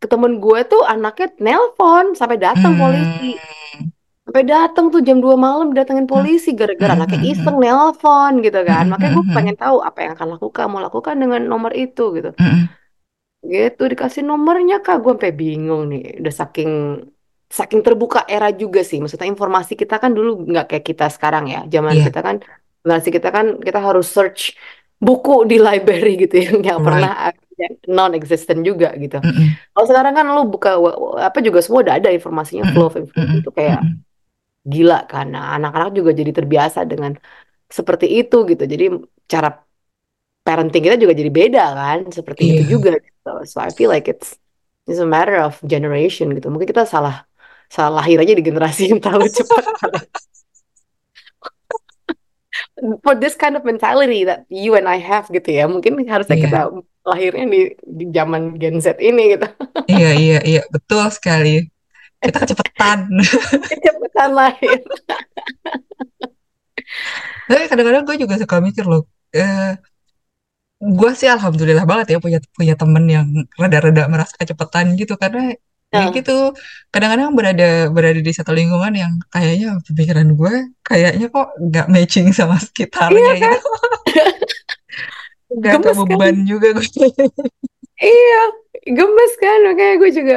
temen 0.02 0.42
gue 0.42 0.60
tuh 0.66 0.82
anaknya 0.82 1.30
nelpon 1.38 2.18
sampai 2.18 2.36
datang 2.36 2.74
polisi 2.74 3.38
sampai 4.32 4.48
datang 4.48 4.88
tuh 4.88 5.04
jam 5.04 5.20
2 5.20 5.36
malam 5.36 5.76
datengin 5.76 6.08
polisi 6.08 6.56
gara-gara 6.56 6.96
anaknya 6.96 7.20
iseng 7.36 7.60
nelpon 7.60 8.40
gitu 8.40 8.64
kan. 8.64 8.88
Makanya 8.88 9.12
gue 9.20 9.24
pengen 9.36 9.56
tahu 9.60 9.84
apa 9.84 9.98
yang 10.08 10.12
akan 10.16 10.28
lakukan 10.40 10.64
mau 10.72 10.80
lakukan 10.80 11.14
dengan 11.20 11.44
nomor 11.44 11.76
itu 11.76 12.16
gitu. 12.16 12.32
Gitu 13.42 13.82
dikasih 13.92 14.22
nomornya 14.24 14.80
kak. 14.80 15.02
Gue 15.02 15.12
sampai 15.18 15.34
bingung 15.34 15.92
nih. 15.92 16.22
Udah 16.24 16.34
saking 16.40 16.70
saking 17.52 17.80
terbuka 17.84 18.24
era 18.24 18.48
juga 18.54 18.80
sih. 18.80 18.96
Maksudnya 19.02 19.28
informasi 19.28 19.76
kita 19.76 20.00
kan 20.00 20.16
dulu 20.16 20.48
nggak 20.48 20.64
kayak 20.72 20.84
kita 20.88 21.06
sekarang 21.12 21.44
ya. 21.52 21.60
Zaman 21.68 21.92
Iya. 22.00 22.04
kita 22.08 22.20
kan 22.24 22.36
generasi 22.82 23.08
kita 23.12 23.28
kan 23.30 23.46
kita 23.60 23.78
harus 23.78 24.06
search 24.08 24.56
buku 25.02 25.44
di 25.50 25.58
library 25.58 26.16
gitu 26.24 26.34
yang 26.40 26.54
nggak 26.62 26.78
Right. 26.80 26.86
pernah 26.86 27.12
non 27.86 28.10
existent 28.18 28.62
juga 28.66 28.90
gitu. 28.98 29.22
Kalau 29.74 29.86
sekarang 29.86 30.14
kan 30.18 30.26
lu 30.34 30.42
buka 30.50 30.78
apa 31.22 31.38
juga 31.46 31.62
semua 31.62 31.86
udah 31.86 31.94
ada 31.98 32.10
informasinya 32.10 32.66
flow 32.74 32.90
of 32.90 32.96
information 32.98 33.38
Mm-mm. 33.38 33.42
itu 33.42 33.50
kayak. 33.54 33.80
Gila 34.72 34.94
kan 35.10 35.26
nah, 35.34 35.44
anak-anak 35.56 35.90
juga 35.98 36.10
jadi 36.20 36.30
terbiasa 36.38 36.80
dengan 36.90 37.12
seperti 37.78 38.06
itu 38.20 38.36
gitu 38.50 38.62
jadi 38.72 38.84
cara 39.32 39.48
parenting 40.46 40.82
kita 40.86 40.96
juga 41.02 41.14
jadi 41.20 41.30
beda 41.40 41.60
kan 41.80 41.98
seperti 42.18 42.42
itu 42.52 42.62
Iya. 42.62 42.72
juga 42.72 42.90
gitu. 43.06 43.28
so 43.50 43.56
I 43.62 43.70
feel 43.78 43.90
like 43.94 44.06
it's 44.12 44.28
it's 44.88 45.00
a 45.02 45.06
matter 45.16 45.36
of 45.46 45.54
generation 45.72 46.26
gitu 46.36 46.46
mungkin 46.52 46.68
kita 46.72 46.84
salah 46.94 47.14
salah 47.74 47.92
lahir 48.02 48.16
aja 48.22 48.32
di 48.38 48.44
generasi 48.48 48.82
yang 48.92 49.00
terlalu 49.04 49.28
cepat 49.38 49.64
for 53.04 53.14
this 53.14 53.34
kind 53.36 53.56
of 53.56 53.64
mentality 53.64 54.24
that 54.24 54.44
you 54.48 54.74
and 54.76 54.88
I 54.88 54.98
have 54.98 55.28
gitu 55.32 55.48
ya 55.52 55.64
mungkin 55.70 56.02
harusnya 56.08 56.36
Iya. 56.36 56.40
kita 56.40 56.68
lahirnya 57.02 57.46
di 57.50 57.60
di 57.82 58.04
zaman 58.14 58.56
Gen 58.60 58.78
Z 58.82 58.98
ini 59.00 59.36
gitu 59.36 59.46
Iya, 59.92 60.08
iya, 60.22 60.38
iya, 60.50 60.60
betul 60.74 61.02
sekali. 61.16 61.48
Kita 62.22 62.38
kecepatan. 62.38 62.98
kecepatan 63.70 64.30
lahir 64.32 64.78
Tapi 67.48 67.62
kadang-kadang 67.68 68.04
gue 68.06 68.16
juga 68.22 68.34
suka 68.38 68.56
mikir 68.62 68.84
loh, 68.86 69.02
eh, 69.32 69.74
gue 70.82 71.10
sih 71.14 71.30
alhamdulillah 71.30 71.86
banget 71.86 72.16
ya 72.16 72.18
punya 72.18 72.38
punya 72.54 72.74
temen 72.74 73.04
yang 73.06 73.26
rada-rada 73.54 74.10
merasa 74.10 74.34
kecepatan 74.34 74.94
gitu 74.98 75.14
karena 75.16 75.52
ya 75.52 75.58
Nah. 75.92 76.08
gitu 76.08 76.56
kadang-kadang 76.88 77.36
berada 77.36 77.92
berada 77.92 78.16
di 78.16 78.32
satu 78.32 78.56
lingkungan 78.56 78.96
yang 78.96 79.12
kayaknya 79.28 79.76
pemikiran 79.84 80.32
gue 80.32 80.72
kayaknya 80.80 81.28
kok 81.28 81.52
nggak 81.60 81.86
matching 81.92 82.32
sama 82.32 82.56
sekitarnya 82.56 83.20
Iya 83.20 83.32
gitu. 83.36 83.58
Gak 85.60 85.84
gemes 85.84 85.92
kan 86.00 86.08
beban 86.08 86.36
juga 86.48 86.72
gue. 86.72 86.88
iya 88.00 88.42
gemes 88.88 89.32
kan 89.36 89.58
makanya 89.68 89.94
gue 90.00 90.10
juga 90.16 90.36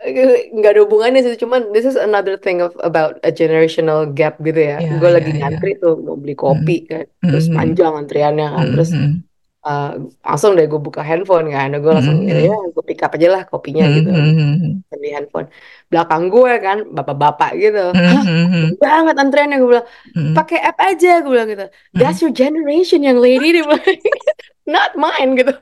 nggak 0.00 0.70
ada 0.72 0.80
hubungannya 0.80 1.20
sih 1.20 1.36
cuman 1.36 1.76
this 1.76 1.84
is 1.84 1.92
another 1.92 2.40
thing 2.40 2.64
of 2.64 2.72
about 2.80 3.20
a 3.20 3.28
generational 3.28 4.08
gap 4.08 4.40
gitu 4.40 4.56
ya 4.56 4.80
Iya, 4.80 4.96
gue 4.96 5.08
iya, 5.08 5.16
lagi 5.20 5.30
iya. 5.30 5.38
ngantri 5.44 5.72
tuh 5.76 6.00
mau 6.00 6.16
beli 6.16 6.32
kopi 6.32 6.88
kan 6.88 7.04
terus 7.20 7.46
Mhm. 7.46 7.54
panjang 7.54 7.92
antriannya 8.00 8.48
kan 8.48 8.66
terus 8.72 8.90
Mhm. 8.96 9.12
uh, 9.60 9.92
langsung 10.24 10.56
deh 10.56 10.64
gue 10.64 10.80
buka 10.80 11.04
handphone 11.04 11.52
kan 11.52 11.68
gue 11.70 11.92
langsung 11.92 12.24
Mhm. 12.24 12.32
ya 12.32 12.56
gue 12.72 12.84
pick 12.88 13.04
up 13.04 13.12
aja 13.12 13.28
lah 13.28 13.42
kopinya 13.44 13.84
gitu 13.92 14.08
Mhm. 14.08 14.88
di 14.88 15.08
handphone 15.12 15.52
belakang 15.88 16.32
gue 16.32 16.52
kan 16.58 16.78
bapak-bapak 16.88 17.50
gitu 17.56 17.84
hah 17.92 18.22
Mhm. 18.24 18.80
banget 18.80 19.16
antriannya 19.16 19.56
gue 19.60 19.68
bilang 19.68 19.86
pakai 20.32 20.64
app 20.64 20.80
aja 20.80 21.20
gue 21.20 21.28
bilang 21.28 21.48
gitu 21.48 21.66
that's 21.92 22.24
your 22.24 22.32
generation 22.32 23.04
yang 23.04 23.20
lady 23.20 23.52
dia 23.52 23.64
not 24.64 24.96
mine 24.96 25.36
gitu 25.36 25.52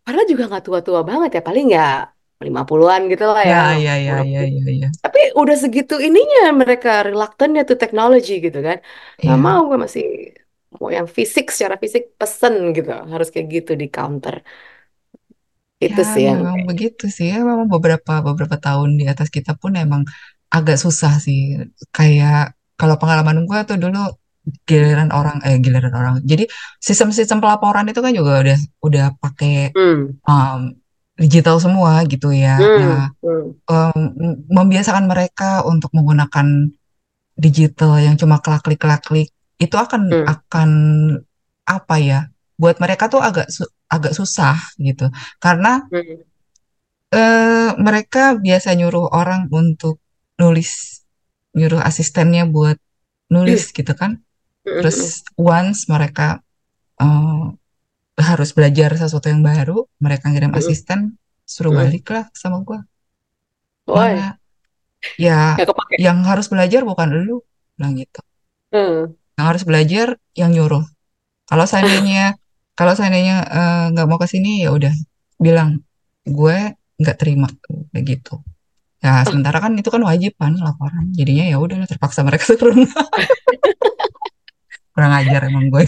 padahal 0.00 0.24
juga 0.24 0.48
nggak 0.48 0.64
tua-tua 0.64 1.00
banget 1.04 1.36
ya 1.36 1.42
paling 1.42 1.68
ya 1.70 2.08
50-an 2.46 3.00
gitu 3.12 3.24
lah 3.34 3.42
ya 3.52 3.58
Ya, 3.58 3.74
ya, 3.76 3.96
ya, 3.98 4.22
ya, 4.24 4.42
ya, 4.46 4.70
ya. 4.80 4.88
tapi 5.04 5.18
udah 5.40 5.56
segitu 5.62 5.94
ininya 6.06 6.40
mereka 6.60 6.88
reluctantnya 7.06 7.62
tuh 7.70 7.76
teknologi 7.82 8.32
gitu 8.44 8.58
kan 8.68 8.78
nggak 9.22 9.38
Iya. 9.38 9.46
mau 9.46 9.60
gue 9.70 9.78
masih 9.84 10.02
mau 10.80 10.88
yang 10.98 11.08
fisik 11.16 11.44
secara 11.54 11.76
fisik 11.82 12.02
pesen 12.20 12.54
gitu 12.76 12.88
harus 13.12 13.28
kayak 13.32 13.48
gitu 13.56 13.70
di 13.80 13.86
counter 13.96 14.34
itu 15.86 16.00
Ya, 16.00 16.06
sih 16.12 16.22
yang 16.30 16.40
memang 16.44 16.58
begitu 16.68 17.04
sih. 17.16 17.26
Ya, 17.32 17.38
memang 17.50 17.66
beberapa 17.74 18.12
beberapa 18.26 18.56
tahun 18.64 18.90
di 19.00 19.04
atas 19.12 19.28
kita 19.36 19.50
pun 19.60 19.72
emang 19.82 20.02
agak 20.54 20.76
susah 20.84 21.12
sih. 21.26 21.38
Kayak 21.96 22.54
kalau 22.78 22.96
pengalaman 23.00 23.36
gue 23.48 23.58
tuh 23.68 23.76
dulu 23.82 23.98
giliran 24.68 25.10
orang 25.18 25.36
eh 25.46 25.56
giliran 25.64 25.92
orang. 26.00 26.14
Jadi 26.30 26.44
sistem-sistem 26.86 27.38
pelaporan 27.42 27.84
itu 27.90 28.00
kan 28.04 28.12
juga 28.18 28.32
udah 28.42 28.58
udah 28.86 29.04
pakai 29.22 29.52
Hmm. 29.74 30.22
um, 30.28 30.60
digital 31.16 31.60
semua 31.60 32.02
gitu 32.08 32.32
ya. 32.32 32.56
Hmm. 32.56 32.78
Nah, 32.80 33.04
Hmm. 33.20 33.48
um, 33.68 34.00
membiasakan 34.48 35.04
mereka 35.06 35.62
untuk 35.68 35.92
menggunakan 35.92 36.72
digital 37.36 38.00
yang 38.00 38.16
cuma 38.16 38.40
klik-klik-klik 38.40 39.32
itu 39.60 39.76
akan 39.76 40.02
Hmm. 40.08 40.26
akan 40.28 40.70
apa 41.68 41.96
ya? 42.00 42.20
Buat 42.56 42.78
mereka 42.80 43.08
tuh 43.12 43.20
agak 43.20 43.48
su- 43.52 43.70
agak 43.88 44.12
susah 44.16 44.56
gitu. 44.80 45.08
Karena 45.38 45.84
Hmm. 45.88 46.24
eh 47.12 47.70
mereka 47.76 48.36
biasa 48.40 48.72
nyuruh 48.72 49.12
orang 49.12 49.52
untuk 49.52 50.00
nulis, 50.40 51.04
nyuruh 51.52 51.84
asistennya 51.84 52.48
buat 52.48 52.80
nulis 53.28 53.68
gitu 53.72 53.92
kan. 53.92 54.20
Hmm. 54.64 54.80
Terus 54.80 55.26
once 55.36 55.86
mereka 55.92 56.40
eh, 57.00 57.44
harus 58.22 58.54
belajar 58.56 58.94
sesuatu 58.96 59.28
yang 59.28 59.42
baru, 59.42 59.84
mereka 59.98 60.30
ngirim 60.30 60.54
Hmm. 60.54 60.60
asisten, 60.60 61.00
suruh 61.44 61.74
Hmm. 61.74 61.80
balik 61.82 62.06
lah 62.08 62.24
sama 62.32 62.62
gua. 62.62 62.80
Woi? 63.86 64.16
Ya, 65.18 65.58
yang 65.98 66.22
harus 66.22 66.46
belajar 66.46 66.86
bukan 66.86 67.10
lu, 67.10 67.42
bilang 67.74 67.98
gitu. 67.98 68.20
Hmm. 68.70 69.18
Yang 69.34 69.46
harus 69.50 69.62
belajar 69.66 70.06
yang 70.38 70.54
nyuruh. 70.54 70.86
Kalau 71.50 71.66
seandainya 71.66 72.38
kalau 72.78 72.94
seandainya 72.94 73.36
eh, 73.44 73.84
nggak 73.92 74.06
mau 74.08 74.16
ke 74.22 74.30
sini 74.30 74.64
ya 74.64 74.70
udah 74.72 74.94
bilang 75.42 75.82
gue 76.24 76.78
nggak 77.02 77.16
terima 77.18 77.50
kayak 77.92 78.04
gitu. 78.06 78.38
Ya 79.02 79.26
sementara 79.26 79.58
kan 79.58 79.74
itu 79.74 79.90
kan 79.90 79.98
wajib 80.06 80.38
kan 80.38 80.54
laporan. 80.54 81.10
Jadinya 81.10 81.50
ya 81.50 81.58
udah 81.58 81.82
terpaksa 81.90 82.22
mereka 82.22 82.54
turun. 82.60 82.86
Kurang 84.94 85.12
ajar 85.18 85.40
emang 85.48 85.66
gue. 85.72 85.84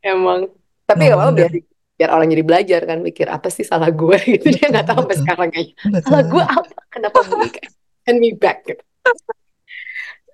Emang. 0.00 0.48
Tapi 0.86 1.00
nggak 1.10 1.18
apa-apa 1.18 1.30
wonder. 1.34 1.50
biar 1.50 1.52
biar 1.96 2.10
orang 2.12 2.28
jadi 2.28 2.44
belajar 2.44 2.80
kan 2.84 2.98
mikir 3.00 3.26
apa 3.32 3.48
sih 3.48 3.64
salah 3.64 3.88
gue 3.88 4.16
gitu 4.36 4.46
dia 4.52 4.66
nggak 4.68 4.86
tahu 4.86 5.04
sampai 5.04 5.16
sekarang 5.16 5.48
kayaknya 5.48 5.74
salah 6.04 6.22
gue 6.28 6.44
apa 6.44 6.80
kenapa 6.92 7.18
kayak 7.26 7.72
send 8.06 8.18
me 8.22 8.30
back 8.36 8.62
gitu. 8.68 8.82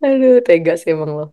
Aduh 0.03 0.43
tega 0.43 0.75
sih 0.75 0.93
emang 0.93 1.11
lo. 1.15 1.27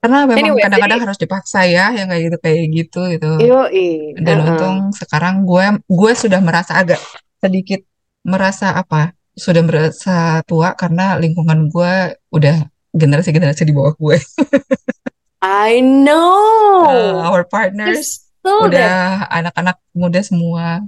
Karena 0.00 0.24
memang 0.24 0.40
Anyway, 0.40 0.62
kadang-kadang 0.64 0.96
jadi 0.96 1.06
harus 1.06 1.20
dipaksa 1.20 1.60
ya 1.68 1.92
yang 1.92 2.08
kayak 2.08 2.22
gitu 2.32 2.38
kayak 2.40 2.60
gitu 2.72 3.00
gitu. 3.12 3.30
yoi, 3.44 4.16
Dan 4.16 4.36
heeh. 4.40 4.48
untung 4.48 4.76
sekarang 4.96 5.44
gue 5.44 5.64
gue 5.84 6.12
sudah 6.16 6.40
merasa 6.40 6.80
agak 6.80 6.96
sedikit 7.36 7.84
merasa 8.24 8.72
apa? 8.80 9.12
Sudah 9.36 9.60
merasa 9.60 10.40
tua 10.48 10.72
karena 10.72 11.20
lingkungan 11.20 11.68
gue 11.68 12.16
udah 12.32 12.56
generasi-generasi 12.96 13.62
di 13.68 13.72
bawah 13.76 13.92
gue. 13.94 14.16
I 15.42 15.80
know. 15.80 16.86
Uh, 16.88 17.28
our 17.28 17.44
partners 17.44 18.24
that. 18.44 18.60
udah 18.60 19.28
anak-anak 19.32 19.76
muda 19.96 20.20
semua. 20.24 20.84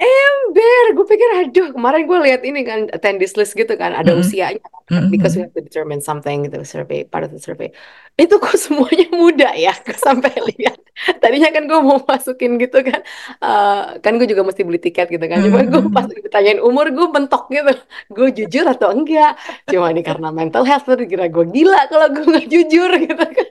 Ember, 0.00 0.84
gue 0.96 1.04
pikir 1.12 1.28
aduh 1.44 1.76
kemarin 1.76 2.08
gue 2.08 2.18
lihat 2.24 2.40
ini 2.48 2.64
kan 2.64 2.88
attendance 2.88 3.36
list 3.36 3.52
gitu 3.52 3.76
kan 3.76 3.92
ada 3.92 4.16
Mm-mm. 4.16 4.16
usianya 4.16 4.64
Mm-mm. 4.90 5.12
because 5.12 5.36
we 5.36 5.44
have 5.44 5.52
to 5.52 5.60
determine 5.60 6.00
something 6.00 6.48
gitu 6.48 6.56
survey 6.64 7.04
part 7.04 7.20
of 7.20 7.28
the 7.36 7.36
survey 7.36 7.68
itu 8.16 8.32
kok 8.40 8.56
semuanya 8.56 9.12
muda 9.20 9.52
ya 9.52 9.76
sampai 10.00 10.32
lihat 10.56 10.80
tadinya 11.20 11.52
kan 11.52 11.68
gue 11.68 11.80
mau 11.84 12.00
masukin 12.08 12.56
gitu 12.56 12.80
kan 12.80 13.00
Eh, 13.44 14.00
kan 14.00 14.12
gue 14.16 14.24
juga 14.24 14.40
mesti 14.48 14.62
beli 14.64 14.80
tiket 14.80 15.12
gitu 15.12 15.24
kan 15.28 15.44
cuma 15.44 15.60
gue 15.68 15.80
pas 15.92 16.08
ditanyain 16.08 16.60
umur 16.64 16.88
gue 16.96 17.06
bentok 17.12 17.42
gitu 17.52 17.72
gue 18.16 18.28
jujur 18.40 18.64
atau 18.72 18.88
enggak 18.96 19.36
cuma 19.68 19.92
ini 19.92 20.00
karena 20.00 20.32
mental 20.32 20.64
health 20.64 20.88
kira 21.12 21.28
gue 21.28 21.44
gila 21.52 21.80
kalau 21.92 22.08
gue 22.08 22.24
nggak 22.24 22.46
jujur 22.48 22.90
gitu 23.04 23.24
kan 23.36 23.48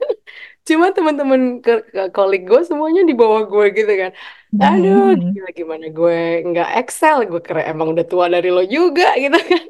cuma 0.70 0.88
teman-teman 0.96 1.42
ke, 1.66 1.72
ke 1.94 2.02
kolik 2.16 2.42
gue 2.50 2.60
semuanya 2.70 3.02
di 3.10 3.14
bawah 3.22 3.42
gue 3.52 3.66
gitu 3.78 3.92
kan 4.02 4.12
Aduh, 4.60 5.16
Mm-mm. 5.16 5.34
gila 5.34 5.50
gimana 5.60 5.86
gue 5.98 6.16
nggak 6.48 6.68
Excel, 6.84 7.18
gue 7.32 7.40
kira 7.48 7.62
emang 7.72 7.88
udah 7.94 8.06
tua 8.12 8.26
dari 8.34 8.50
lo 8.56 8.62
juga 8.76 9.06
gitu 9.24 9.38
kan. 9.50 9.64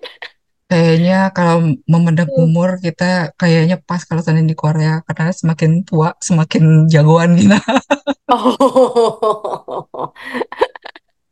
Kayaknya 0.69 1.33
kalau 1.33 1.57
memandang 1.89 2.29
umur 2.29 2.77
kita 2.77 3.33
kayaknya 3.41 3.75
pas 3.81 4.01
kalau 4.05 4.21
seandainya 4.21 4.53
di 4.53 4.57
Korea 4.63 5.01
karena 5.01 5.33
semakin 5.33 5.71
tua 5.81 6.13
semakin 6.21 6.85
jagoan 6.93 7.33
gitu. 7.41 7.57
Oh, 8.31 10.13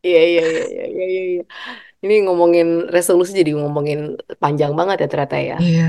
iya 0.06 0.20
iya 0.30 0.42
iya 0.52 0.64
iya 0.74 0.84
iya 0.94 1.06
iya. 1.14 1.22
iya. 1.32 1.42
Ini 2.04 2.14
ngomongin 2.26 2.68
resolusi 2.96 3.32
jadi 3.42 3.52
ngomongin 3.62 4.00
panjang 4.42 4.72
banget 4.80 4.98
ya 5.04 5.08
ternyata 5.12 5.38
ya. 5.50 5.56
Iya, 5.66 5.84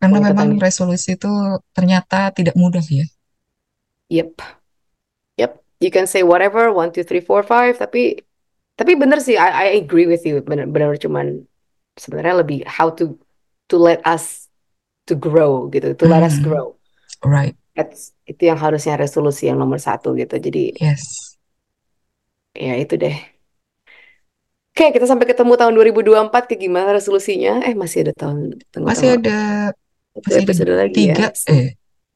karena 0.00 0.18
memang 0.28 0.48
resolusi 0.64 1.08
itu 1.16 1.28
ternyata 1.76 2.16
tidak 2.36 2.54
mudah 2.62 2.84
ya. 2.98 3.04
Yep, 4.08 4.42
yep. 5.36 5.62
You 5.80 5.90
can 5.90 6.06
say 6.06 6.22
whatever, 6.22 6.72
one, 6.72 6.92
two, 6.92 7.02
three, 7.04 7.20
four, 7.20 7.42
five. 7.42 7.78
Tapi, 7.78 8.20
tapi 8.78 8.92
bener 8.96 9.20
sih. 9.20 9.36
I, 9.38 9.50
I 9.50 9.66
agree 9.80 10.06
with 10.06 10.24
you. 10.26 10.40
Bener, 10.42 10.66
bener 10.70 10.96
cuman 11.00 11.44
sebenarnya 11.98 12.42
lebih 12.44 12.58
how 12.66 12.90
to 12.94 13.18
to 13.70 13.76
let 13.80 14.00
us 14.06 14.48
to 15.08 15.14
grow 15.16 15.68
gitu, 15.72 15.94
to 15.98 16.06
let 16.08 16.22
us 16.24 16.36
Hmm, 16.36 16.42
grow. 16.42 16.76
right. 17.24 17.56
That's 17.76 18.14
itu 18.30 18.42
yang 18.50 18.58
harusnya 18.60 18.94
resolusi 18.98 19.50
yang 19.50 19.58
nomor 19.62 19.78
satu 19.82 20.14
gitu. 20.18 20.34
Jadi 20.38 20.78
Yes. 20.80 21.36
ya 22.54 22.72
itu 22.82 22.94
deh. 23.02 23.14
Oke, 24.74 24.84
kita 24.94 25.06
sampai 25.10 25.26
ketemu 25.30 25.52
tahun 25.60 25.72
2024 25.76 26.42
kayak 26.50 26.60
gimana 26.66 26.88
resolusinya? 26.98 27.50
Eh 27.66 27.74
masih 27.82 27.98
ada 28.10 28.12
tahun 28.20 28.38
tunggu 28.74 28.90
Masih 28.90 29.08
ada 29.16 29.36
masih 30.24 30.40
ada 30.42 30.42
episode 30.42 30.72
lagi 30.82 31.00
ya. 31.10 31.14
tiga 31.14 31.26
eh 31.54 31.66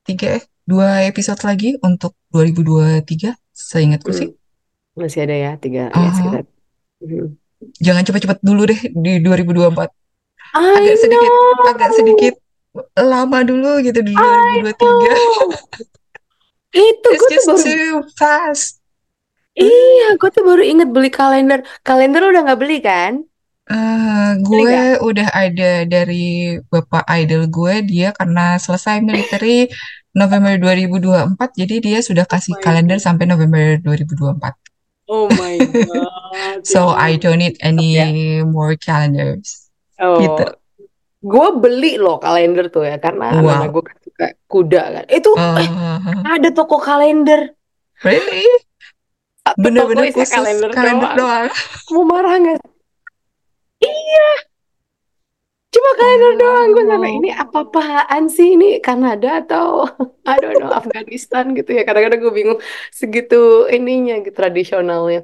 tiga 0.07 0.26
eh 0.39 0.43
dua 0.68 1.08
episode 1.08 1.40
lagi 1.48 1.80
untuk 1.80 2.12
2023 2.36 3.32
seingatku 3.50 4.12
sih. 4.12 4.28
Hmm, 4.28 5.00
masih 5.00 5.24
ada 5.24 5.36
ya 5.36 5.52
tiga 5.56 5.88
ya 5.88 5.96
Aha. 5.96 6.12
sekitar. 6.12 6.42
Hmm. 7.00 7.28
Jangan 7.80 8.02
cepet-cepet 8.06 8.38
dulu 8.44 8.62
deh 8.68 8.80
di 8.92 9.12
2024. 9.24 9.88
I 10.48 10.60
Agak 10.78 10.96
sedikit 11.00 11.32
know. 11.32 11.70
agak 11.72 11.90
sedikit 11.96 12.34
lama 12.94 13.38
dulu 13.42 13.80
gitu 13.80 14.00
di 14.04 14.12
I 14.12 14.60
2023. 14.62 14.76
know. 14.76 15.48
Itu 16.92 17.08
gue 17.08 17.28
tuh 17.32 17.44
baru 17.48 17.64
too 17.64 18.00
fast. 18.14 18.78
iya, 19.58 20.14
gue 20.14 20.30
tuh 20.30 20.44
baru 20.44 20.62
inget 20.62 20.88
beli 20.92 21.10
kalender. 21.10 21.64
Kalender 21.82 22.22
udah 22.28 22.40
nggak 22.44 22.60
beli 22.60 22.78
kan? 22.78 23.24
Beli 24.48 24.64
gue 24.64 24.78
udah 25.02 25.28
ada 25.34 25.84
dari 25.84 26.56
bapak 26.70 27.04
idol 27.18 27.48
gue 27.50 27.74
dia 27.84 28.08
karena 28.14 28.56
selesai 28.56 29.02
military 29.02 29.68
November 30.18 30.58
2024 30.58 31.54
jadi 31.54 31.74
dia 31.78 31.98
sudah 32.02 32.26
Oh 32.26 32.30
kasih 32.34 32.54
my 32.58 32.62
kalender 32.62 32.98
god. 32.98 33.04
sampai 33.06 33.24
November 33.30 33.78
2024 33.80 34.58
Oh 35.08 35.30
my 35.30 35.56
god. 35.88 36.60
So 36.66 36.92
I 36.92 37.16
don't 37.16 37.38
need 37.40 37.56
any 37.62 38.42
more 38.44 38.74
calendars 38.76 39.70
gitu 39.96 40.44
Oh, 40.44 40.50
gue 41.18 41.48
beli 41.58 41.98
loh 41.98 42.22
kalender 42.22 42.70
tuh 42.70 42.86
ya 42.86 42.98
karena 43.02 43.42
wow 43.42 43.66
gue 43.66 43.82
kan 43.82 43.96
suka 43.98 44.26
kuda 44.46 44.82
kan. 44.94 45.04
Itu 45.10 45.30
eh, 45.34 45.66
Eh, 45.66 46.34
ada 46.38 46.48
toko 46.54 46.78
kalender. 46.78 47.54
really 48.06 48.46
bener-bener 49.58 50.12
khusus 50.14 50.30
kalender 50.30 50.70
kalender 50.70 51.10
doang. 51.18 51.18
doang 51.18 51.48
Mau 51.90 52.04
marah 52.06 52.34
nggak? 52.38 52.60
Iya, 53.82 54.26
kalender 55.99 56.32
doang. 56.40 56.66
Gue 56.74 56.84
sampai 56.90 57.11
ini 57.18 57.28
apa-apaan 57.42 58.24
sih 58.36 58.49
ini 58.57 58.66
Kanada 58.86 59.28
atau 59.42 59.66
I 60.30 60.36
don't 60.42 60.59
know 60.61 60.70
Afghanistan 60.80 61.44
gitu 61.59 61.70
ya. 61.76 61.82
Kadang-kadang 61.88 62.20
gue 62.24 62.34
bingung 62.38 62.59
segitu 63.01 63.36
ininya 63.74 64.14
gitu 64.24 64.34
tradisionalnya. 64.40 65.20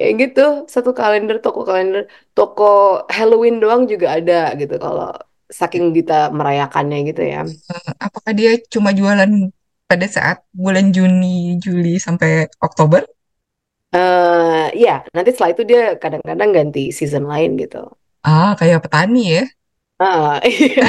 Ya 0.00 0.06
gitu, 0.20 0.40
satu 0.74 0.90
kalender, 0.98 1.36
toko 1.44 1.60
kalender, 1.68 2.02
toko 2.36 2.64
Halloween 3.16 3.56
doang 3.62 3.82
juga 3.92 4.06
ada 4.18 4.34
gitu 4.60 4.74
kalau 4.84 5.06
saking 5.58 5.84
kita 5.98 6.34
merayakannya 6.38 6.98
gitu 7.10 7.22
ya. 7.22 7.40
Apakah 8.02 8.32
dia 8.34 8.58
cuma 8.72 8.90
jualan 8.90 9.30
pada 9.86 10.06
saat 10.08 10.38
bulan 10.50 10.90
Juni 10.90 11.60
Juli 11.62 12.00
sampai 12.00 12.48
Oktober 12.58 13.04
eh 13.96 14.64
ya, 14.82 14.90
nanti 15.14 15.28
setelah 15.32 15.52
itu 15.54 15.62
dia 15.70 15.80
kadang-kadang 16.02 16.50
ganti 16.56 16.80
season 16.98 17.24
lain 17.32 17.50
gitu. 17.62 17.78
ah 18.32 18.50
kayak 18.58 18.82
petani 18.84 19.20
ya 19.34 19.42
Ah, 19.98 20.42
iya, 20.50 20.84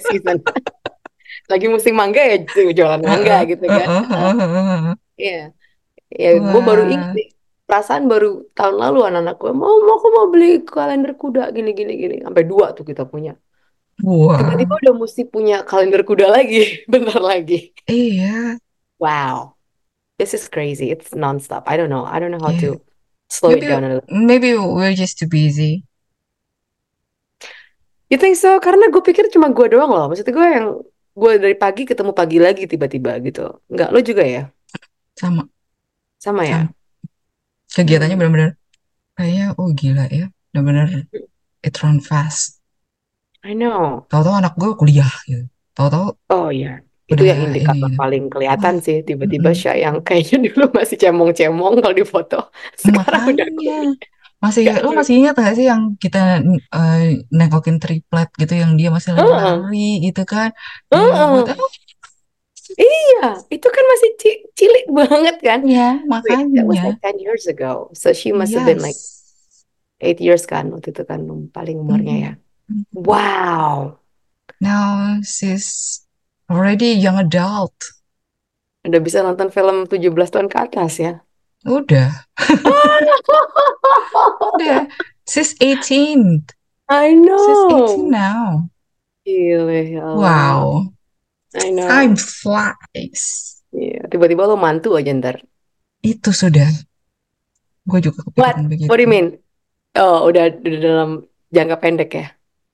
season. 0.00 0.40
Lagi 1.48 1.66
musim 1.68 1.92
mangga 1.96 2.20
ya 2.24 2.36
jualan 2.72 3.00
mangga 3.04 3.44
gitu 3.44 3.64
kan. 3.68 3.88
Iya, 5.18 5.52
ya 6.08 6.28
gue 6.40 6.62
baru 6.64 6.88
ingat 6.88 7.10
nih. 7.16 7.28
Perasaan 7.68 8.08
baru 8.08 8.48
tahun 8.56 8.80
lalu 8.80 8.98
anak-anak 9.12 9.36
gue 9.36 9.52
mau 9.52 9.74
mau 9.84 10.00
aku 10.00 10.08
mau 10.08 10.26
beli 10.32 10.64
kalender 10.64 11.12
kuda 11.20 11.52
gini 11.52 11.76
gini 11.76 11.92
gini 12.00 12.16
sampai 12.24 12.44
dua 12.48 12.72
tuh 12.72 12.84
kita 12.88 13.04
punya. 13.04 13.36
Tiba-tiba 14.38 14.78
wah, 14.78 14.80
udah 14.80 14.94
mesti 14.94 15.22
punya 15.26 15.66
kalender 15.66 16.06
kuda 16.06 16.30
lagi, 16.30 16.80
bentar 16.92 17.18
lagi. 17.20 17.74
iya, 17.90 18.56
Wow, 18.98 19.58
this 20.18 20.34
is 20.34 20.46
crazy. 20.48 20.90
It's 20.90 21.10
nonstop. 21.14 21.66
I 21.66 21.74
don't 21.78 21.90
know. 21.90 22.06
I 22.06 22.18
don't 22.22 22.30
know 22.30 22.42
how 22.42 22.54
iya. 22.54 22.78
to 22.78 22.82
slow 23.30 23.54
it 23.54 23.62
Maybe, 23.62 23.68
down 23.70 23.84
a 23.84 23.88
little. 23.98 24.06
maybe 24.10 24.54
we're 24.58 24.94
just 24.94 25.18
too 25.18 25.26
busy. 25.28 25.87
You 28.10 28.16
think 28.22 28.36
so? 28.42 28.50
Karena 28.64 28.84
gue 28.92 29.02
pikir 29.08 29.24
cuma 29.34 29.48
gue 29.56 29.66
doang 29.72 29.90
loh. 29.96 30.04
Maksudnya 30.08 30.32
gue 30.38 30.48
yang 30.56 30.66
gue 31.20 31.32
dari 31.42 31.56
pagi 31.62 31.82
ketemu 31.90 32.12
pagi 32.20 32.36
lagi 32.46 32.62
tiba-tiba 32.72 33.10
gitu. 33.26 33.40
Enggak, 33.70 33.88
lo 33.94 33.98
juga 34.00 34.24
ya? 34.24 34.40
Sama, 35.20 35.48
Sama 36.18 36.44
ya? 36.46 36.58
sama. 36.58 36.74
Kegiatannya 37.74 38.16
Hmm. 38.16 38.20
benar-benar 38.20 38.50
kayaknya 39.16 39.46
oh 39.60 39.70
gila 39.80 40.04
ya. 40.18 40.26
Benar-benar 40.52 40.88
it 41.68 41.74
run 41.82 41.98
fast. 42.08 42.60
I 43.42 43.52
know. 43.54 44.08
Tahu-tahu 44.10 44.34
anak 44.40 44.54
gue 44.60 44.70
kuliah 44.80 45.10
gitu. 45.28 45.44
Tahu-tahu 45.76 46.06
Oh 46.34 46.46
iya, 46.56 46.68
itu 47.10 47.22
udah 47.24 47.26
yang 47.30 47.40
indikator 47.46 47.88
ini 47.88 47.96
gitu. 48.00 48.00
paling 48.00 48.22
kelihatan 48.32 48.74
Wah, 48.74 48.76
sih. 48.84 48.96
Tiba-tiba 49.08 49.48
mm-mm. 49.48 49.60
Syah 49.60 49.76
yang 49.84 49.96
kayaknya 50.06 50.36
dulu 50.52 50.64
masih 50.78 50.96
cemong-cemong 51.02 51.74
kalau 51.82 51.94
di 52.00 52.04
foto. 52.14 52.36
Sekarang 52.84 53.22
udah 53.32 53.46
Makanya 53.46 53.46
kuliah. 53.56 53.92
Masih 54.44 54.64
Gak 54.66 54.76
lu 54.84 54.90
masih 54.98 55.14
ingat 55.18 55.34
gak 55.44 55.54
sih 55.58 55.66
yang 55.72 55.82
kita 56.02 56.18
eh, 56.76 56.98
nengokin 57.38 57.76
triplet 57.82 58.28
gitu 58.40 58.52
yang 58.62 58.72
dia 58.78 58.88
masih 58.96 59.12
lagi 59.18 59.30
Heeh, 59.30 59.38
lari 59.40 59.78
gitu 60.06 60.20
kan 60.32 60.48
dia 60.94 61.10
heeh. 61.12 61.30
buat 61.30 61.46
oh 61.62 61.70
Iya, 62.82 63.18
itu 63.54 63.66
kan 63.76 63.84
masih 63.92 64.10
ci- 64.22 64.42
cilik 64.58 64.84
banget 64.98 65.34
kan? 65.48 65.60
ya 65.72 65.82
Wait, 66.24 66.40
that 66.54 66.66
was 66.70 66.78
makanya 66.82 66.86
like 66.86 66.96
10 67.02 67.16
years 67.24 67.44
ago. 67.52 67.90
So 68.00 68.06
she 68.20 68.28
must 68.38 68.54
have 68.56 68.64
been 68.68 68.80
like 68.86 68.98
yes 68.98 69.64
8 70.06 70.18
years 70.26 70.42
kan 70.52 70.64
waktu 70.74 70.88
itu 70.94 71.02
kan 71.10 71.20
paling 71.56 71.76
umurnya 71.84 72.14
ya. 72.24 72.30
Mm-mm. 72.70 72.84
Wow, 73.08 74.00
now 74.60 75.20
she's 75.22 76.06
already 76.50 76.92
young 76.92 77.18
adult 77.18 77.74
udah 78.86 79.00
bisa 79.06 79.18
nonton 79.26 79.48
film 79.56 79.76
17 79.92 80.28
tahun 80.34 80.48
ke 80.52 80.58
atas 80.66 80.92
ya. 81.04 81.10
Udah 81.68 82.08
udah 84.54 84.78
she's 85.28 85.54
18 85.60 86.48
I 86.88 87.12
she's 87.12 87.20
18 87.20 87.20
know. 87.20 87.86
now 88.08 88.44
Gile, 89.22 89.68
ya 89.84 90.04
wow 90.16 90.88
I 91.54 91.68
know. 91.72 91.88
time 91.88 92.16
flies 92.16 93.46
Iya, 93.68 94.08
tiba-tiba 94.08 94.48
lo 94.48 94.56
mantu 94.56 94.96
aja 94.96 95.12
ntar. 95.12 95.44
itu 96.00 96.32
sudah 96.32 96.72
gue 97.84 97.98
juga 98.00 98.24
What? 98.32 98.56
kepikiran 98.56 98.64
begitu 98.64 98.88
What 98.88 98.96
do 98.96 99.04
you 99.04 99.12
mean? 99.12 99.28
Oh, 99.92 100.24
udah, 100.24 100.48
udah 100.56 100.80
dalam 100.80 101.10
jangka 101.52 101.76
pendek 101.76 102.10
ya? 102.16 102.26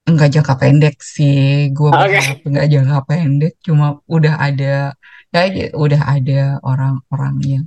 enggak 0.05 0.37
jangka 0.37 0.55
pendek 0.55 0.97
sih 1.01 1.73
gue 1.73 1.89
berharap 1.91 2.45
enggak 2.47 2.67
jangka 2.71 2.99
pendek 3.09 3.55
cuma 3.59 3.99
udah 4.05 4.37
ada 4.39 4.93
ya 5.33 5.43
ya, 5.51 5.67
udah 5.75 6.03
ada 6.05 6.41
orang-orang 6.63 7.35
yang 7.43 7.65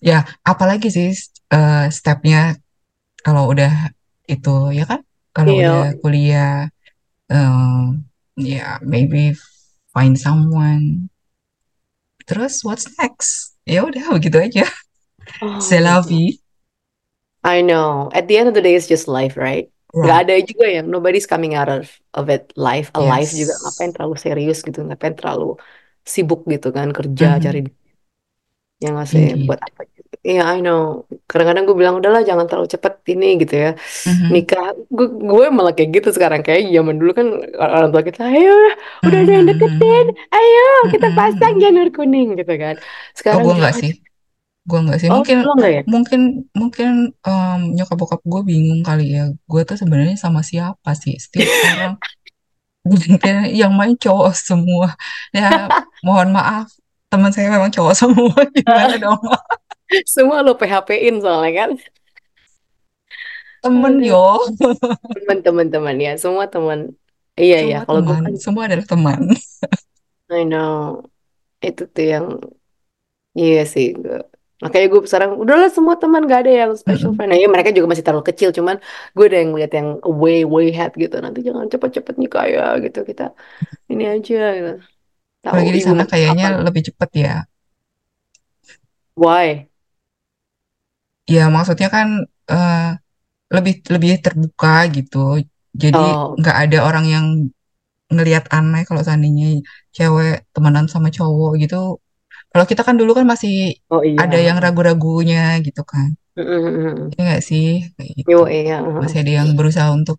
ya 0.00 0.24
apalagi 0.50 0.88
sih 0.96 1.08
eh, 1.54 1.84
stepnya 1.92 2.56
kalau 3.24 3.52
udah 3.52 3.72
itu 4.32 4.50
ya 4.78 4.84
kan 4.90 5.00
kalau 5.36 5.52
Iya. 5.52 5.68
udah 5.68 5.80
kuliah 6.02 6.68
eh, 7.32 7.80
ya 8.52 8.78
maybe 8.92 9.34
find 9.94 10.16
someone 10.26 11.08
terus 12.28 12.62
what's 12.64 12.86
next 12.98 13.56
ya 13.66 13.84
udah 13.84 14.04
begitu 14.16 14.38
aja 14.40 14.64
Oh 15.42 15.48
God. 15.76 16.04
vie 16.08 16.40
I 17.42 17.62
know. 17.62 18.10
At 18.12 18.28
the 18.28 18.36
end 18.38 18.48
of 18.48 18.54
the 18.54 18.60
day, 18.62 18.74
it's 18.74 18.86
just 18.88 19.08
life, 19.08 19.36
right? 19.36 19.70
Right 19.92 20.12
ada 20.22 20.34
juga 20.44 20.64
yang 20.70 20.86
nobody's 20.94 21.26
coming 21.26 21.52
out 21.58 21.68
of 21.68 21.88
of 22.14 22.28
it 22.30 22.52
life 22.56 22.88
alive 22.94 23.30
juga. 23.40 23.52
Ngapain 23.64 23.90
yes 23.90 23.94
terlalu 23.96 24.14
serius 24.24 24.58
gitu? 24.66 24.78
Ngapain 24.86 25.14
terlalu 25.18 25.44
sibuk 26.14 26.40
gitu 26.52 26.68
kan 26.76 26.88
kerja 26.96 27.26
Mhm. 27.26 27.42
cari 27.44 27.58
duit. 27.66 27.79
Yang 28.80 28.96
ngasih 28.96 29.22
indeed 29.22 29.46
buat 29.46 29.60
apa 29.60 29.80
gitu. 29.88 30.00
Iya, 30.20 30.42
I 30.52 30.60
know. 30.60 31.08
Kadang-kadang 31.24 31.64
gue 31.64 31.76
bilang 31.76 31.96
udahlah 31.96 32.20
jangan 32.20 32.44
terlalu 32.44 32.68
cepet 32.68 32.94
ini 33.08 33.28
gitu 33.40 33.54
ya. 33.56 33.70
Mhm. 34.04 34.26
Nikah, 34.28 34.66
gue, 34.88 35.06
gue 35.16 35.44
malah 35.48 35.72
kayak 35.72 35.90
gitu 35.96 36.08
sekarang 36.12 36.40
kayak 36.40 36.68
zaman 36.68 36.96
dulu 37.00 37.12
kan 37.16 37.26
orang 37.56 37.88
tua 37.88 38.02
kita, 38.04 38.28
ayo 38.28 38.52
udah 39.00 39.18
ada 39.20 39.32
yang 39.32 39.46
deketin, 39.48 40.06
ayo 40.12 40.66
kita 40.92 41.08
pasang 41.12 41.54
Mhm. 41.56 41.62
janur 41.62 41.88
kuning 41.92 42.28
gitu 42.36 42.52
kan. 42.56 42.76
oh 42.76 43.12
Sekarang 43.16 43.40
gue 43.44 43.54
enggak 43.56 43.74
jangan. 43.76 43.84
sih 43.84 43.92
gue 44.60 44.78
enggak 44.78 44.98
sih 45.00 45.08
Oh, 45.08 45.14
mungkin 45.18 45.36
enggak 45.40 45.72
ya? 45.72 45.82
mungkin 45.88 46.20
mungkin 46.52 46.90
em, 47.16 47.60
nyokap 47.74 47.96
bokap 47.96 48.20
gue 48.22 48.40
bingung 48.44 48.80
kali 48.84 49.16
ya 49.16 49.24
gue 49.32 49.60
tuh 49.64 49.76
sebenarnya 49.80 50.20
sama 50.20 50.44
siapa 50.44 50.90
sih 50.92 51.16
setiap 51.16 51.48
orang 51.48 51.94
yang 53.60 53.72
main 53.76 53.96
cowok 53.96 54.32
semua 54.36 54.96
ya 55.32 55.68
mohon 56.00 56.32
maaf 56.32 56.68
teman 57.10 57.30
saya 57.34 57.48
memang 57.50 57.70
cowok 57.74 57.94
semua 57.98 58.38
gimana 58.56 58.94
dong 59.02 59.20
Semua 60.14 60.38
lo 60.46 60.52
PHP-in 60.60 61.16
soalnya 61.24 61.52
kan. 61.60 61.70
temen 63.62 63.94
Aduh. 63.98 64.08
yo 64.08 64.24
Teman-teman 65.14 65.66
teman 65.74 65.96
ya, 66.06 66.10
semua 66.22 66.44
teman. 66.54 66.78
Iya 67.40 67.56
ya, 67.70 67.76
semua 67.78 67.84
kalau 67.86 68.00
gue 68.06 68.16
kan 68.24 68.34
semua 68.44 68.62
adalah 68.68 68.86
teman 68.92 69.20
I 70.30 70.42
know 70.50 71.04
itu 71.66 71.82
tuh 71.94 72.04
yang 72.12 72.26
iya 73.38 73.58
sih. 73.72 73.86
Gue. 74.02 74.16
Makanya 74.62 74.86
gue 74.92 75.00
sekarang 75.10 75.30
udahlah 75.42 75.68
semua 75.76 75.94
teman 76.02 76.22
gak 76.30 76.40
ada 76.44 76.52
yang 76.60 76.70
special 76.82 77.10
friend. 77.16 77.30
Nah, 77.32 77.38
ya 77.42 77.46
mereka 77.54 77.70
juga 77.76 77.88
masih 77.92 78.04
terlalu 78.06 78.24
kecil, 78.30 78.48
cuman 78.58 78.76
gue 79.16 79.24
udah 79.28 79.38
yang 79.42 79.52
lihat 79.58 79.72
yang 79.78 79.88
way 80.22 80.36
way 80.54 80.64
ahead 80.72 80.92
gitu. 81.02 81.14
Nanti 81.24 81.38
jangan 81.46 81.66
cepet-cepet 81.72 82.14
nikah 82.22 82.44
ya 82.54 82.62
gitu 82.84 82.98
kita 83.10 83.22
ini 83.92 84.04
aja 84.14 84.36
gitu. 84.58 84.70
Tahu 85.44 85.66
di 85.76 85.80
sana 85.86 86.02
kayaknya 86.10 86.44
apa? 86.46 86.64
lebih 86.66 86.82
cepet 86.88 87.10
ya 87.24 87.34
Why? 89.14 89.68
ya 91.34 91.40
maksudnya 91.54 91.88
kan 91.96 92.08
eh, 92.52 92.76
lebih 93.56 93.74
lebih 93.94 94.10
terbuka 94.24 94.68
gitu 94.96 95.18
jadi 95.82 95.98
Oh, 95.98 96.36
nggak 96.40 96.56
ada 96.64 96.78
orang 96.88 97.06
yang 97.14 97.26
ngelihat 98.14 98.44
aneh 98.56 98.82
kalau 98.88 99.02
seandainya 99.06 99.46
cewek 99.96 100.32
temenan 100.54 100.86
sama 100.94 101.08
cowok 101.16 101.50
gitu 101.62 101.76
kalau 102.52 102.66
kita 102.70 102.82
kan 102.88 102.96
dulu 103.00 103.12
kan 103.18 103.26
masih 103.32 103.52
oh 103.90 104.02
iya. 104.06 104.22
ada 104.24 104.38
yang 104.48 104.58
ragu-ragunya 104.64 105.38
gitu 105.66 105.82
kan 105.92 106.08
Mm-mm. 106.38 107.10
ya 107.16 107.20
nggak 107.26 107.42
sih 107.48 107.66
kayak 107.96 108.12
gitu 108.20 108.30
Yo 108.32 108.46
iya. 108.48 108.80
masih 109.02 109.18
ada 109.22 109.32
yang 109.42 109.48
berusaha 109.58 109.90
untuk 109.98 110.18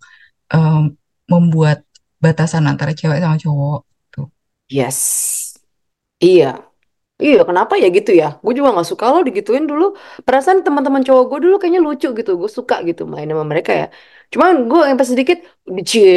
em, 0.53 0.95
membuat 1.31 1.79
batasan 2.23 2.63
antara 2.71 2.91
cewek 2.99 3.19
sama 3.23 3.37
cowok 3.43 3.79
Yes. 4.71 4.99
Iya. 6.23 6.45
Iya, 7.25 7.37
kenapa 7.49 7.73
ya 7.83 7.87
gitu 7.97 8.11
ya? 8.21 8.25
Gue 8.45 8.53
juga 8.59 8.69
nggak 8.73 8.87
suka 8.91 9.05
lo 9.13 9.19
digituin 9.27 9.65
dulu. 9.71 9.83
Perasaan 10.27 10.59
teman-teman 10.65 11.01
cowok 11.07 11.23
gue 11.31 11.39
dulu 11.45 11.55
kayaknya 11.61 11.81
lucu 11.87 12.07
gitu. 12.19 12.31
Gue 12.41 12.49
suka 12.59 12.75
gitu 12.89 13.01
main 13.13 13.27
sama 13.31 13.45
mereka 13.51 13.71
ya. 13.81 13.85
Cuman 14.33 14.51
gue 14.69 14.79
yang 14.89 14.97
pas 15.01 15.09
sedikit, 15.13 15.37
cie, 15.89 16.09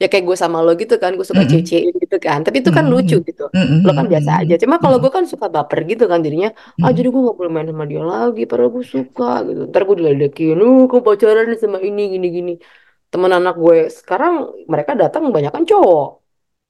ya 0.00 0.06
kayak 0.10 0.24
gue 0.28 0.36
sama 0.42 0.58
lo 0.66 0.70
gitu 0.82 0.94
kan. 1.02 1.10
Gue 1.18 1.26
suka 1.30 1.42
Mm-mm. 1.44 1.66
cie 1.68 1.78
gitu 2.02 2.16
kan. 2.26 2.38
Tapi 2.46 2.56
itu 2.62 2.70
kan 2.78 2.84
lucu 2.92 3.16
gitu. 3.28 3.42
Lo 3.86 3.90
kan 3.98 4.06
biasa 4.12 4.30
aja. 4.40 4.54
Cuma 4.62 4.76
kalau 4.82 4.96
gue 5.02 5.10
kan 5.16 5.24
suka 5.32 5.46
baper 5.54 5.78
gitu 5.90 6.04
kan 6.12 6.18
jadinya. 6.26 6.48
Ah 6.84 6.90
jadi 6.96 7.08
gue 7.12 7.20
nggak 7.24 7.36
boleh 7.40 7.50
main 7.54 7.68
sama 7.70 7.84
dia 7.90 8.02
lagi. 8.12 8.40
Padahal 8.50 8.70
gue 8.76 8.84
suka 8.94 9.24
gitu. 9.48 9.60
Ntar 9.70 9.82
gue 9.88 9.96
diledekin. 10.00 10.56
Uh, 10.64 10.80
kau 10.90 11.00
pacaran 11.06 11.46
sama 11.62 11.78
ini 11.88 12.02
gini-gini. 12.14 12.52
Temen 13.12 13.32
anak 13.38 13.54
gue 13.62 13.76
sekarang 13.98 14.32
mereka 14.72 14.92
datang 15.02 15.22
banyak 15.34 15.52
kan 15.56 15.64
cowok 15.70 16.25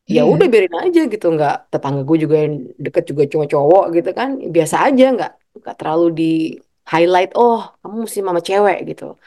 ya 0.06 0.22
Iya. 0.22 0.22
udah 0.22 0.46
biarin 0.46 0.76
aja 0.86 1.00
gitu 1.10 1.26
nggak 1.34 1.56
tetangga 1.74 2.02
gue 2.06 2.18
juga 2.22 2.36
yang 2.46 2.54
deket 2.78 3.04
juga 3.10 3.22
cuma 3.26 3.44
cowok 3.50 3.84
gitu 3.90 4.10
kan 4.14 4.38
biasa 4.38 4.76
aja 4.86 5.06
nggak 5.16 5.32
nggak 5.62 5.76
terlalu 5.76 6.06
di 6.14 6.32
highlight 6.86 7.34
oh 7.34 7.74
kamu 7.82 8.06
mesti 8.06 8.20
mama 8.22 8.38
cewek 8.38 8.78
gitu 8.86 9.18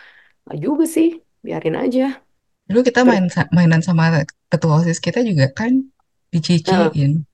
nggak 0.48 0.58
juga 0.64 0.84
sih 0.88 1.20
biarin 1.44 1.76
aja 1.76 2.24
Dulu 2.70 2.86
kita 2.86 3.02
main 3.02 3.26
mainan 3.50 3.82
sama 3.82 4.24
ketua 4.48 4.80
OSIS 4.80 5.02
kita 5.02 5.20
juga 5.26 5.50
kan 5.52 5.74
Heeh. 5.74 6.32
diciciin 6.32 7.26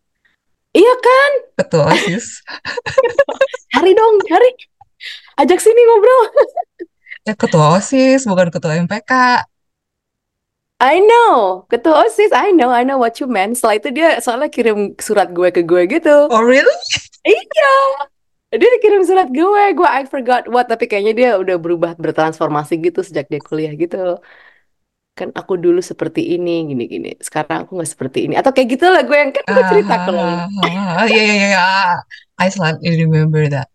iya 0.71 0.93
kan 0.97 1.31
ketua 1.59 1.91
OSIS. 1.91 2.39
hari 3.75 3.91
dong 3.93 4.15
hari 4.31 4.49
ajak 5.37 5.59
sini 5.61 5.81
ngobrol 5.85 6.23
Ya 7.25 7.33
ketua 7.33 7.73
OSIS 7.77 8.29
bukan 8.29 8.53
ketua 8.53 8.77
MPK. 8.77 9.11
I 10.83 10.99
know. 10.99 11.63
Ketua 11.71 12.03
osis 12.03 12.35
I 12.35 12.51
know 12.51 12.67
I 12.67 12.83
know 12.83 12.99
what 12.99 13.15
you 13.23 13.31
meant. 13.31 13.55
Setelah 13.55 13.75
itu 13.79 13.89
dia 13.95 14.09
soalnya 14.19 14.51
kirim 14.51 14.91
surat 14.99 15.31
gue 15.31 15.47
ke 15.55 15.63
gue 15.63 15.87
gitu. 15.87 16.27
Oh 16.27 16.43
really? 16.43 16.75
iya. 17.23 17.75
Dia 18.51 18.71
kirim 18.83 19.07
surat 19.07 19.31
gue. 19.31 19.63
Gue 19.71 19.87
I 19.87 20.03
forgot 20.03 20.51
what 20.51 20.67
tapi 20.67 20.91
kayaknya 20.91 21.13
dia 21.15 21.29
udah 21.39 21.55
berubah 21.55 21.95
bertransformasi 21.95 22.83
gitu 22.83 22.99
sejak 23.07 23.31
dia 23.31 23.39
kuliah 23.39 23.71
gitu. 23.71 24.19
Kan 25.15 25.31
aku 25.31 25.55
dulu 25.55 25.79
seperti 25.79 26.35
ini 26.35 26.67
gini 26.67 26.83
gini. 26.91 27.11
Sekarang 27.23 27.63
aku 27.63 27.79
nggak 27.79 27.91
seperti 27.95 28.27
ini. 28.27 28.35
Atau 28.35 28.51
kayak 28.51 28.75
gitu 28.75 28.85
lah 28.91 29.07
gue 29.07 29.15
yang 29.15 29.31
kan 29.31 29.43
gue 29.47 29.63
cerita 29.71 29.95
ke 30.03 30.11
lo. 30.11 30.27
Ah, 30.27 31.07
iya 31.07 31.23
iya 31.23 31.45
iya. 31.55 31.67
I 32.35 32.51
slightly 32.51 32.99
remember 32.99 33.47
that. 33.47 33.71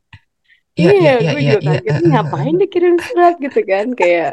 Iya 0.77 0.93
iya 0.93 1.13
iya 1.17 1.17
iya 1.17 1.33
gue 1.33 1.41
iya 1.41 1.55
juga 1.57 1.65
iya. 1.65 1.81
kaget. 1.81 1.89
eh, 1.89 1.97
"Ini 1.97 2.05
eh, 2.05 2.11
ngapain 2.13 2.55
dia 2.61 2.69
kirim 2.69 2.95
surat 3.01 3.35
gitu 3.41 3.61
kan? 3.65 3.87
Kayak 3.97 4.33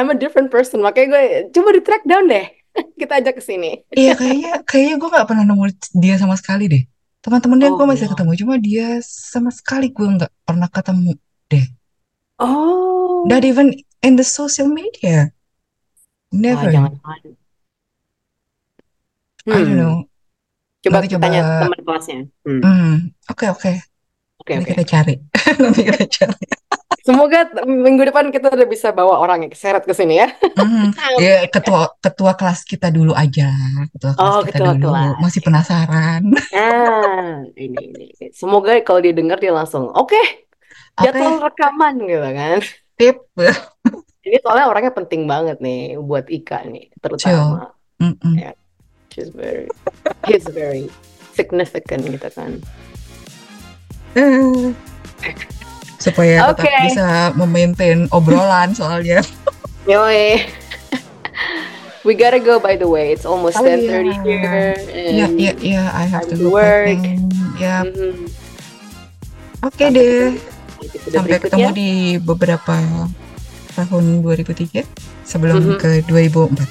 I'm 0.00 0.08
a 0.08 0.16
different 0.16 0.48
person 0.48 0.80
makanya 0.80 1.08
gue 1.12 1.24
coba 1.52 1.68
di 1.70 1.82
track 1.84 2.08
down 2.08 2.24
deh 2.24 2.48
kita 3.00 3.20
ajak 3.20 3.36
ke 3.36 3.42
sini 3.44 3.84
Iya 3.92 4.16
kayaknya 4.16 4.52
kayaknya 4.64 4.96
gue 4.96 5.08
nggak 5.10 5.28
pernah 5.28 5.44
nemu 5.44 5.64
dia 5.94 6.16
sama 6.16 6.34
sekali 6.34 6.64
deh. 6.66 6.82
Teman-temannya 7.20 7.68
gue 7.68 7.76
oh 7.76 7.84
masih 7.84 8.08
no 8.08 8.16
ketemu 8.16 8.32
cuma 8.40 8.54
dia 8.56 8.88
sama 9.04 9.52
sekali 9.52 9.92
gue 9.92 10.08
nggak 10.08 10.32
pernah 10.40 10.66
ketemu 10.66 11.12
deh. 11.46 11.66
oh 12.40 13.28
Not 13.28 13.44
even 13.44 13.76
in 14.00 14.16
the 14.16 14.24
social 14.24 14.72
media. 14.72 15.28
Never. 16.32 16.72
jangan 16.72 16.96
I 17.04 17.20
don't 17.20 17.36
Hmm. 19.66 19.76
know. 19.76 19.94
Coba 20.80 20.96
Nanti 20.96 21.08
kita 21.08 21.16
coba- 21.16 21.24
tanya 21.28 21.42
teman 21.60 21.80
kelasnya. 21.82 22.18
Hmm. 22.40 22.60
Hmm, 22.62 22.94
oke 23.26 23.46
oke. 23.50 23.72
Nanti 24.40 24.64
oke. 24.64 24.70
kita 24.72 24.84
cari. 24.86 25.14
Nanti 25.60 25.80
kita 25.82 26.04
cari. 26.08 26.44
Semoga 27.00 27.48
minggu 27.64 28.04
depan 28.04 28.28
kita 28.28 28.52
udah 28.52 28.68
bisa 28.68 28.92
bawa 28.92 29.16
orang 29.18 29.48
yang 29.48 29.52
seret 29.56 29.82
ke 29.82 29.92
sini 29.92 30.20
ya. 30.20 30.28
Hmm, 30.54 30.92
ya 31.16 31.48
ketua 31.48 31.96
ketua 31.96 32.36
kelas 32.36 32.60
kita 32.62 32.92
dulu 32.92 33.16
aja. 33.16 33.48
Ketua 33.90 34.12
kelas 34.12 34.32
Oh, 34.36 34.42
kita 34.44 34.60
ketua 34.60 34.72
dulu. 34.76 34.92
kelas. 34.92 35.16
Masih 35.18 35.40
penasaran. 35.40 36.22
Ah, 36.52 37.40
ini, 37.56 37.76
ini. 37.88 38.06
Semoga 38.30 38.76
kalau 38.84 39.00
dia 39.00 39.16
dengar 39.16 39.40
dia 39.40 39.50
langsung, 39.50 39.88
oke, 39.88 40.12
Oke, 40.12 41.06
jadwal 41.08 41.40
rekaman 41.40 41.94
gitu 42.04 42.28
kan. 42.30 42.58
tip. 43.00 43.16
Ini 44.20 44.36
soalnya 44.44 44.68
orangnya 44.68 44.92
penting 44.92 45.24
banget 45.24 45.56
nih 45.64 45.96
buat 45.96 46.28
Ika 46.28 46.68
nih, 46.68 46.92
terutama. 47.00 47.72
Mm-mm. 47.96 48.36
She's 49.08 49.32
very, 49.32 49.64
he's 50.28 50.44
very 50.52 50.92
significant 51.32 52.04
gitu 52.04 52.28
kan. 52.28 52.60
Eh, 54.12 54.76
Supaya 56.00 56.48
tetap 56.50 56.64
Oke. 56.64 56.74
bisa 56.82 57.06
memaintain 57.34 58.08
obrolan 58.08 58.72
soalnya. 58.72 59.20
Yoi. 59.90 60.40
We 62.00 62.16
gotta 62.16 62.40
go 62.40 62.56
by 62.56 62.74
the 62.74 62.88
way. 62.88 63.12
It's 63.12 63.28
almost 63.28 63.60
Oh, 63.60 63.62
10:30 63.62 63.84
yeah. 63.84 64.24
here. 64.24 64.72
Iya, 64.88 65.24
and- 65.26 65.36
iya, 65.36 65.52
iya, 65.60 65.82
I 65.92 66.08
have 66.08 66.24
to 66.26 66.34
to 66.34 66.48
go 66.48 66.56
work. 66.56 66.96
Ya, 67.60 67.84
Mhm. 67.84 68.24
oke 69.60 69.84
deh. 69.92 70.32
Episode 70.80 71.12
Sampai 71.12 71.36
berikutnya. 71.36 71.68
ketemu 71.68 71.76
di 71.76 71.90
beberapa 72.16 72.76
tahun 73.70 74.24
2003 74.24 74.88
sebelum 75.22 75.60
Mhm. 75.60 75.76
ke 75.76 75.90
2004. 76.08 76.64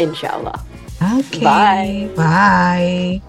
Insya 0.00 0.40
Allah. 0.40 0.56
Oke. 1.20 1.44
Bye. 1.44 2.08
Bye. 2.16 3.20